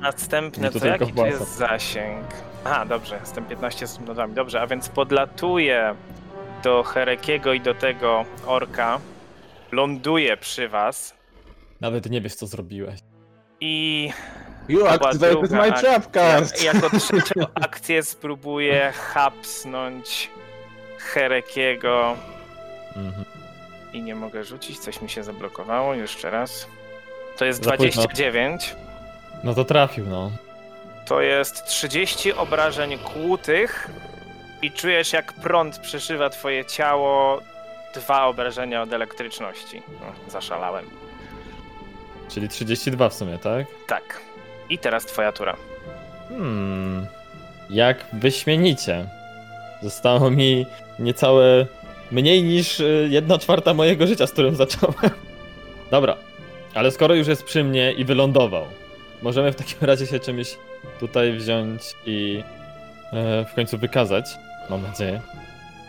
Następne, 0.01 0.71
to 0.71 0.87
jaki 0.87 1.13
tu 1.13 1.25
jest 1.25 1.55
zasięg? 1.57 2.25
Aha, 2.65 2.85
dobrze, 2.85 3.17
jestem 3.19 3.45
15 3.45 3.87
z 3.87 3.99
notami. 3.99 4.33
Dobrze, 4.33 4.61
a 4.61 4.67
więc 4.67 4.89
podlatuję 4.89 5.95
do 6.63 6.83
Herekiego 6.83 7.53
i 7.53 7.61
do 7.61 7.73
tego 7.73 8.25
orka, 8.45 8.99
ląduję 9.71 10.37
przy 10.37 10.67
was 10.69 11.13
Nawet 11.81 12.09
nie 12.09 12.21
wiesz, 12.21 12.35
co 12.35 12.47
zrobiłeś. 12.47 12.99
i 13.61 14.09
You 14.69 14.87
activated 14.87 15.51
my 15.51 15.61
akcja. 15.61 15.99
trap 15.99 16.11
card! 16.13 16.63
jako 16.63 16.89
trzecią 16.89 17.45
akcję 17.65 18.03
spróbuję 18.03 18.93
hapsnąć 19.13 20.29
Herekiego 20.97 22.15
Mhm. 22.95 23.25
i 23.93 24.01
nie 24.01 24.15
mogę 24.15 24.43
rzucić, 24.43 24.79
coś 24.79 25.01
mi 25.01 25.09
się 25.09 25.23
zablokowało, 25.23 25.93
jeszcze 25.93 26.29
raz. 26.29 26.67
To 27.37 27.45
jest 27.45 27.63
Za 27.63 27.71
późno. 27.71 28.03
29. 29.43 29.43
No 29.43 29.53
to 29.53 29.65
trafił, 29.65 30.05
no. 30.05 30.31
To 31.05 31.21
jest 31.21 31.65
30 31.65 32.33
obrażeń 32.33 32.97
kłutych 32.97 33.89
i 34.61 34.71
czujesz 34.71 35.13
jak 35.13 35.33
prąd 35.33 35.79
przeszywa 35.79 36.29
twoje 36.29 36.65
ciało. 36.65 37.41
Dwa 37.95 38.25
obrażenia 38.25 38.81
od 38.81 38.93
elektryczności. 38.93 39.81
No, 40.01 40.31
zaszalałem. 40.31 40.85
Czyli 42.29 42.49
32 42.49 43.09
w 43.09 43.13
sumie, 43.13 43.37
tak? 43.37 43.67
Tak. 43.87 44.21
I 44.69 44.77
teraz 44.77 45.05
twoja 45.05 45.31
tura. 45.31 45.55
Hmm. 46.29 47.07
Jak 47.69 48.05
wyśmienicie. 48.13 49.05
Zostało 49.81 50.31
mi 50.31 50.65
niecałe 50.99 51.65
mniej 52.11 52.43
niż 52.43 52.79
y, 52.79 53.07
jedna 53.11 53.37
czwarta 53.37 53.73
mojego 53.73 54.07
życia, 54.07 54.27
z 54.27 54.31
którym 54.31 54.55
zacząłem. 54.55 54.95
Dobra, 55.91 56.17
ale 56.73 56.91
skoro 56.91 57.15
już 57.15 57.27
jest 57.27 57.43
przy 57.43 57.63
mnie 57.63 57.91
i 57.91 58.05
wylądował, 58.05 58.65
możemy 59.21 59.51
w 59.51 59.55
takim 59.55 59.77
razie 59.81 60.07
się 60.07 60.19
czymś 60.19 60.57
tutaj 60.99 61.33
wziąć 61.37 61.81
i 62.05 62.43
e, 63.13 63.45
w 63.45 63.53
końcu 63.53 63.77
wykazać. 63.77 64.25
Mam 64.69 64.81
nadzieję. 64.81 65.21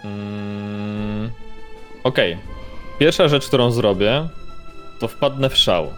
Mm, 0.05 1.31
Okej. 2.05 2.39
Pierwsza 2.99 3.29
rzecz, 3.29 3.47
którą 3.47 3.71
zrobię, 3.71 4.29
to 4.99 5.09
wpadnę 5.09 5.49
w 5.51 5.57
szał. 5.57 5.93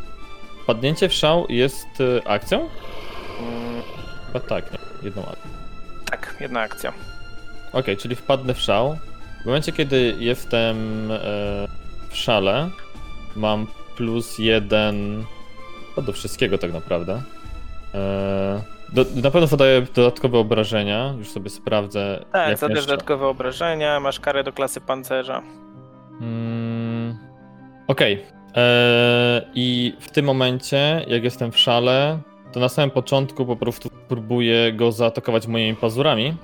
Wpadnięcie 0.62 1.08
w 1.08 1.14
szał 1.14 1.46
jest 1.48 2.00
y, 2.00 2.20
akcją? 2.24 2.68
Chyba 4.26 4.40
tak, 4.40 4.72
nie? 4.72 4.78
Jedną 5.02 5.22
akcję. 5.22 5.50
tak, 6.10 6.36
jedna 6.40 6.60
akcja. 6.60 6.92
Okej, 7.72 7.96
czyli 7.96 8.16
wpadnę 8.16 8.54
w 8.54 8.60
szał. 8.60 8.98
W 9.42 9.46
momencie, 9.46 9.72
kiedy 9.72 10.16
jestem 10.18 10.76
e, 11.10 11.18
w 12.10 12.16
szale, 12.16 12.70
mam 13.36 13.66
plus 13.96 14.38
jeden 14.38 15.24
no 15.96 16.02
do 16.02 16.12
wszystkiego 16.12 16.58
tak 16.58 16.72
naprawdę. 16.72 17.22
E, 17.94 18.62
do, 18.92 19.04
na 19.14 19.30
pewno 19.30 19.46
zadaję 19.46 19.86
dodatkowe 19.94 20.38
obrażenia, 20.38 21.14
już 21.18 21.30
sobie 21.30 21.50
sprawdzę. 21.50 22.24
Tak, 22.32 22.58
zadasz 22.58 22.76
jeszcze. 22.76 22.90
dodatkowe 22.90 23.26
obrażenia, 23.26 24.00
masz 24.00 24.20
karę 24.20 24.44
do 24.44 24.52
klasy 24.52 24.80
pancerza. 24.80 25.42
Mm, 26.20 27.16
Okej. 27.86 28.24
E, 28.56 29.42
I 29.54 29.94
w 30.00 30.10
tym 30.10 30.24
momencie, 30.24 31.04
jak 31.08 31.24
jestem 31.24 31.52
w 31.52 31.58
szale, 31.58 32.18
to 32.52 32.60
na 32.60 32.68
samym 32.68 32.90
początku 32.90 33.46
po 33.46 33.56
prostu 33.56 33.88
próbuję 34.08 34.72
go 34.72 34.92
zaatakować 34.92 35.46
moimi 35.46 35.76
pazurami, 35.76 36.34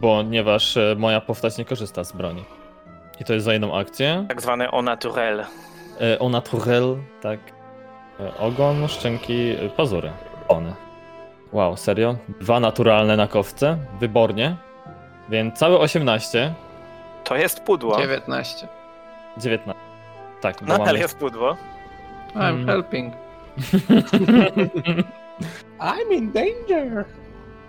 ponieważ 0.00 0.76
e, 0.76 0.94
moja 0.98 1.20
postać 1.20 1.58
nie 1.58 1.64
korzysta 1.64 2.04
z 2.04 2.12
broni. 2.12 2.44
I 3.20 3.24
to 3.24 3.32
jest 3.32 3.44
za 3.44 3.52
jedną 3.52 3.76
akcję. 3.76 4.24
Tak 4.28 4.42
zwany 4.42 4.68
au 4.68 4.82
naturel. 4.82 5.44
Au 6.20 6.28
naturel, 6.28 6.96
tak. 7.20 7.59
E, 8.20 8.38
ogon, 8.38 8.88
szczęki, 8.88 9.54
pazury. 9.76 10.12
One. 10.48 10.74
Wow, 11.52 11.76
serio? 11.76 12.16
Dwa 12.40 12.60
naturalne 12.60 13.16
na 13.16 13.26
kowce, 13.26 13.76
wybornie. 14.00 14.56
Więc 15.28 15.58
całe 15.58 15.78
18, 15.78 16.54
To 17.24 17.36
jest 17.36 17.60
pudło. 17.60 17.98
19. 18.00 18.68
19. 19.38 19.80
Tak, 20.40 20.56
bo 20.60 20.66
Nadal 20.66 20.86
mamy... 20.86 20.98
jest 20.98 21.18
pudło. 21.18 21.56
I'm 22.34 22.54
Mm. 22.54 22.66
helping. 22.66 23.14
I'm 25.80 26.12
in 26.12 26.32
danger! 26.32 27.04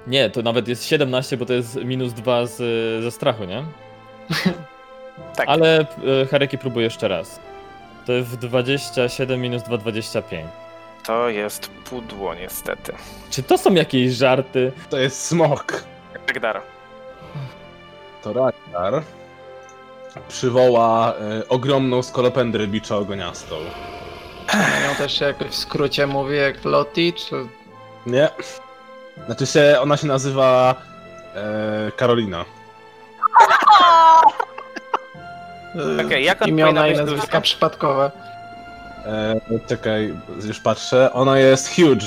Nie, 0.08 0.30
to 0.30 0.42
nawet 0.42 0.68
jest 0.68 0.86
17, 0.86 1.38
bo 1.38 1.46
to 1.46 1.54
jest 1.54 1.76
minus 1.86 2.14
2 2.14 2.46
z, 2.46 2.58
ze 3.04 3.12
strachu, 3.12 3.44
nie? 3.44 3.64
Tak. 5.36 5.46
Ale 5.50 5.80
e, 6.24 6.26
Hareki 6.32 6.58
próbuje 6.58 6.84
jeszcze 6.84 7.08
raz. 7.08 7.40
To 8.06 8.12
jest 8.12 8.36
27 8.36 9.42
minus 9.42 9.64
2, 9.64 9.78
25. 9.78 10.48
To 11.04 11.30
jest 11.30 11.68
pudło, 11.68 12.36
niestety. 12.36 12.94
Czy 13.30 13.44
to 13.44 13.58
są 13.58 13.74
jakieś 13.74 14.14
żarty? 14.14 14.72
To 14.90 14.98
jest 14.98 15.26
smok. 15.26 15.84
Ragdar. 16.28 16.62
To 18.24 18.34
Ragnar 18.34 19.04
przywoła 20.28 21.14
y, 21.42 21.48
ogromną 21.48 22.04
skolopendrę 22.04 22.68
bicza 22.68 22.98
ogoniastą. 22.98 23.56
Nią 24.88 24.96
też 24.98 25.20
się 25.20 25.26
jakoś 25.26 25.48
w 25.48 25.56
skrócie 25.56 26.08
mówi 26.08 26.38
jak 26.38 26.66
Loti, 26.66 27.14
czy... 27.14 27.36
Nie. 28.06 28.30
Znaczy 29.26 29.46
się, 29.46 29.78
ona 29.82 29.98
się 29.98 30.08
nazywa 30.08 30.76
e, 31.36 31.92
Karolina. 31.98 32.46
y, 35.76 36.06
Okej, 36.06 36.26
jak 36.26 36.42
on 36.42 36.50
imiona 36.50 36.88
i 36.88 36.98
nazwiska 36.98 37.42
przypadkowe. 37.42 38.12
E, 39.06 39.40
czekaj, 39.68 40.14
już 40.48 40.60
patrzę. 40.60 41.14
Ona 41.14 41.40
jest 41.40 41.76
huge. 41.76 42.06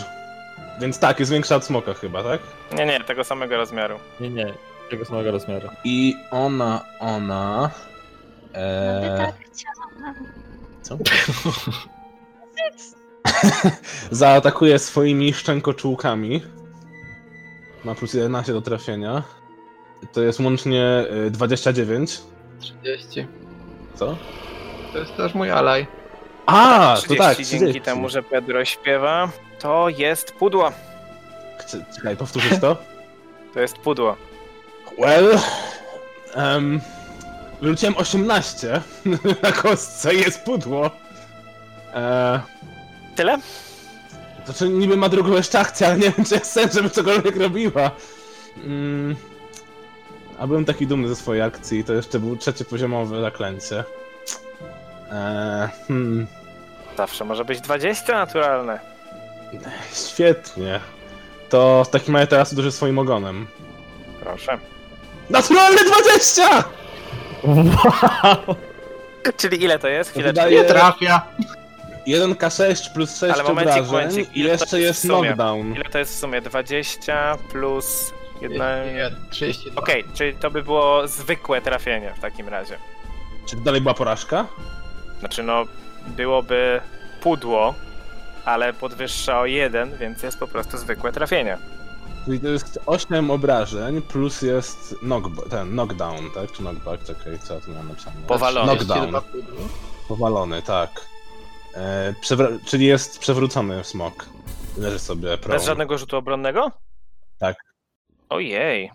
Więc 0.80 0.98
tak, 0.98 1.20
jest 1.20 1.32
większa 1.32 1.56
od 1.56 1.64
smoka 1.64 1.94
chyba, 1.94 2.22
tak? 2.22 2.40
Nie, 2.76 2.86
nie, 2.86 3.00
tego 3.00 3.24
samego 3.24 3.56
rozmiaru. 3.56 3.98
Nie, 4.20 4.30
nie, 4.30 4.54
tego 4.90 5.04
samego 5.04 5.30
rozmiaru. 5.30 5.68
I 5.84 6.16
ona, 6.30 6.84
ona... 7.00 7.70
E, 8.52 9.16
tak 9.18 9.34
chciałam. 9.52 10.14
co? 10.82 10.98
Zaatakuje 14.10 14.78
swoimi 14.78 15.32
szczękoczułkami. 15.32 16.42
Ma 17.84 17.94
plus 17.94 18.14
11 18.14 18.52
do 18.52 18.62
trafienia. 18.62 19.22
To 20.12 20.22
jest 20.22 20.40
łącznie 20.40 21.04
y, 21.26 21.30
29. 21.30 22.20
30. 22.60 23.26
Co? 23.94 24.16
To 24.92 24.98
jest 24.98 25.16
też 25.16 25.34
mój 25.34 25.50
alaj. 25.50 25.86
A, 26.46 26.94
to 26.96 27.02
30 27.02 27.18
tak, 27.18 27.36
dzięki 27.36 27.56
30. 27.56 27.80
temu, 27.80 28.08
że 28.08 28.22
Pedro 28.22 28.64
śpiewa. 28.64 29.28
To 29.58 29.88
jest 29.88 30.32
pudło. 30.32 30.72
Chce- 31.58 31.84
Czekaj, 31.96 32.16
powtórzyć 32.16 32.60
to? 32.60 32.76
To 33.54 33.60
jest 33.60 33.78
pudło. 33.78 34.16
Well... 34.98 35.38
Um, 36.36 36.80
wyrzuciłem 37.60 37.96
18 37.96 38.80
na 39.42 39.52
kostce 39.52 40.14
i 40.14 40.20
jest 40.20 40.42
pudło. 40.44 40.90
E, 41.94 42.40
Tyle? 43.16 43.38
to 44.46 44.52
czy 44.52 44.68
niby 44.68 44.96
ma 44.96 45.08
drugą 45.08 45.32
jeszcze 45.32 45.58
akcję, 45.60 45.86
ale 45.86 45.96
nie 45.96 46.10
wiem 46.10 46.24
czy 46.26 46.34
jest 46.34 46.52
sens, 46.52 46.74
żeby 46.74 46.90
cokolwiek 46.90 47.36
robiła. 47.36 47.90
Mm, 48.56 49.16
a 50.38 50.46
byłem 50.46 50.64
taki 50.64 50.86
dumny 50.86 51.08
ze 51.08 51.16
swojej 51.16 51.42
akcji, 51.42 51.84
to 51.84 51.92
jeszcze 51.92 52.18
był 52.20 52.36
trzeciopoziomowe 52.36 53.20
zaklęcie. 53.20 53.84
E, 55.12 55.68
hmm, 55.88 56.26
Zawsze 56.96 57.24
może 57.24 57.44
być 57.44 57.60
20 57.60 58.12
naturalne. 58.12 58.80
świetnie. 59.92 60.80
To 61.48 61.84
w 61.84 61.90
takim 61.90 62.16
razie 62.16 62.26
teraz 62.26 62.52
uderzę 62.52 62.72
swoim 62.72 62.98
ogonem. 62.98 63.46
Proszę. 64.20 64.58
Naturalne 65.30 65.78
20! 65.84 66.64
Wow! 67.44 68.56
Czyli 69.36 69.62
ile 69.64 69.78
to 69.78 69.88
jest? 69.88 70.10
Chwileczkę. 70.10 70.50
Nie 70.50 70.64
trafia. 70.64 71.22
1k6 72.06 72.92
plus 72.94 73.18
6 73.18 73.34
Ale 73.34 73.42
momencik, 73.42 73.82
obrażeń 73.82 73.92
momencik, 73.92 74.36
i 74.36 74.40
jeszcze 74.40 74.80
jest 74.80 75.04
jest 75.04 75.14
knockdown. 75.14 75.74
Ile 75.74 75.84
to 75.84 75.98
jest 75.98 76.14
w 76.14 76.18
sumie? 76.18 76.40
20 76.40 77.36
plus 77.52 78.12
jedna... 78.40 78.84
Nie, 78.84 79.10
32. 79.30 79.80
Okej, 79.80 80.04
czyli 80.14 80.34
to 80.36 80.50
by 80.50 80.62
było 80.62 81.08
zwykłe 81.08 81.60
trafienie 81.60 82.14
w 82.16 82.20
takim 82.20 82.48
razie. 82.48 82.78
Czy 83.46 83.56
to 83.56 83.62
dalej 83.62 83.80
była 83.80 83.94
porażka? 83.94 84.46
Znaczy 85.20 85.42
no, 85.42 85.64
byłoby 86.06 86.80
pudło, 87.20 87.74
ale 88.44 88.72
podwyższa 88.72 89.40
o 89.40 89.46
jeden, 89.46 89.96
więc 89.98 90.22
jest 90.22 90.38
po 90.38 90.48
prostu 90.48 90.78
zwykłe 90.78 91.12
trafienie. 91.12 91.58
Czyli 92.24 92.40
to 92.40 92.48
jest 92.48 92.78
8 92.86 93.30
obrażeń 93.30 94.02
plus 94.02 94.42
jest 94.42 94.94
knock, 94.98 95.48
ten 95.50 95.68
knockdown, 95.70 96.30
tak? 96.34 96.52
Czy 96.52 96.58
knockback? 96.58 97.04
Czekaj, 97.04 97.38
co 97.38 97.54
ja 97.54 97.60
tu 97.60 97.70
miałem 97.70 97.88
napisane? 97.88 98.16
Powalony. 98.26 98.72
Knockdown. 98.76 99.14
Powalony, 100.08 100.62
tak. 100.62 100.90
E, 101.74 102.14
przewra- 102.22 102.58
czyli 102.64 102.86
jest 102.86 103.18
przewrócony 103.18 103.84
smok. 103.84 104.26
Leży 104.76 104.98
sobie 104.98 105.38
prone. 105.38 105.54
Bez 105.58 105.66
żadnego 105.66 105.98
rzutu 105.98 106.16
obronnego? 106.16 106.70
Tak. 107.38 107.56
Ojej, 108.34 108.90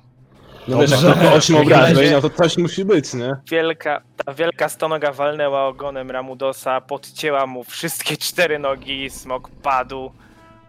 No 0.67 0.77
wiesz, 0.77 0.91
jak 0.91 0.99
tylko 0.99 1.33
8 1.33 1.55
W 1.55 1.59
takim 1.59 1.73
obrażeń, 1.73 2.11
no 2.11 2.21
to 2.21 2.29
coś 2.29 2.57
musi 2.57 2.85
być, 2.85 3.13
nie? 3.13 3.35
wielka, 3.51 4.01
ta 4.25 4.33
wielka 4.33 4.69
stonoga 4.69 5.11
walnęła 5.11 5.65
ogonem 5.67 6.11
Ramudosa, 6.11 6.81
podcięła 6.81 7.45
mu 7.45 7.63
wszystkie 7.63 8.17
cztery 8.17 8.59
nogi, 8.59 9.09
smok 9.09 9.49
padł 9.63 10.11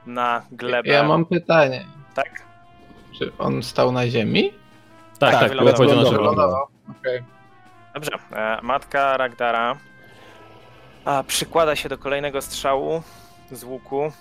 na 0.07 0.43
glebę. 0.53 0.89
Ja 0.91 1.03
mam 1.03 1.27
pytanie. 1.27 1.85
Tak? 2.15 2.31
Czy 3.19 3.33
on 3.39 3.63
stał 3.63 3.93
na 3.93 4.09
ziemi? 4.09 4.53
Tak, 5.19 5.31
Tak, 5.33 5.41
tak, 5.41 5.49
wylądował. 5.51 5.87
Wylądował. 5.89 6.19
wylądował. 6.21 6.67
Okej. 7.01 7.23
Dobrze, 7.95 8.11
e, 8.33 8.59
matka 8.63 9.17
Ragdara 9.17 9.77
a, 11.05 11.23
przykłada 11.27 11.77
się 11.77 11.89
do 11.89 11.99
kolejnego 11.99 12.43
strzału 12.43 13.03
z 13.53 13.65
łuku 13.65 14.13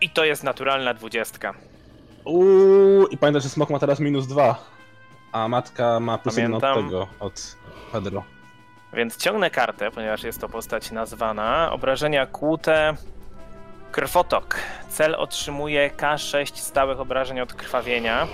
i 0.00 0.10
to 0.10 0.24
jest 0.24 0.44
naturalna 0.44 0.94
dwudziestka. 0.94 1.54
Uuu, 2.24 3.06
i 3.06 3.18
pamiętaj, 3.18 3.42
że 3.42 3.48
smok 3.48 3.70
ma 3.70 3.78
teraz 3.78 4.00
minus 4.00 4.26
2. 4.26 4.64
A 5.32 5.48
matka 5.48 6.00
ma 6.00 6.18
plus 6.18 6.36
1 6.36 6.54
od 6.54 6.60
Pamiętam. 6.60 6.84
tego, 6.84 7.06
od 7.20 7.56
Pedro. 7.92 8.24
Więc 8.92 9.16
ciągnę 9.16 9.50
kartę, 9.50 9.90
ponieważ 9.90 10.22
jest 10.22 10.40
to 10.40 10.48
postać 10.48 10.90
nazwana. 10.90 11.72
Obrażenia 11.72 12.26
kłute. 12.26 12.94
Krwotok. 13.92 14.56
Cel 14.88 15.14
otrzymuje 15.14 15.90
K6 15.96 16.56
stałych 16.56 17.00
obrażeń 17.00 17.40
od 17.40 17.54
krwawienia. 17.54 18.26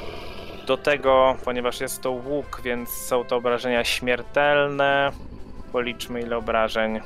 Do 0.66 0.76
tego, 0.76 1.36
ponieważ 1.44 1.80
jest 1.80 2.02
to 2.02 2.10
łuk, 2.10 2.60
więc 2.64 2.90
są 2.90 3.24
to 3.24 3.36
obrażenia 3.36 3.84
śmiertelne. 3.84 5.12
Policzmy 5.72 6.20
ile 6.20 6.36
obrażeń. 6.36 7.00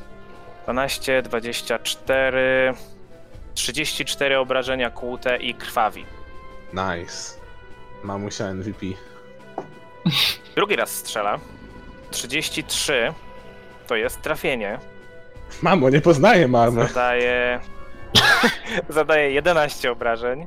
12, 0.64 1.22
24, 1.22 2.74
34 3.54 4.38
obrażenia 4.38 4.90
kłute 4.90 5.36
i 5.36 5.54
krwawi. 5.54 6.04
Nice. 6.74 7.38
Mamusia 8.02 8.54
MVP. 8.54 8.86
Drugi 10.56 10.76
raz 10.76 10.90
strzela. 10.90 11.38
33 12.10 13.14
to 13.86 13.96
jest 13.96 14.22
trafienie. 14.22 14.78
Mamo, 15.62 15.90
nie 15.90 16.00
poznaję 16.00 16.48
mamy. 16.48 16.88
Zadaje. 16.88 17.60
Zadaje 18.88 19.30
11 19.30 19.92
obrażeń. 19.92 20.46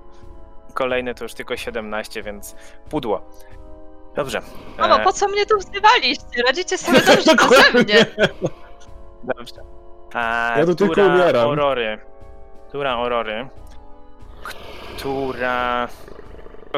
Kolejny 0.73 1.15
to 1.15 1.23
już 1.25 1.33
tylko 1.33 1.57
17, 1.57 2.23
więc 2.23 2.55
pudło. 2.89 3.21
Dobrze. 4.15 4.41
Mamo, 4.77 4.99
E, 4.99 5.03
po 5.03 5.13
co 5.13 5.27
mnie 5.27 5.45
tu 5.45 5.57
wzywaliście? 5.57 6.43
Radzicie 6.47 6.77
sobie 6.77 7.01
dobrze 7.01 7.35
beze 7.49 7.83
mnie. 7.83 8.05
Dobrze. 9.23 9.55
A, 10.13 10.53
Ja 10.59 10.65
tu 10.65 10.75
tylko 10.75 11.01
umieram. 11.01 11.49
Aurory. 11.49 11.99
Tura 12.71 12.91
Aurory. 12.91 13.47
Która 14.97 15.87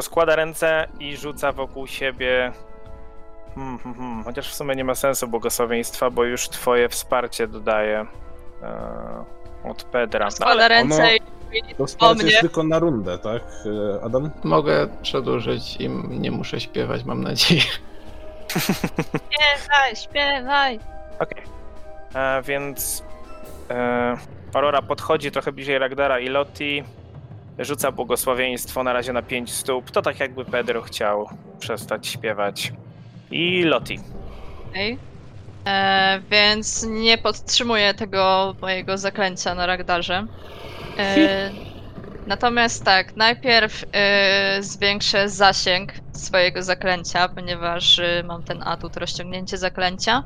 rozkłada 0.00 0.36
ręce 0.36 0.88
i 1.00 1.16
rzuca 1.16 1.52
wokół 1.52 1.86
siebie. 1.86 2.52
Hmm, 3.54 3.78
hmm, 3.78 3.98
hmm. 4.00 4.24
Chociaż 4.24 4.50
w 4.50 4.54
sumie 4.54 4.76
nie 4.76 4.84
ma 4.84 4.94
sensu 4.94 5.28
błogosławieństwa, 5.28 6.10
bo 6.10 6.24
już 6.24 6.48
twoje 6.48 6.88
wsparcie 6.88 7.46
dodaje 7.48 8.06
e, 8.62 9.24
od 9.70 9.84
Pedra. 9.84 10.24
No, 10.24 10.30
Składa 10.30 10.52
ale 10.52 10.68
ręce 10.68 11.02
ono- 11.02 11.12
i 11.70 11.74
To 11.74 11.86
wsparcie 11.86 12.26
jest 12.26 12.40
tylko 12.40 12.62
na 12.62 12.78
rundę, 12.78 13.18
tak, 13.18 13.42
e, 13.42 14.04
Adam? 14.04 14.30
Mogę 14.44 14.88
przedłużyć 15.02 15.76
i 15.76 15.88
nie 16.08 16.30
muszę 16.30 16.60
śpiewać, 16.60 17.04
mam 17.04 17.22
nadzieję. 17.22 17.60
śpiewaj, 18.50 19.96
śpiewaj. 19.96 20.80
Okej. 21.18 21.42
E, 22.14 22.42
Więc 22.42 23.04
e, 23.70 24.16
Aurora 24.54 24.82
podchodzi 24.82 25.30
trochę 25.30 25.52
bliżej 25.52 25.78
Ragdara 25.78 26.18
i 26.20 26.28
Lotti. 26.28 26.84
Rzuca 27.60 27.92
błogosławieństwo 27.92 28.82
na 28.84 28.92
razie 28.92 29.12
na 29.12 29.22
5 29.22 29.52
stóp. 29.52 29.90
To 29.90 30.02
tak 30.02 30.20
jakby 30.20 30.44
Pedro 30.44 30.82
chciał 30.82 31.28
przestać 31.58 32.06
śpiewać. 32.06 32.72
I 33.30 33.62
Lotti. 33.62 33.98
Okej. 34.70 34.98
E, 35.66 36.20
więc 36.30 36.86
nie 36.90 37.18
podtrzymuję 37.18 37.94
tego 37.94 38.54
mojego 38.60 38.98
zaklęcia 38.98 39.54
na 39.54 39.66
Ragdarze. 39.66 40.26
E, 40.98 41.50
natomiast 42.26 42.84
tak, 42.84 43.16
najpierw 43.16 43.84
e, 43.92 44.62
zwiększę 44.62 45.28
zasięg 45.28 45.92
swojego 46.12 46.62
zaklęcia, 46.62 47.28
ponieważ 47.28 48.00
mam 48.24 48.42
ten 48.42 48.62
atut 48.62 48.96
rozciągnięcie 48.96 49.58
zaklęcia, 49.58 50.22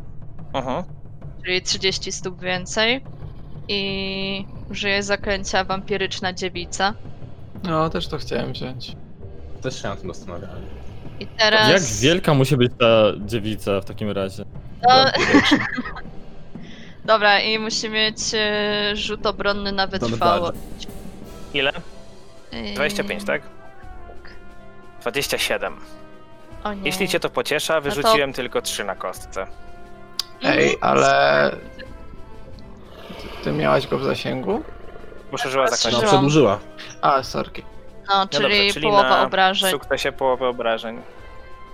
Mhm. 0.54 0.84
czyli 1.44 1.62
30 1.62 2.12
stóp 2.12 2.40
więcej. 2.40 3.04
I 3.68 4.46
użyję 4.70 5.02
zaklęcia 5.02 5.64
wampiryczna 5.64 6.32
dziewica. 6.32 6.94
No, 7.68 7.90
też 7.90 8.08
to 8.08 8.18
chciałem 8.18 8.52
wziąć. 8.52 8.96
Też 9.62 9.82
się 9.82 9.88
na 9.88 9.96
tym 9.96 10.08
zastanawiałem. 10.14 10.62
I 11.20 11.26
teraz. 11.26 11.70
Jak 11.70 11.82
wielka 11.82 12.34
musi 12.34 12.56
być 12.56 12.72
ta 12.78 12.86
dziewica 13.26 13.80
w 13.80 13.84
takim 13.84 14.10
razie? 14.10 14.44
No... 14.88 14.94
Dobra, 17.04 17.40
i 17.40 17.58
musi 17.58 17.90
mieć 17.90 18.18
e, 18.34 18.96
rzut 18.96 19.26
obronny 19.26 19.72
na 19.72 19.86
wytrwałość. 19.86 20.58
Ile? 21.54 21.72
Ej, 22.52 22.74
25, 22.74 23.24
tak? 23.24 23.42
27. 25.00 25.76
O 26.64 26.72
nie. 26.72 26.82
Jeśli 26.84 27.08
cię 27.08 27.20
to 27.20 27.30
pociesza, 27.30 27.80
wyrzuciłem 27.80 28.32
tylko 28.32 28.62
3 28.62 28.84
na 28.84 28.94
kostce. 28.94 29.46
Ej, 30.42 30.76
ale... 30.80 31.50
Ty, 33.22 33.44
ty 33.44 33.52
miałaś 33.52 33.86
go 33.86 33.98
w 33.98 34.04
zasięgu? 34.04 34.62
Poszerzyła 35.30 35.68
zaklęcie. 35.68 36.02
No, 36.02 36.08
przedłużyła. 36.08 36.58
A, 37.04 37.22
sorki. 37.22 37.62
No, 38.08 38.14
No 38.18 38.26
czyli, 38.28 38.42
dobrze, 38.42 38.72
czyli 38.72 38.86
połowa 38.86 39.08
na 39.08 39.22
obrażeń. 39.26 39.70
sukcesie 39.70 40.12
połowy 40.12 40.46
obrażeń. 40.46 41.00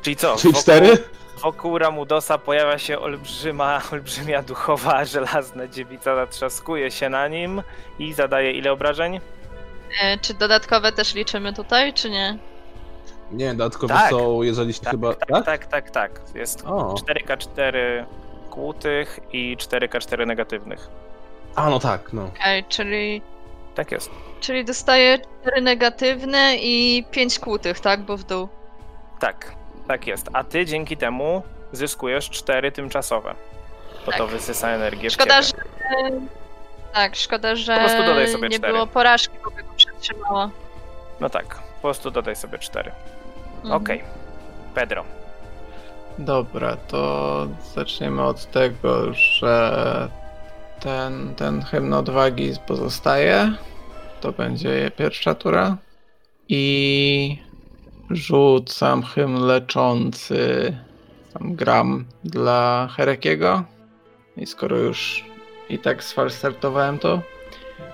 Czyli 0.03 0.17
co? 0.17 0.37
Czyli 0.37 0.53
wokół- 0.55 0.63
4? 0.63 0.99
Wokół 1.43 1.79
Ramudosa 1.79 2.39
pojawia 2.39 2.79
się 2.79 2.99
olbrzyma, 2.99 3.83
olbrzymia 3.93 4.43
duchowa, 4.43 5.05
żelazna 5.05 5.67
dziewica, 5.69 6.17
zatrzaskuje 6.17 6.91
się 6.91 7.09
na 7.09 7.29
nim 7.29 7.63
i 7.99 8.13
zadaje 8.13 8.53
ile 8.53 8.73
obrażeń? 8.73 9.21
E, 10.03 10.19
czy 10.19 10.35
dodatkowe 10.35 10.93
też 10.93 11.15
liczymy 11.15 11.53
tutaj, 11.53 11.93
czy 11.95 12.11
nie? 12.11 12.39
Nie, 13.31 13.55
dodatkowo 13.55 13.95
Tak. 13.95 14.11
są, 14.11 14.43
jeżeli 14.43 14.73
chyba... 14.73 15.15
tak, 15.15 15.29
Tak? 15.29 15.45
tak, 15.45 15.67
tak, 15.67 15.91
tak. 15.91 16.21
Jest 16.35 16.65
O. 16.67 16.95
4K4 16.95 17.75
kłutych 18.51 19.21
i 19.33 19.57
4K4 19.57 20.27
negatywnych. 20.27 20.89
A, 21.57 21.71
no 21.71 21.79
tak, 21.79 22.13
no. 22.13 22.25
Okej, 22.25 22.65
czyli 22.69 23.23
Tak 23.75 23.93
jest. 23.93 24.11
Czyli 24.41 24.65
dostaję 24.65 25.19
4 25.43 25.61
negatywne 25.63 26.57
i 26.57 27.05
5 27.11 27.39
kłutych, 27.39 27.81
tak? 27.81 28.01
Bo 28.01 28.17
w 28.17 28.25
dół. 28.25 28.49
Tak, 29.21 29.53
tak 29.89 30.07
jest. 30.07 30.29
A 30.33 30.45
ty 30.45 30.67
dzięki 30.67 30.97
temu 30.97 31.43
zyskujesz 31.73 32.31
cztery 32.31 32.73
tymczasowe. 32.73 33.35
Bo 34.07 34.13
to 34.13 34.19
Tak. 34.19 34.27
wysysa 34.29 34.69
energię 34.69 35.11
Szkoda, 35.11 35.43
w 35.43 35.45
że. 35.45 35.53
Tak, 36.93 37.17
szkoda, 37.17 37.55
że 37.57 37.75
Po 37.75 37.81
prostu 37.81 38.05
dodaj 38.05 38.29
sobie 38.29 38.49
nie 38.49 38.59
cztery. 38.59 38.73
było 38.73 38.87
porażki, 38.87 39.35
bo 39.45 39.51
by 39.51 39.63
go 39.63 39.69
przetrzymała. 39.77 40.51
No 41.21 41.31
tak, 41.31 41.47
po 41.55 41.81
prostu 41.83 42.11
dodaj 42.11 42.37
sobie 42.37 42.59
cztery. 42.59 42.93
Mhm. 43.65 43.83
Okej. 43.83 44.03
Pedro. 44.75 45.05
Dobra, 46.19 46.77
to 46.77 47.47
zaczniemy 47.75 48.23
od 48.23 48.47
tego, 48.51 49.13
że 49.15 50.09
ten, 50.81 51.35
ten 51.35 51.63
hymn 51.63 51.93
odwagi 51.93 52.53
pozostaje. 52.67 53.53
To 54.21 54.33
będzie 54.33 54.91
pierwsza 54.97 55.35
tura. 55.35 55.77
I 56.49 57.39
rzucam 58.11 59.03
hymn 59.03 59.41
leczący. 59.41 60.77
Tam 61.33 61.55
gram 61.55 62.05
dla 62.25 62.89
Herekiego. 62.97 63.65
I 64.37 64.47
skoro 64.47 64.77
już 64.77 65.25
i 65.69 65.79
tak 65.79 66.05
sfalstartowałem 66.05 66.99
to. 66.99 67.23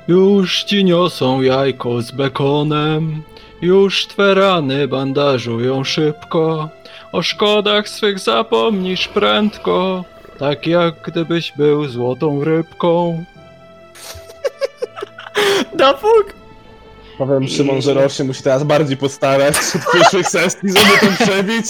Już 0.08 0.64
ci 0.64 0.84
niosą 0.84 1.42
jajko 1.42 2.02
z 2.02 2.10
bekonem. 2.10 3.22
Już 3.62 4.06
twe 4.06 4.34
rany 4.34 4.88
bandażują 4.88 5.84
szybko. 5.84 6.68
O 7.12 7.22
szkodach 7.22 7.88
swych 7.88 8.18
zapomnisz 8.18 9.08
prędko, 9.08 10.04
tak 10.38 10.66
jak 10.66 10.94
gdybyś 11.02 11.52
był 11.56 11.88
złotą 11.88 12.44
rybką. 12.44 13.24
Dafuk! 15.74 16.34
Powiem 17.18 17.48
Szymon, 17.48 17.82
że 17.82 17.94
Roś 17.94 18.12
się 18.16 18.24
musi 18.24 18.42
teraz 18.42 18.64
bardziej 18.64 18.96
postarać 18.96 19.56
od 19.56 19.82
przyszłych 19.94 20.28
sesji, 20.28 20.68
żeby 20.68 21.16
to 21.16 21.24
przebić. 21.24 21.64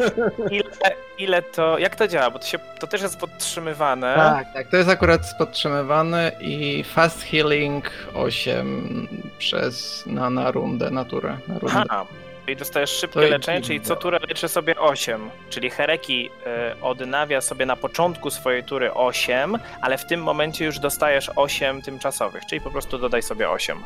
Ile, 0.50 0.94
ile 1.18 1.42
to. 1.42 1.78
Jak 1.78 1.96
to 1.96 2.08
działa? 2.08 2.30
Bo 2.30 2.38
to, 2.38 2.46
się, 2.46 2.58
to 2.78 2.86
też 2.86 3.02
jest 3.02 3.16
podtrzymywane. 3.16 4.14
Tak, 4.16 4.52
tak, 4.54 4.68
to 4.68 4.76
jest 4.76 4.88
akurat 4.88 5.20
podtrzymywane 5.38 6.32
i 6.40 6.84
fast 6.84 7.22
healing 7.22 7.90
8 8.14 9.08
przez, 9.38 10.02
na, 10.06 10.30
na 10.30 10.50
rundę, 10.50 10.90
na 10.90 11.04
turę. 11.04 11.36
Na 11.48 11.58
rundę. 11.58 11.82
Aha. 11.90 12.06
Czyli 12.50 12.58
dostajesz 12.58 12.90
szybkie 12.90 13.20
leczenie, 13.20 13.60
czyli 13.62 13.80
co 13.80 13.96
turę 13.96 14.18
leczy 14.28 14.48
sobie 14.48 14.78
8. 14.78 15.30
Czyli 15.50 15.70
Hereki 15.70 16.30
y, 16.76 16.82
odnawia 16.82 17.40
sobie 17.40 17.66
na 17.66 17.76
początku 17.76 18.30
swojej 18.30 18.64
tury 18.64 18.94
8, 18.94 19.58
ale 19.80 19.98
w 19.98 20.06
tym 20.06 20.22
momencie 20.22 20.64
już 20.64 20.78
dostajesz 20.78 21.30
8 21.36 21.82
tymczasowych, 21.82 22.46
czyli 22.46 22.60
po 22.60 22.70
prostu 22.70 22.98
dodaj 22.98 23.22
sobie 23.22 23.50
8. 23.50 23.78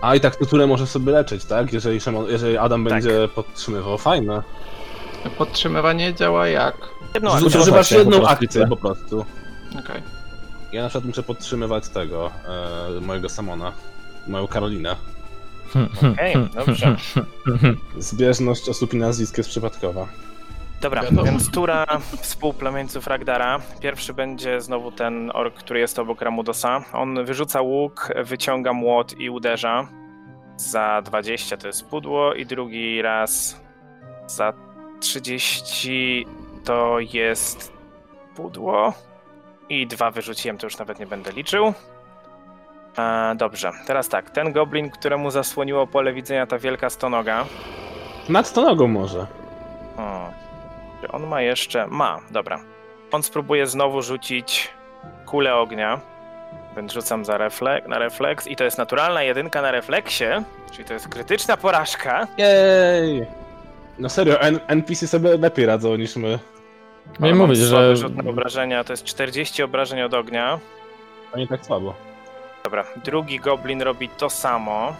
A 0.00 0.14
i 0.14 0.20
tak 0.20 0.36
turę 0.36 0.66
może 0.66 0.86
sobie 0.86 1.12
leczyć, 1.12 1.44
tak? 1.44 1.72
Jeżeli, 1.72 2.00
Szymon, 2.00 2.26
jeżeli 2.28 2.58
Adam 2.58 2.84
Tak. 2.84 2.92
będzie 2.92 3.28
podtrzymywał. 3.28 3.98
Fajne. 3.98 4.42
Podtrzymywanie 5.38 6.14
działa 6.14 6.48
jak? 6.48 6.76
Jedną 7.14 7.32
akcję. 7.32 7.98
Jedną 7.98 8.26
akcję 8.26 8.66
po 8.66 8.76
prostu. 8.76 9.24
Okej. 9.78 10.02
Ja 10.72 10.82
na 10.82 10.88
przykład 10.88 11.04
muszę 11.04 11.22
podtrzymywać 11.22 11.88
tego, 11.88 12.30
e, 12.98 13.00
mojego 13.00 13.28
Samona, 13.28 13.72
moją 14.26 14.46
Karolinę. 14.46 14.96
Okej, 16.12 16.36
dobrze. 16.54 16.96
Zbieżność 17.98 18.68
osób 18.68 18.94
i 18.94 18.96
nazwisk 18.96 19.38
jest 19.38 19.50
przypadkowa. 19.50 20.06
Dobra, 20.80 21.02
Wiadomo. 21.02 21.24
więc 21.24 21.50
tura 21.50 21.86
współplemieńców 22.20 23.06
Ragdara. 23.06 23.60
Pierwszy 23.80 24.14
będzie 24.14 24.60
znowu 24.60 24.92
ten 24.92 25.30
ork, 25.34 25.54
który 25.54 25.80
jest 25.80 25.98
obok 25.98 26.22
Ramudosa. 26.22 26.84
On 26.92 27.24
wyrzuca 27.24 27.60
łuk, 27.60 28.08
wyciąga 28.24 28.72
młot 28.72 29.20
i 29.20 29.30
uderza. 29.30 29.88
Za 30.56 31.02
20 31.04 31.56
to 31.56 31.66
jest 31.66 31.84
pudło 31.86 32.34
i 32.34 32.46
drugi 32.46 33.02
raz 33.02 33.60
za 34.26 34.52
30 35.00 36.26
to 36.64 36.96
jest 37.00 37.72
pudło. 38.36 38.92
I 39.68 39.86
dwa 39.86 40.10
wyrzuciłem, 40.10 40.58
to 40.58 40.66
już 40.66 40.78
nawet 40.78 40.98
nie 40.98 41.06
będę 41.06 41.32
liczył. 41.32 41.74
E, 42.98 43.34
dobrze, 43.36 43.70
teraz 43.86 44.08
tak. 44.08 44.30
Ten 44.30 44.52
goblin, 44.52 44.90
któremu 44.90 45.30
zasłoniło 45.30 45.86
pole 45.86 46.12
widzenia 46.12 46.46
ta 46.46 46.58
wielka 46.58 46.90
stonoga. 46.90 47.44
Nad 48.28 48.52
to 48.52 48.62
nogą 48.62 48.88
może. 48.88 49.26
O, 49.98 50.30
czy 51.00 51.08
on 51.12 51.26
ma 51.26 51.40
jeszcze. 51.42 51.86
Ma, 51.86 52.20
dobra. 52.30 52.60
On 53.12 53.22
spróbuje 53.22 53.66
znowu 53.66 54.02
rzucić 54.02 54.70
kulę 55.26 55.54
ognia. 55.54 56.00
Więc 56.76 56.92
rzucam 56.92 57.24
za 57.24 57.38
reflek, 57.38 57.88
na 57.88 57.98
refleks. 57.98 58.46
I 58.46 58.56
to 58.56 58.64
jest 58.64 58.78
naturalna 58.78 59.22
jedynka 59.22 59.62
na 59.62 59.70
refleksie. 59.70 60.24
Czyli 60.72 60.84
to 60.84 60.94
jest 60.94 61.08
krytyczna 61.08 61.56
porażka. 61.56 62.26
Jej! 62.38 63.26
No 63.98 64.08
serio, 64.08 64.40
N- 64.40 64.60
NPC 64.68 65.06
sobie 65.08 65.36
lepiej 65.38 65.66
radzą 65.66 65.96
niż 65.96 66.16
my. 66.16 66.28
Nie 66.28 67.26
Ale 67.26 67.34
mam 67.34 67.48
mówić, 67.48 67.64
słaby 67.68 67.86
że 67.86 67.96
rzut 67.96 68.16
na 68.24 68.30
obrażenia 68.30 68.84
to 68.84 68.92
jest 68.92 69.04
40 69.04 69.62
obrażeń 69.62 70.02
od 70.02 70.14
ognia. 70.14 70.58
To 71.32 71.38
nie 71.38 71.46
tak 71.48 71.66
słabo. 71.66 71.94
Dobra, 72.66 72.84
drugi 72.96 73.40
goblin 73.40 73.82
robi 73.82 74.08
to 74.08 74.30
samo. 74.30 74.96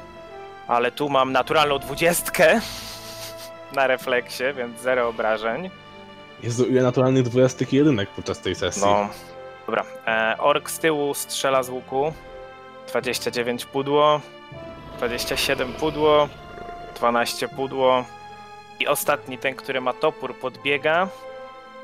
Ale 0.68 0.92
tu 0.92 1.08
mam 1.08 1.32
naturalną 1.32 1.78
dwudziestkę 1.78 2.60
na 3.72 3.86
refleksie, 3.86 4.44
więc 4.56 4.80
zero 4.80 5.08
obrażeń. 5.08 5.70
Jezu, 6.42 6.64
ile 6.66 6.82
naturalnych 6.82 7.22
dwudziestek 7.22 7.72
i 7.72 7.76
jedynek 7.76 8.08
podczas 8.08 8.40
tej 8.40 8.54
sesji. 8.54 8.82
No. 8.82 9.08
Dobra. 9.66 9.84
E, 10.06 10.34
ork 10.38 10.70
z 10.70 10.78
tyłu 10.78 11.14
strzela 11.14 11.62
z 11.62 11.68
łuku. 11.68 12.12
29 12.88 13.64
pudło. 13.64 14.20
27 14.96 15.72
pudło. 15.72 16.28
12 16.96 17.48
pudło. 17.48 18.04
I 18.80 18.86
ostatni, 18.86 19.38
ten, 19.38 19.54
który 19.54 19.80
ma 19.80 19.92
topór, 19.92 20.36
podbiega 20.36 21.08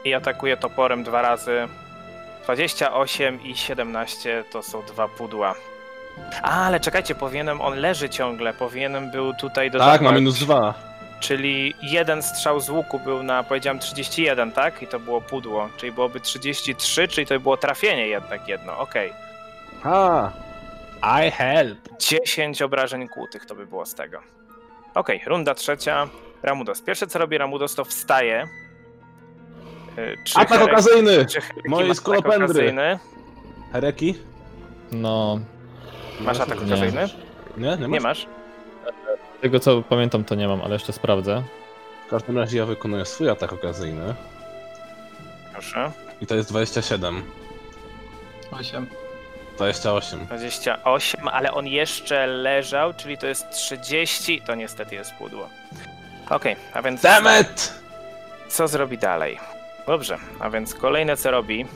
i 0.05 0.15
atakuje 0.15 0.57
toporem 0.57 1.05
dwa 1.05 1.23
razy. 1.23 1.69
28 2.45 3.43
i 3.43 3.57
17 3.57 4.45
to 4.51 4.63
są 4.63 4.83
dwa 4.83 5.09
pudła. 5.09 5.55
A, 6.43 6.67
ale 6.67 6.81
czekajcie, 6.81 7.15
powinienem, 7.15 7.61
on 7.61 7.75
leży 7.79 8.09
ciągle, 8.09 8.53
powinienem 8.55 9.11
był 9.11 9.35
tutaj 9.35 9.71
dodawać... 9.71 9.93
tak, 9.95 10.03
ma 10.03 10.13
minus 10.13 10.39
dwa. 10.39 10.75
Czyli 11.21 11.75
jeden 11.83 12.23
strzał 12.23 12.61
z 12.61 12.71
łuku 12.71 12.99
był 12.99 13.23
na, 13.23 13.43
powiedziałem, 13.43 13.79
31, 13.79 14.53
tak? 14.53 14.83
I 14.83 14.87
to 14.87 14.99
było 15.01 15.21
pudło. 15.21 15.69
Czyli 15.77 15.93
byłoby 15.93 16.21
33, 16.21 17.09
czyli 17.09 17.27
to 17.27 17.41
było 17.41 17.57
trafienie 17.57 18.07
jednak 18.09 18.49
jedno. 18.49 18.79
Okej. 18.79 19.13
Ha! 19.83 20.33
I 21.27 21.31
help. 21.31 21.79
10 21.99 22.63
obrażeń 22.63 23.09
kłutych 23.09 23.47
to 23.47 23.55
by 23.55 23.67
było 23.67 23.87
z 23.87 23.95
tego. 23.95 24.21
Okej, 24.95 25.21
runda 25.27 25.55
trzecia. 25.55 26.09
Ramudos. 26.43 26.83
Pierwsze 26.83 27.07
co 27.07 27.19
robi 27.19 27.39
Ramudos 27.39 27.75
to 27.75 27.85
wstaje. 27.85 28.49
Czy 30.25 30.39
Atak 30.39 30.61
Herek- 30.61 30.65
okazyjny! 30.65 31.27
czy 31.27 31.41
Hereki 31.41 31.69
Mojej 31.69 31.89
ma 31.89 31.93
atak 31.93 31.97
skolopendry. 32.03 32.45
okazyjny? 32.45 32.99
Hereki? 33.73 34.15
no, 34.93 35.39
Masz 36.21 36.41
atak 36.41 36.59
Nie. 36.61 36.67
okazyjny? 36.67 37.09
Nie, 37.57 37.77
nie, 37.77 37.77
masz? 37.77 37.91
Nie 37.91 38.01
masz? 38.01 38.27
tego 39.41 39.61
co 39.61 39.83
pamiętam 39.83 40.25
to 40.25 40.35
nie 40.35 40.49
mam, 40.49 40.61
ale 40.63 40.73
jeszcze 40.73 40.93
sprawdzę. 40.93 41.43
W 42.07 42.11
każdym 42.11 42.39
razie 42.39 42.59
ja 42.59 42.67
wykonuję 42.67 43.05
swój 43.05 43.31
atak 43.31 43.53
okazyjny. 43.53 44.15
Proszę. 45.53 45.91
I 46.21 46.27
to 46.27 46.35
jest 46.35 46.49
27. 46.49 47.23
8. 48.51 48.87
28. 49.57 50.27
28, 50.27 51.29
ale 51.29 51.53
on 51.53 51.67
jeszcze 51.67 52.27
leżał, 52.27 52.95
czyli 52.95 53.19
to 53.19 53.27
jest 53.27 53.51
30. 53.51 54.43
To 54.47 54.55
niestety 54.55 54.95
jest 54.95 55.15
pudło. 55.15 55.49
Okej, 56.31 56.57
a 56.73 56.83
więc. 56.83 57.03
Damn 57.03 57.41
it! 57.41 57.83
co 58.49 58.69
zrobi 58.69 58.99
dalej? 58.99 59.39
Dobrze, 59.87 60.19
a 60.41 60.51
więc 60.51 60.75
kolejne 60.75 61.17
co 61.17 61.31
robi, 61.31 61.67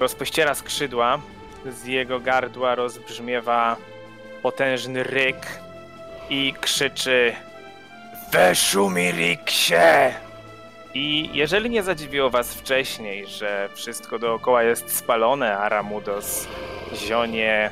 rozpościera 0.00 0.54
skrzydła, 0.54 1.18
z 1.66 1.84
jego 1.84 2.20
gardła 2.20 2.74
rozbrzmiewa 2.74 3.76
potężny 4.42 5.02
ryk 5.02 5.46
i 6.30 6.54
krzyczy 6.60 7.32
Weszumiriksie! 8.32 9.74
I 10.94 11.30
jeżeli 11.32 11.70
nie 11.70 11.82
zadziwiło 11.82 12.30
was 12.30 12.54
wcześniej, 12.54 13.26
że 13.26 13.68
wszystko 13.74 14.18
dookoła 14.18 14.62
jest 14.62 14.96
spalone, 14.96 15.58
a 15.58 15.68
Ramudos 15.68 16.46
zionie 16.94 17.70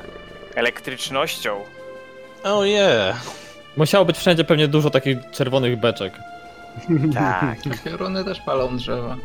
elektrycznością, 0.55 1.63
Oh 2.43 2.65
yeah! 2.65 3.15
Musiało 3.77 4.05
być 4.05 4.17
wszędzie 4.17 4.43
pewnie 4.43 4.67
dużo 4.67 4.89
takich 4.89 5.17
czerwonych 5.31 5.79
beczek. 5.79 6.13
tak, 7.13 7.57
Pioruny 7.85 8.23
też 8.25 8.39
palą 8.41 8.77
drzewa. 8.77 9.15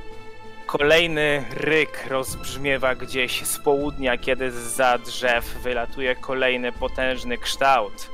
Kolejny 0.79 1.45
ryk 1.51 2.07
rozbrzmiewa 2.09 2.95
gdzieś 2.95 3.47
z 3.47 3.59
południa, 3.59 4.19
kiedy 4.19 4.51
za 4.51 4.99
drzew 4.99 5.45
wylatuje 5.45 6.17
kolejny 6.17 6.73
potężny 6.73 7.39
kształt. 7.39 8.11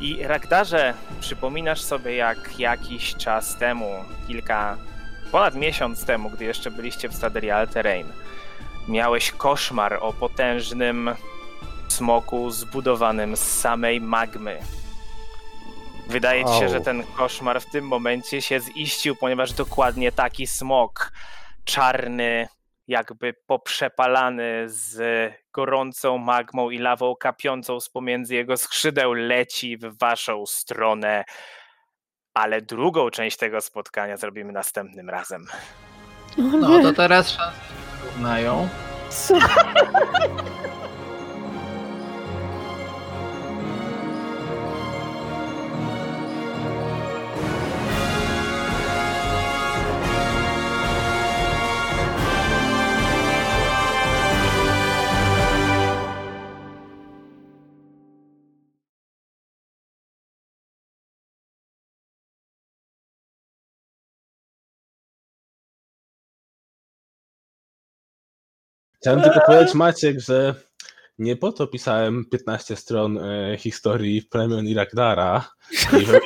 I 0.00 0.22
Ragdarze, 0.22 0.94
przypominasz 1.20 1.80
sobie 1.80 2.16
jak 2.16 2.58
jakiś 2.58 3.14
czas 3.14 3.58
temu, 3.58 4.04
kilka, 4.26 4.76
ponad 5.32 5.54
miesiąc 5.54 6.04
temu, 6.04 6.30
gdy 6.30 6.44
jeszcze 6.44 6.70
byliście 6.70 7.08
w 7.08 7.14
Staderii 7.14 7.50
Alterrain, 7.50 8.12
miałeś 8.88 9.32
koszmar 9.32 9.98
o 10.00 10.12
potężnym 10.12 11.10
smoku 11.88 12.50
zbudowanym 12.50 13.36
z 13.36 13.60
samej 13.60 14.00
magmy. 14.00 14.58
Wydaje 16.08 16.44
ci 16.44 16.58
się, 16.58 16.64
Au. 16.64 16.70
że 16.70 16.80
ten 16.80 17.04
koszmar 17.04 17.60
w 17.60 17.70
tym 17.70 17.88
momencie 17.88 18.42
się 18.42 18.60
ziścił, 18.60 19.16
ponieważ 19.16 19.52
dokładnie 19.52 20.12
taki 20.12 20.46
smok, 20.46 21.12
czarny, 21.66 22.48
jakby 22.88 23.34
poprzepalany 23.46 24.64
z 24.66 25.32
gorącą 25.52 26.18
magmą 26.18 26.70
i 26.70 26.78
lawą 26.78 27.14
kapiącą 27.16 27.80
z 27.80 27.88
pomiędzy 27.88 28.34
jego 28.34 28.56
skrzydeł, 28.56 29.12
leci 29.12 29.76
w 29.76 29.98
waszą 29.98 30.46
stronę. 30.46 31.24
Ale 32.34 32.62
drugą 32.62 33.10
część 33.10 33.36
tego 33.36 33.60
spotkania 33.60 34.16
zrobimy 34.16 34.52
następnym 34.52 35.10
razem. 35.10 35.46
No 36.38 36.82
to 36.82 36.92
teraz 36.92 37.30
szanse 37.30 37.60
się 37.60 38.06
równają. 38.06 38.68
Co? 39.10 39.34
Chciałem 69.06 69.22
tylko 69.22 69.40
powiedzieć 69.46 69.74
Maciek, 69.74 70.20
że 70.20 70.54
nie 71.18 71.36
po 71.36 71.52
to 71.52 71.66
pisałem 71.66 72.24
15 72.24 72.76
stron 72.76 73.18
e, 73.18 73.56
historii 73.58 74.22
plemion 74.22 74.66
Irakdara 74.66 75.50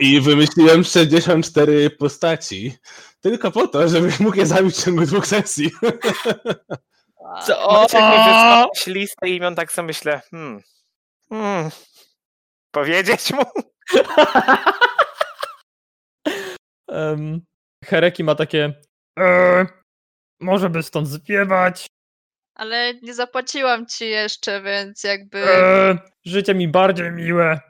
i, 0.01 0.07
i 0.07 0.21
wymyśliłem 0.21 0.85
64 0.85 1.91
postaci, 1.91 2.75
tylko 3.21 3.51
po 3.51 3.69
to, 3.69 3.89
żebyś 3.89 4.21
mógł 4.21 4.37
je 4.37 4.47
zabić 4.47 4.75
w 4.75 4.85
ciągu 4.85 5.07
dwóch 5.07 5.27
sesji. 5.27 5.71
Maciek 7.73 8.01
mi 8.01 8.17
wysłałeś 8.17 8.87
listę 8.87 9.29
imion, 9.29 9.55
tak 9.55 9.73
sobie 9.73 9.87
myślę, 9.87 10.21
hmm, 10.31 10.61
hmm, 11.29 11.71
powiedzieć 12.71 13.33
mu? 13.33 13.43
Um, 16.89 17.41
Hereki 17.85 18.25
ma 18.25 18.35
takie. 18.35 18.75
Eee, 19.17 19.67
może 20.41 20.71
by 20.71 20.83
stąd 20.83 21.09
zwiewać. 21.09 21.87
Ale 22.55 22.95
nie 23.03 23.15
zapłaciłam 23.15 23.87
ci 23.87 24.05
jeszcze, 24.09 24.63
więc 24.63 25.05
jakby. 25.05 25.39
Eee, 25.39 25.99
życie 26.25 26.55
mi 26.55 26.69
bardziej 26.69 27.13
miłe. 27.13 27.61